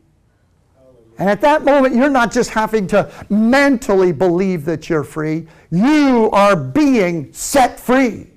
And 1.19 1.31
at 1.31 1.41
that 1.41 1.64
moment, 1.64 1.95
you're 1.95 2.11
not 2.11 2.31
just 2.31 2.51
having 2.51 2.87
to 2.89 3.11
mentally 3.31 4.12
believe 4.12 4.64
that 4.67 4.89
you're 4.89 5.05
free, 5.05 5.47
you 5.71 6.31
are 6.33 6.55
being 6.57 7.33
set 7.33 7.81
free 7.81 8.29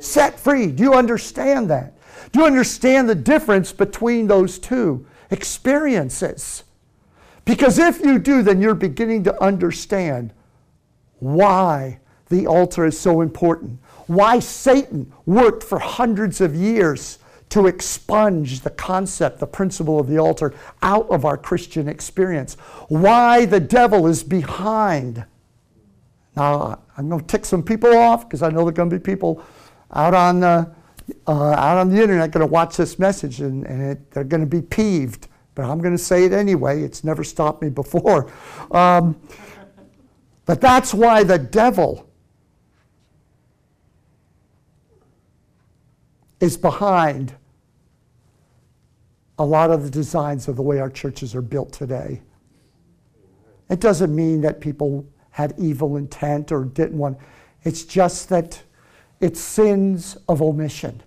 set 0.00 0.38
free. 0.38 0.66
Do 0.68 0.82
you 0.82 0.94
understand 0.94 1.70
that? 1.70 1.94
Do 2.32 2.40
you 2.40 2.46
understand 2.46 3.08
the 3.08 3.14
difference 3.14 3.72
between 3.72 4.26
those 4.26 4.58
two 4.58 5.06
experiences? 5.30 6.64
Because 7.44 7.78
if 7.78 8.00
you 8.00 8.18
do, 8.18 8.42
then 8.42 8.60
you're 8.60 8.74
beginning 8.74 9.24
to 9.24 9.42
understand 9.42 10.32
why 11.20 11.98
the 12.28 12.46
altar 12.46 12.84
is 12.84 12.98
so 12.98 13.22
important, 13.22 13.78
why 14.06 14.38
Satan 14.38 15.12
worked 15.24 15.64
for 15.64 15.78
hundreds 15.78 16.40
of 16.40 16.54
years 16.54 17.17
to 17.50 17.66
expunge 17.66 18.60
the 18.60 18.70
concept, 18.70 19.38
the 19.38 19.46
principle 19.46 19.98
of 19.98 20.06
the 20.06 20.18
altar 20.18 20.54
out 20.82 21.08
of 21.10 21.24
our 21.24 21.36
Christian 21.36 21.88
experience, 21.88 22.54
why 22.88 23.46
the 23.46 23.60
devil 23.60 24.06
is 24.06 24.22
behind. 24.22 25.24
Now, 26.36 26.80
I'm 26.96 27.08
going 27.08 27.20
to 27.20 27.26
tick 27.26 27.44
some 27.44 27.62
people 27.62 27.96
off 27.96 28.28
because 28.28 28.42
I 28.42 28.50
know 28.50 28.58
there 28.58 28.68
are 28.68 28.72
going 28.72 28.90
to 28.90 28.98
be 28.98 29.02
people 29.02 29.42
out 29.92 30.14
on 30.14 30.40
the, 30.40 30.70
uh, 31.26 31.32
out 31.32 31.78
on 31.78 31.90
the 31.90 32.00
internet 32.00 32.30
going 32.30 32.46
to 32.46 32.52
watch 32.52 32.76
this 32.76 32.98
message 32.98 33.40
and, 33.40 33.64
and 33.66 33.82
it, 33.82 34.10
they're 34.10 34.24
going 34.24 34.42
to 34.42 34.46
be 34.46 34.62
peeved. 34.62 35.28
But 35.54 35.64
I'm 35.64 35.78
going 35.78 35.96
to 35.96 36.02
say 36.02 36.24
it 36.24 36.32
anyway. 36.32 36.82
It's 36.82 37.02
never 37.02 37.24
stopped 37.24 37.62
me 37.62 37.70
before. 37.70 38.30
Um, 38.70 39.20
but 40.46 40.60
that's 40.60 40.94
why 40.94 41.24
the 41.24 41.38
devil 41.38 42.07
is 46.40 46.56
behind 46.56 47.34
a 49.38 49.44
lot 49.44 49.70
of 49.70 49.84
the 49.84 49.90
designs 49.90 50.48
of 50.48 50.56
the 50.56 50.62
way 50.62 50.80
our 50.80 50.90
churches 50.90 51.34
are 51.34 51.42
built 51.42 51.72
today. 51.72 52.20
It 53.70 53.80
doesn't 53.80 54.14
mean 54.14 54.40
that 54.42 54.60
people 54.60 55.06
had 55.30 55.54
evil 55.58 55.96
intent 55.96 56.50
or 56.50 56.64
didn't 56.64 56.98
want. 56.98 57.18
It's 57.62 57.84
just 57.84 58.28
that 58.30 58.62
it's 59.20 59.40
sins 59.40 60.16
of 60.28 60.42
omission. 60.42 61.02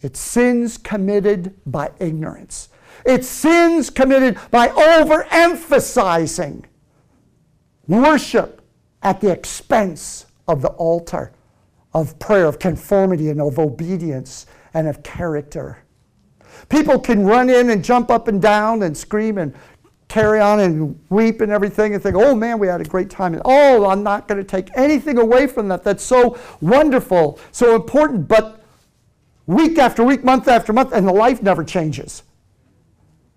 It's 0.00 0.18
sins 0.20 0.76
committed 0.76 1.54
by 1.66 1.90
ignorance. 1.98 2.68
It's 3.04 3.28
sins 3.28 3.90
committed 3.90 4.38
by 4.50 4.68
overemphasizing 4.68 6.64
worship 7.86 8.62
at 9.02 9.20
the 9.20 9.30
expense 9.30 10.26
of 10.48 10.62
the 10.62 10.68
altar, 10.68 11.32
of 11.94 12.18
prayer, 12.18 12.46
of 12.46 12.58
conformity, 12.58 13.30
and 13.30 13.40
of 13.40 13.58
obedience, 13.58 14.46
and 14.74 14.88
of 14.88 15.02
character. 15.02 15.78
People 16.68 16.98
can 16.98 17.24
run 17.24 17.48
in 17.48 17.70
and 17.70 17.84
jump 17.84 18.10
up 18.10 18.28
and 18.28 18.42
down 18.42 18.82
and 18.82 18.96
scream 18.96 19.38
and 19.38 19.54
carry 20.08 20.40
on 20.40 20.60
and 20.60 21.00
weep 21.08 21.40
and 21.40 21.50
everything 21.50 21.94
and 21.94 22.02
think, 22.02 22.16
oh 22.16 22.34
man, 22.34 22.58
we 22.58 22.66
had 22.66 22.80
a 22.80 22.84
great 22.84 23.10
time. 23.10 23.34
And 23.34 23.42
oh, 23.44 23.88
I'm 23.88 24.02
not 24.02 24.28
going 24.28 24.38
to 24.38 24.44
take 24.44 24.68
anything 24.76 25.18
away 25.18 25.46
from 25.46 25.68
that. 25.68 25.82
That's 25.82 26.04
so 26.04 26.38
wonderful, 26.60 27.38
so 27.52 27.74
important. 27.74 28.28
But 28.28 28.62
week 29.46 29.78
after 29.78 30.04
week, 30.04 30.24
month 30.24 30.48
after 30.48 30.72
month, 30.72 30.92
and 30.92 31.06
the 31.06 31.12
life 31.12 31.42
never 31.42 31.64
changes. 31.64 32.22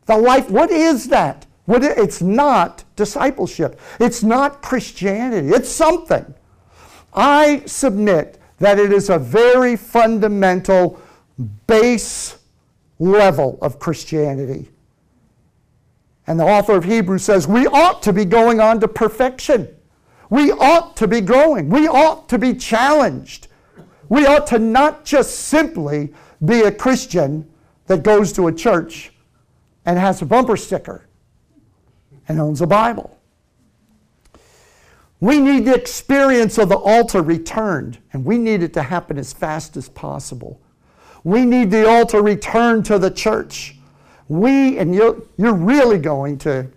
The 0.05 0.17
life, 0.17 0.49
what 0.49 0.71
is 0.71 1.07
that? 1.09 1.45
What, 1.65 1.83
it's 1.83 2.21
not 2.21 2.85
discipleship. 2.95 3.79
It's 3.99 4.23
not 4.23 4.61
Christianity. 4.61 5.49
It's 5.49 5.69
something. 5.69 6.33
I 7.13 7.63
submit 7.65 8.36
that 8.59 8.79
it 8.79 8.91
is 8.91 9.09
a 9.09 9.19
very 9.19 9.75
fundamental 9.75 10.99
base 11.67 12.37
level 12.99 13.57
of 13.61 13.79
Christianity. 13.79 14.69
And 16.25 16.39
the 16.39 16.43
author 16.43 16.73
of 16.73 16.83
Hebrews 16.83 17.23
says, 17.23 17.47
we 17.47 17.67
ought 17.67 18.01
to 18.03 18.11
be 18.11 18.25
going 18.25 18.59
on 18.59 18.79
to 18.81 18.87
perfection. 18.87 19.73
We 20.29 20.51
ought 20.51 20.97
to 20.97 21.07
be 21.07 21.21
growing. 21.21 21.69
We 21.69 21.87
ought 21.87 22.27
to 22.29 22.37
be 22.37 22.53
challenged. 22.53 23.47
We 24.09 24.25
ought 24.25 24.47
to 24.47 24.59
not 24.59 25.05
just 25.05 25.39
simply 25.39 26.13
be 26.43 26.61
a 26.61 26.71
Christian 26.71 27.49
that 27.85 28.03
goes 28.03 28.33
to 28.33 28.47
a 28.47 28.53
church 28.53 29.13
and 29.85 29.97
has 29.97 30.21
a 30.21 30.25
bumper 30.25 30.57
sticker 30.57 31.07
and 32.27 32.39
owns 32.39 32.61
a 32.61 32.67
Bible. 32.67 33.16
We 35.19 35.39
need 35.39 35.65
the 35.65 35.73
experience 35.73 36.57
of 36.57 36.69
the 36.69 36.77
altar 36.77 37.21
returned, 37.21 37.97
and 38.13 38.23
we 38.23 38.37
need 38.37 38.61
it 38.61 38.73
to 38.73 38.83
happen 38.83 39.17
as 39.17 39.33
fast 39.33 39.75
as 39.75 39.89
possible. 39.89 40.61
We 41.23 41.43
need 41.43 41.71
the 41.71 41.89
altar 41.89 42.21
returned 42.21 42.85
to 42.85 42.99
the 42.99 43.09
church. 43.09 43.75
We, 44.27 44.77
and 44.77 44.93
you're, 44.93 45.23
you're 45.37 45.55
really 45.55 45.97
going 45.97 46.37
to 46.39 46.67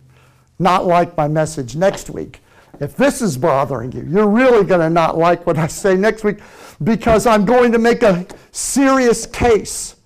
not 0.58 0.86
like 0.86 1.16
my 1.16 1.28
message 1.28 1.76
next 1.76 2.08
week. 2.10 2.40
If 2.80 2.96
this 2.96 3.20
is 3.20 3.36
bothering 3.36 3.92
you, 3.92 4.06
you're 4.08 4.28
really 4.28 4.64
going 4.64 4.80
to 4.80 4.88
not 4.88 5.18
like 5.18 5.46
what 5.46 5.58
I 5.58 5.66
say 5.66 5.96
next 5.96 6.24
week 6.24 6.38
because 6.82 7.26
I'm 7.26 7.44
going 7.44 7.72
to 7.72 7.78
make 7.78 8.02
a 8.02 8.26
serious 8.52 9.26
case 9.26 9.96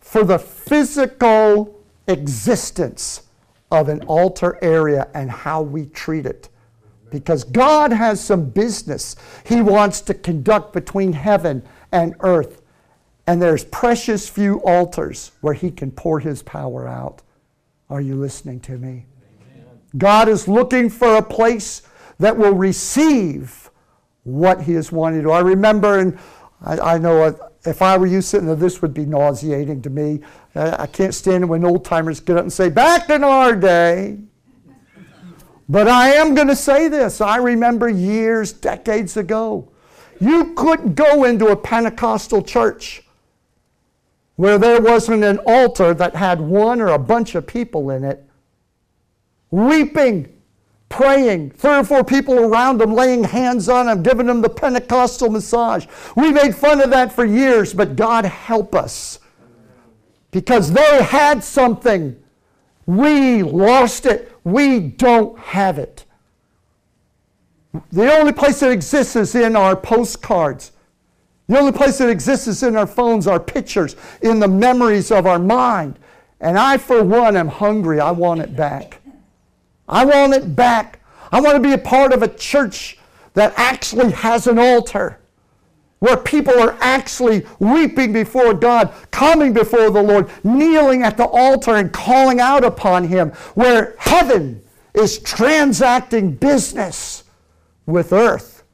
for 0.00 0.24
the 0.24 0.38
physical 0.38 1.84
existence 2.08 3.22
of 3.70 3.88
an 3.88 4.02
altar 4.02 4.58
area 4.60 5.08
and 5.14 5.30
how 5.30 5.62
we 5.62 5.86
treat 5.86 6.26
it. 6.26 6.48
Because 7.10 7.44
God 7.44 7.92
has 7.92 8.20
some 8.20 8.50
business 8.50 9.16
He 9.46 9.62
wants 9.62 10.00
to 10.02 10.14
conduct 10.14 10.72
between 10.72 11.12
heaven 11.12 11.62
and 11.92 12.14
earth. 12.20 12.62
And 13.26 13.40
there's 13.40 13.64
precious 13.64 14.28
few 14.28 14.56
altars 14.62 15.32
where 15.40 15.54
He 15.54 15.70
can 15.70 15.90
pour 15.90 16.20
His 16.20 16.42
power 16.42 16.86
out. 16.88 17.22
Are 17.88 18.00
you 18.00 18.16
listening 18.16 18.60
to 18.60 18.78
me? 18.78 19.06
God 19.96 20.28
is 20.28 20.48
looking 20.48 20.90
for 20.90 21.16
a 21.16 21.22
place 21.22 21.82
that 22.18 22.36
will 22.36 22.54
receive 22.54 23.70
what 24.24 24.62
He 24.62 24.74
is 24.74 24.90
wanting 24.90 25.22
to. 25.22 25.30
I 25.30 25.40
remember, 25.40 25.98
and 25.98 26.18
I, 26.60 26.78
I 26.78 26.98
know 26.98 27.38
if 27.64 27.82
I 27.82 27.96
were 27.96 28.06
you 28.06 28.20
sitting 28.22 28.46
there, 28.46 28.56
this 28.56 28.82
would 28.82 28.94
be 28.94 29.04
nauseating 29.04 29.82
to 29.82 29.90
me. 29.90 30.20
I 30.54 30.86
can't 30.86 31.14
stand 31.14 31.44
it 31.44 31.46
when 31.46 31.64
old 31.64 31.84
timers 31.84 32.20
get 32.20 32.36
up 32.36 32.42
and 32.42 32.52
say, 32.52 32.68
Back 32.68 33.10
in 33.10 33.24
our 33.24 33.54
day. 33.54 34.18
But 35.68 35.88
I 35.88 36.10
am 36.10 36.34
going 36.34 36.48
to 36.48 36.56
say 36.56 36.88
this. 36.88 37.20
I 37.20 37.36
remember 37.36 37.88
years, 37.88 38.52
decades 38.52 39.16
ago, 39.16 39.68
you 40.20 40.54
couldn't 40.54 40.94
go 40.94 41.24
into 41.24 41.48
a 41.48 41.56
Pentecostal 41.56 42.42
church 42.42 43.02
where 44.36 44.58
there 44.58 44.80
wasn't 44.80 45.24
an 45.24 45.40
altar 45.46 45.94
that 45.94 46.14
had 46.14 46.40
one 46.40 46.80
or 46.80 46.88
a 46.88 46.98
bunch 46.98 47.34
of 47.34 47.46
people 47.46 47.90
in 47.90 48.04
it 48.04 48.22
weeping, 49.50 50.32
praying, 50.88 51.50
three 51.50 51.76
or 51.76 51.84
four 51.84 52.04
people 52.04 52.38
around 52.38 52.78
them 52.78 52.92
laying 52.92 53.24
hands 53.24 53.68
on 53.68 53.86
them, 53.86 54.02
giving 54.02 54.26
them 54.26 54.42
the 54.42 54.48
Pentecostal 54.48 55.30
massage. 55.30 55.86
We 56.14 56.32
made 56.32 56.54
fun 56.54 56.80
of 56.80 56.90
that 56.90 57.12
for 57.12 57.24
years, 57.24 57.72
but 57.72 57.96
God 57.96 58.24
help 58.24 58.74
us 58.74 59.18
because 60.30 60.72
they 60.72 61.02
had 61.02 61.42
something. 61.42 62.22
We 62.86 63.42
lost 63.42 64.06
it. 64.06 64.32
We 64.44 64.78
don't 64.80 65.38
have 65.38 65.78
it. 65.78 66.04
The 67.92 68.12
only 68.16 68.32
place 68.32 68.60
that 68.60 68.70
exists 68.70 69.16
is 69.16 69.34
in 69.34 69.56
our 69.56 69.76
postcards. 69.76 70.72
The 71.48 71.58
only 71.58 71.72
place 71.72 71.98
that 71.98 72.08
exists 72.08 72.46
is 72.46 72.62
in 72.62 72.76
our 72.76 72.86
phones, 72.86 73.26
our 73.26 73.38
pictures, 73.38 73.96
in 74.22 74.40
the 74.40 74.48
memories 74.48 75.10
of 75.10 75.26
our 75.26 75.38
mind. 75.38 75.98
And 76.40 76.58
I, 76.58 76.78
for 76.78 77.02
one, 77.02 77.36
am 77.36 77.48
hungry. 77.48 78.00
I 78.00 78.10
want 78.10 78.40
it 78.40 78.56
back. 78.56 79.00
I 79.88 80.04
want 80.04 80.34
it 80.34 80.56
back. 80.56 81.00
I 81.32 81.40
want 81.40 81.56
to 81.56 81.60
be 81.60 81.72
a 81.72 81.78
part 81.78 82.12
of 82.12 82.22
a 82.22 82.28
church 82.28 82.98
that 83.34 83.52
actually 83.56 84.12
has 84.12 84.46
an 84.46 84.58
altar 84.58 85.20
where 85.98 86.16
people 86.16 86.58
are 86.60 86.76
actually 86.80 87.46
weeping 87.58 88.12
before 88.12 88.52
God, 88.52 88.92
coming 89.10 89.52
before 89.52 89.90
the 89.90 90.02
Lord, 90.02 90.30
kneeling 90.44 91.02
at 91.02 91.16
the 91.16 91.26
altar 91.26 91.76
and 91.76 91.92
calling 91.92 92.40
out 92.40 92.64
upon 92.64 93.04
Him, 93.04 93.30
where 93.54 93.94
heaven 93.98 94.62
is 94.94 95.18
transacting 95.18 96.34
business 96.34 97.24
with 97.86 98.12
earth. 98.12 98.64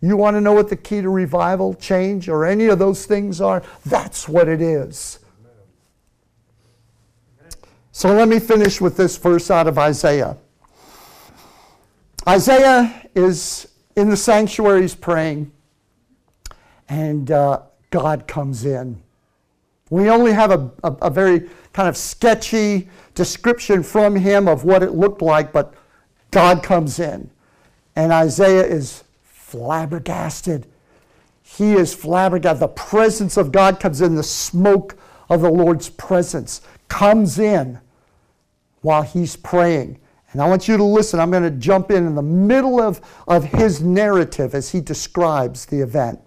You 0.00 0.16
want 0.16 0.36
to 0.36 0.40
know 0.40 0.52
what 0.52 0.70
the 0.70 0.76
key 0.76 1.02
to 1.02 1.10
revival, 1.10 1.74
change, 1.74 2.28
or 2.28 2.46
any 2.46 2.66
of 2.66 2.78
those 2.78 3.04
things 3.04 3.40
are? 3.40 3.62
That's 3.84 4.28
what 4.28 4.48
it 4.48 4.62
is. 4.62 5.18
So 7.92 8.14
let 8.14 8.28
me 8.28 8.38
finish 8.38 8.80
with 8.80 8.96
this 8.96 9.18
verse 9.18 9.50
out 9.50 9.66
of 9.66 9.78
Isaiah. 9.78 10.38
Isaiah 12.26 13.08
is 13.14 13.68
in 13.96 14.08
the 14.08 14.16
sanctuaries 14.16 14.94
praying, 14.94 15.52
and 16.90 17.30
uh, 17.30 17.62
God 17.90 18.26
comes 18.26 18.66
in. 18.66 19.00
We 19.88 20.10
only 20.10 20.32
have 20.32 20.50
a, 20.50 20.70
a, 20.84 20.92
a, 21.02 21.10
very 21.10 21.48
kind 21.72 21.88
of 21.88 21.96
sketchy 21.96 22.88
description 23.14 23.82
from 23.82 24.16
him 24.16 24.46
of 24.46 24.64
what 24.64 24.82
it 24.82 24.92
looked 24.92 25.22
like, 25.22 25.52
but 25.52 25.72
God 26.30 26.62
comes 26.62 26.98
in. 26.98 27.30
And 27.96 28.12
Isaiah 28.12 28.64
is 28.64 29.04
flabbergasted. 29.24 30.66
He 31.42 31.72
is 31.72 31.94
flabbergasted. 31.94 32.60
The 32.60 32.68
presence 32.68 33.36
of 33.36 33.50
God 33.50 33.80
comes 33.80 34.00
in, 34.00 34.14
the 34.14 34.22
smoke 34.22 34.96
of 35.28 35.40
the 35.40 35.50
Lord's 35.50 35.88
presence 35.88 36.60
comes 36.88 37.38
in 37.38 37.78
while 38.82 39.02
he's 39.02 39.36
praying. 39.36 39.98
And 40.32 40.40
I 40.40 40.48
want 40.48 40.68
you 40.68 40.76
to 40.76 40.84
listen. 40.84 41.18
I'm 41.20 41.30
going 41.30 41.42
to 41.42 41.50
jump 41.50 41.90
in 41.90 42.06
in 42.06 42.14
the 42.14 42.22
middle 42.22 42.80
of, 42.80 43.00
of 43.26 43.44
his 43.44 43.80
narrative 43.80 44.54
as 44.54 44.70
he 44.70 44.80
describes 44.80 45.66
the 45.66 45.80
event. 45.80 46.20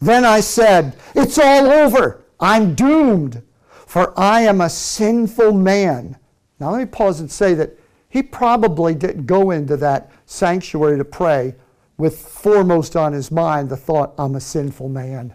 Then 0.00 0.24
I 0.24 0.40
said, 0.40 0.96
It's 1.14 1.38
all 1.38 1.66
over. 1.66 2.24
I'm 2.38 2.74
doomed, 2.74 3.42
for 3.86 4.18
I 4.18 4.42
am 4.42 4.60
a 4.60 4.70
sinful 4.70 5.52
man. 5.52 6.16
Now, 6.58 6.70
let 6.70 6.78
me 6.78 6.86
pause 6.86 7.20
and 7.20 7.30
say 7.30 7.54
that 7.54 7.78
he 8.08 8.22
probably 8.22 8.94
didn't 8.94 9.26
go 9.26 9.50
into 9.50 9.76
that 9.78 10.10
sanctuary 10.26 10.98
to 10.98 11.04
pray 11.04 11.54
with 11.96 12.18
foremost 12.18 12.96
on 12.96 13.12
his 13.12 13.30
mind 13.30 13.68
the 13.68 13.76
thought, 13.76 14.14
I'm 14.18 14.34
a 14.34 14.40
sinful 14.40 14.88
man. 14.88 15.34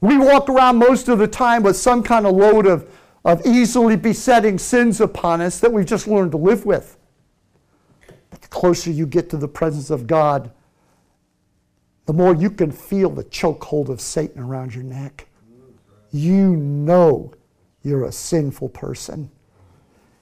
We 0.00 0.16
walk 0.16 0.48
around 0.48 0.76
most 0.76 1.08
of 1.08 1.18
the 1.18 1.26
time 1.26 1.62
with 1.62 1.76
some 1.76 2.02
kind 2.02 2.26
of 2.26 2.36
load 2.36 2.66
of 2.66 2.88
of 3.24 3.44
easily 3.44 3.96
besetting 3.96 4.58
sins 4.58 5.00
upon 5.00 5.40
us 5.40 5.60
that 5.60 5.72
we've 5.72 5.84
just 5.84 6.06
learned 6.06 6.30
to 6.32 6.38
live 6.38 6.64
with. 6.64 6.96
But 8.30 8.40
the 8.40 8.48
closer 8.48 8.90
you 8.90 9.06
get 9.06 9.28
to 9.30 9.36
the 9.36 9.48
presence 9.48 9.90
of 9.90 10.06
God, 10.06 10.50
the 12.08 12.14
more 12.14 12.34
you 12.34 12.48
can 12.48 12.72
feel 12.72 13.10
the 13.10 13.24
chokehold 13.24 13.90
of 13.90 14.00
Satan 14.00 14.40
around 14.42 14.74
your 14.74 14.82
neck. 14.82 15.28
You 16.10 16.56
know 16.56 17.34
you're 17.82 18.06
a 18.06 18.12
sinful 18.12 18.70
person. 18.70 19.30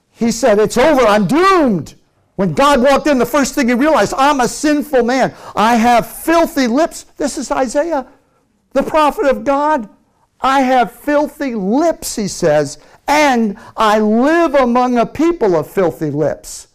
He 0.09 0.33
said, 0.33 0.59
It's 0.59 0.77
over, 0.77 0.99
I'm 0.99 1.27
doomed. 1.27 1.95
When 2.35 2.53
God 2.53 2.83
walked 2.83 3.07
in, 3.07 3.17
the 3.19 3.25
first 3.25 3.55
thing 3.55 3.69
he 3.69 3.73
realized, 3.73 4.13
I'm 4.17 4.41
a 4.41 4.49
sinful 4.49 5.03
man. 5.03 5.33
I 5.55 5.77
have 5.77 6.05
filthy 6.05 6.67
lips. 6.67 7.03
This 7.15 7.37
is 7.37 7.51
Isaiah, 7.51 8.05
the 8.73 8.83
prophet 8.83 9.25
of 9.25 9.45
God. 9.45 9.87
I 10.41 10.63
have 10.63 10.91
filthy 10.91 11.55
lips, 11.55 12.17
he 12.17 12.27
says, 12.27 12.79
and 13.07 13.57
I 13.77 13.99
live 13.99 14.55
among 14.55 14.97
a 14.97 15.05
people 15.05 15.55
of 15.55 15.71
filthy 15.71 16.11
lips. 16.11 16.67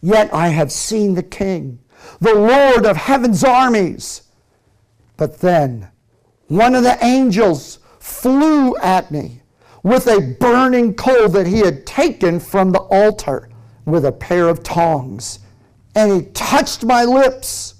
Yet 0.00 0.32
I 0.32 0.48
have 0.50 0.70
seen 0.70 1.14
the 1.14 1.24
King, 1.24 1.80
the 2.20 2.34
Lord 2.34 2.86
of 2.86 2.96
heaven's 2.96 3.44
armies. 3.44 4.22
But 5.16 5.40
then 5.40 5.88
one 6.48 6.74
of 6.74 6.82
the 6.82 7.02
angels 7.04 7.78
flew 7.98 8.76
at 8.78 9.10
me 9.10 9.42
with 9.82 10.06
a 10.06 10.36
burning 10.38 10.94
coal 10.94 11.28
that 11.28 11.46
he 11.46 11.58
had 11.58 11.86
taken 11.86 12.38
from 12.40 12.70
the 12.72 12.80
altar 12.80 13.48
with 13.84 14.04
a 14.04 14.12
pair 14.12 14.48
of 14.48 14.62
tongs. 14.62 15.40
And 15.94 16.12
he 16.12 16.30
touched 16.32 16.84
my 16.84 17.04
lips 17.04 17.74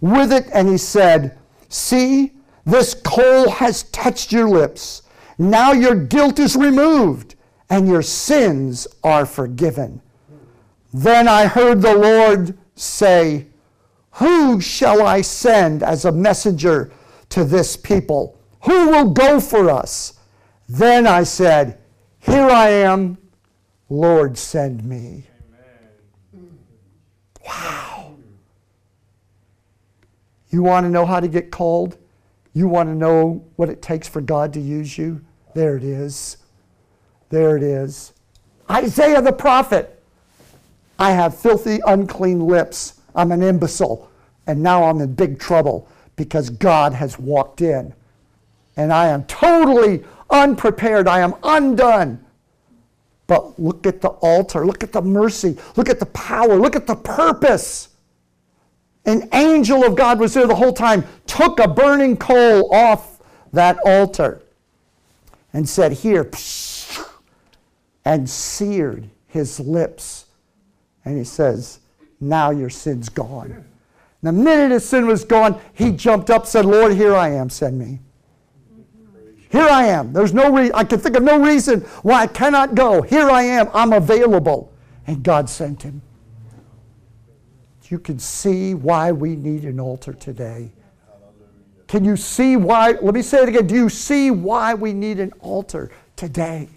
with 0.00 0.32
it, 0.32 0.46
and 0.52 0.68
he 0.68 0.76
said, 0.76 1.38
See, 1.68 2.32
this 2.64 2.94
coal 2.94 3.50
has 3.50 3.84
touched 3.84 4.32
your 4.32 4.48
lips. 4.48 5.02
Now 5.38 5.72
your 5.72 5.94
guilt 5.94 6.38
is 6.38 6.56
removed 6.56 7.34
and 7.70 7.88
your 7.88 8.02
sins 8.02 8.86
are 9.02 9.26
forgiven. 9.26 10.00
Then 10.92 11.26
I 11.26 11.46
heard 11.46 11.82
the 11.82 11.94
Lord 11.94 12.56
say, 12.74 13.46
Who 14.12 14.60
shall 14.60 15.06
I 15.06 15.20
send 15.20 15.82
as 15.82 16.04
a 16.04 16.12
messenger 16.12 16.92
to 17.30 17.44
this 17.44 17.76
people? 17.76 18.38
Who 18.62 18.90
will 18.90 19.10
go 19.10 19.40
for 19.40 19.70
us? 19.70 20.18
Then 20.68 21.06
I 21.06 21.24
said, 21.24 21.78
Here 22.20 22.48
I 22.48 22.68
am, 22.68 23.18
Lord, 23.88 24.38
send 24.38 24.84
me. 24.84 25.26
Amen. 26.32 26.58
Wow. 27.46 28.14
You 30.50 30.62
want 30.62 30.84
to 30.84 30.90
know 30.90 31.04
how 31.04 31.20
to 31.20 31.28
get 31.28 31.50
called? 31.50 31.98
You 32.52 32.68
want 32.68 32.88
to 32.88 32.94
know 32.94 33.44
what 33.56 33.68
it 33.68 33.82
takes 33.82 34.08
for 34.08 34.20
God 34.20 34.52
to 34.52 34.60
use 34.60 34.96
you? 34.96 35.20
There 35.54 35.76
it 35.76 35.82
is. 35.82 36.36
There 37.28 37.56
it 37.56 37.62
is. 37.62 38.12
Isaiah 38.70 39.20
the 39.20 39.32
prophet. 39.32 39.93
I 40.98 41.10
have 41.12 41.36
filthy, 41.36 41.80
unclean 41.86 42.40
lips. 42.40 43.00
I'm 43.14 43.32
an 43.32 43.42
imbecile. 43.42 44.10
And 44.46 44.62
now 44.62 44.84
I'm 44.84 45.00
in 45.00 45.14
big 45.14 45.38
trouble 45.38 45.88
because 46.16 46.50
God 46.50 46.92
has 46.92 47.18
walked 47.18 47.60
in. 47.60 47.94
And 48.76 48.92
I 48.92 49.08
am 49.08 49.24
totally 49.24 50.04
unprepared. 50.30 51.08
I 51.08 51.20
am 51.20 51.34
undone. 51.42 52.24
But 53.26 53.58
look 53.58 53.86
at 53.86 54.00
the 54.00 54.08
altar. 54.08 54.66
Look 54.66 54.82
at 54.82 54.92
the 54.92 55.02
mercy. 55.02 55.56
Look 55.76 55.88
at 55.88 55.98
the 55.98 56.06
power. 56.06 56.56
Look 56.56 56.76
at 56.76 56.86
the 56.86 56.96
purpose. 56.96 57.88
An 59.06 59.28
angel 59.32 59.84
of 59.84 59.96
God 59.96 60.18
was 60.18 60.34
there 60.34 60.46
the 60.46 60.54
whole 60.54 60.72
time, 60.72 61.04
took 61.26 61.58
a 61.60 61.68
burning 61.68 62.16
coal 62.16 62.74
off 62.74 63.20
that 63.52 63.78
altar 63.84 64.42
and 65.52 65.68
said, 65.68 65.92
Here, 65.92 66.30
and 68.04 68.28
seared 68.28 69.10
his 69.26 69.60
lips. 69.60 70.23
And 71.04 71.18
he 71.18 71.24
says, 71.24 71.80
Now 72.20 72.50
your 72.50 72.70
sin's 72.70 73.08
gone. 73.08 73.64
The 74.22 74.32
minute 74.32 74.70
his 74.70 74.88
sin 74.88 75.06
was 75.06 75.24
gone, 75.24 75.60
he 75.74 75.92
jumped 75.92 76.30
up, 76.30 76.46
said, 76.46 76.64
Lord, 76.64 76.94
here 76.94 77.14
I 77.14 77.28
am, 77.28 77.50
send 77.50 77.78
me. 77.78 78.00
Here 79.50 79.68
I 79.68 79.84
am. 79.84 80.12
There's 80.12 80.32
no 80.32 80.50
reason, 80.50 80.74
I 80.74 80.84
can 80.84 80.98
think 80.98 81.16
of 81.16 81.22
no 81.22 81.38
reason 81.38 81.82
why 82.02 82.22
I 82.22 82.26
cannot 82.26 82.74
go. 82.74 83.02
Here 83.02 83.28
I 83.28 83.42
am, 83.42 83.68
I'm 83.74 83.92
available. 83.92 84.72
And 85.06 85.22
God 85.22 85.50
sent 85.50 85.82
him 85.82 86.00
you 87.94 88.00
can 88.00 88.18
see 88.18 88.74
why 88.74 89.12
we 89.12 89.36
need 89.36 89.64
an 89.64 89.78
altar 89.78 90.12
today. 90.12 90.72
Can 91.86 92.04
you 92.04 92.16
see 92.16 92.56
why? 92.56 92.92
Let 93.00 93.14
me 93.14 93.22
say 93.22 93.44
it 93.44 93.48
again. 93.48 93.68
Do 93.68 93.76
you 93.76 93.88
see 93.88 94.32
why 94.32 94.74
we 94.74 94.92
need 94.92 95.20
an 95.20 95.32
altar 95.38 95.92
today 96.16 96.68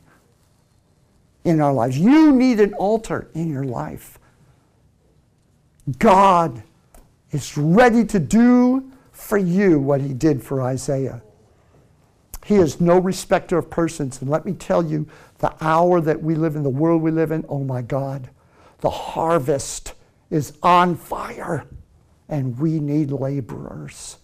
in 1.44 1.60
our 1.60 1.74
lives? 1.74 1.98
You 1.98 2.32
need 2.32 2.60
an 2.60 2.76
altar 2.76 3.30
in 3.34 3.50
your 3.50 3.64
life. 3.64 4.17
God 6.00 6.64
is 7.32 7.58
ready 7.58 8.06
to 8.06 8.20
do 8.20 8.92
for 9.12 9.38
you 9.38 9.80
what 9.80 10.02
he 10.02 10.14
did 10.14 10.44
for 10.44 10.62
Isaiah. 10.62 11.22
He 12.46 12.56
is 12.56 12.80
no 12.80 13.00
respecter 13.00 13.58
of 13.58 13.70
persons. 13.70 14.22
And 14.22 14.30
let 14.30 14.46
me 14.46 14.54
tell 14.54 14.86
you, 14.86 15.08
the 15.40 15.54
hour 15.62 16.00
that 16.02 16.22
we 16.22 16.36
live 16.36 16.56
in, 16.56 16.64
the 16.64 16.70
world 16.70 17.02
we 17.02 17.12
live 17.12 17.32
in, 17.32 17.46
oh 17.50 17.64
my 17.64 17.82
God, 17.82 18.30
the 18.80 18.90
harvest 18.90 19.94
is 20.30 20.54
on 20.64 20.96
fire, 20.96 21.66
and 22.30 22.58
we 22.58 22.80
need 22.80 23.12
laborers. 23.12 24.18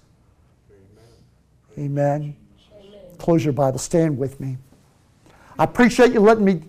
Amen. 1.78 2.36
Close 3.18 3.44
your 3.44 3.54
Bible. 3.54 3.80
Stand 3.80 4.18
with 4.18 4.40
me. 4.40 4.58
I 5.58 5.64
appreciate 5.64 6.12
you 6.12 6.20
letting 6.20 6.46
me 6.46 6.62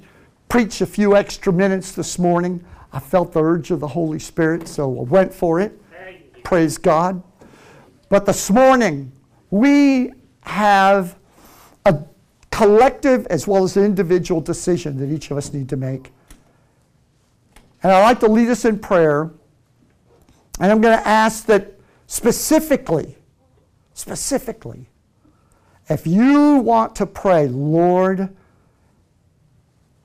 preach 0.48 0.80
a 0.80 0.86
few 0.86 1.16
extra 1.16 1.52
minutes 1.52 1.92
this 1.92 2.18
morning. 2.18 2.64
I 2.94 3.00
felt 3.00 3.32
the 3.32 3.42
urge 3.42 3.72
of 3.72 3.80
the 3.80 3.88
Holy 3.88 4.20
Spirit, 4.20 4.68
so 4.68 5.00
I 5.00 5.02
went 5.02 5.34
for 5.34 5.60
it. 5.60 5.78
Praise 6.44 6.78
God. 6.78 7.20
But 8.08 8.24
this 8.24 8.50
morning, 8.50 9.10
we 9.50 10.12
have 10.42 11.16
a 11.86 11.98
collective 12.52 13.26
as 13.26 13.48
well 13.48 13.64
as 13.64 13.76
an 13.76 13.84
individual 13.84 14.40
decision 14.40 14.96
that 14.98 15.12
each 15.12 15.32
of 15.32 15.36
us 15.36 15.52
need 15.52 15.68
to 15.70 15.76
make. 15.76 16.12
And 17.82 17.90
I'd 17.90 18.04
like 18.04 18.20
to 18.20 18.28
lead 18.28 18.48
us 18.48 18.64
in 18.64 18.78
prayer. 18.78 19.32
And 20.60 20.70
I'm 20.70 20.80
going 20.80 20.96
to 20.96 21.06
ask 21.06 21.46
that 21.46 21.80
specifically, 22.06 23.16
specifically, 23.94 24.86
if 25.88 26.06
you 26.06 26.58
want 26.58 26.94
to 26.96 27.06
pray, 27.06 27.48
Lord, 27.48 28.34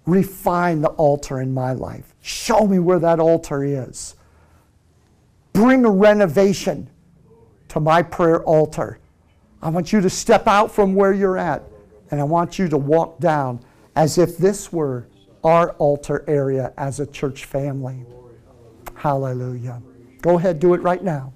refine 0.09 0.81
the 0.81 0.89
altar 0.89 1.41
in 1.41 1.53
my 1.53 1.73
life, 1.73 2.15
show 2.21 2.67
me 2.67 2.79
where 2.79 2.99
that 2.99 3.19
altar 3.19 3.63
is, 3.63 4.15
bring 5.53 5.85
a 5.85 5.89
renovation 5.89 6.89
to 7.69 7.79
my 7.79 8.01
prayer 8.01 8.43
altar. 8.43 8.99
I 9.61 9.69
want 9.69 9.91
you 9.91 10.01
to 10.01 10.09
step 10.09 10.47
out 10.47 10.71
from 10.71 10.95
where 10.95 11.13
you're 11.13 11.37
at, 11.37 11.63
and 12.11 12.19
I 12.19 12.23
want 12.23 12.57
you 12.57 12.67
to 12.69 12.77
walk 12.77 13.19
down 13.19 13.59
as 13.95 14.17
if 14.17 14.37
this 14.37 14.71
were 14.71 15.07
our 15.43 15.71
altar 15.73 16.23
area 16.27 16.73
as 16.77 16.99
a 16.99 17.05
church 17.05 17.45
family. 17.45 18.05
Hallelujah. 18.95 19.81
Go 20.21 20.37
ahead, 20.37 20.59
do 20.59 20.73
it 20.73 20.81
right 20.81 21.03
now. 21.03 21.33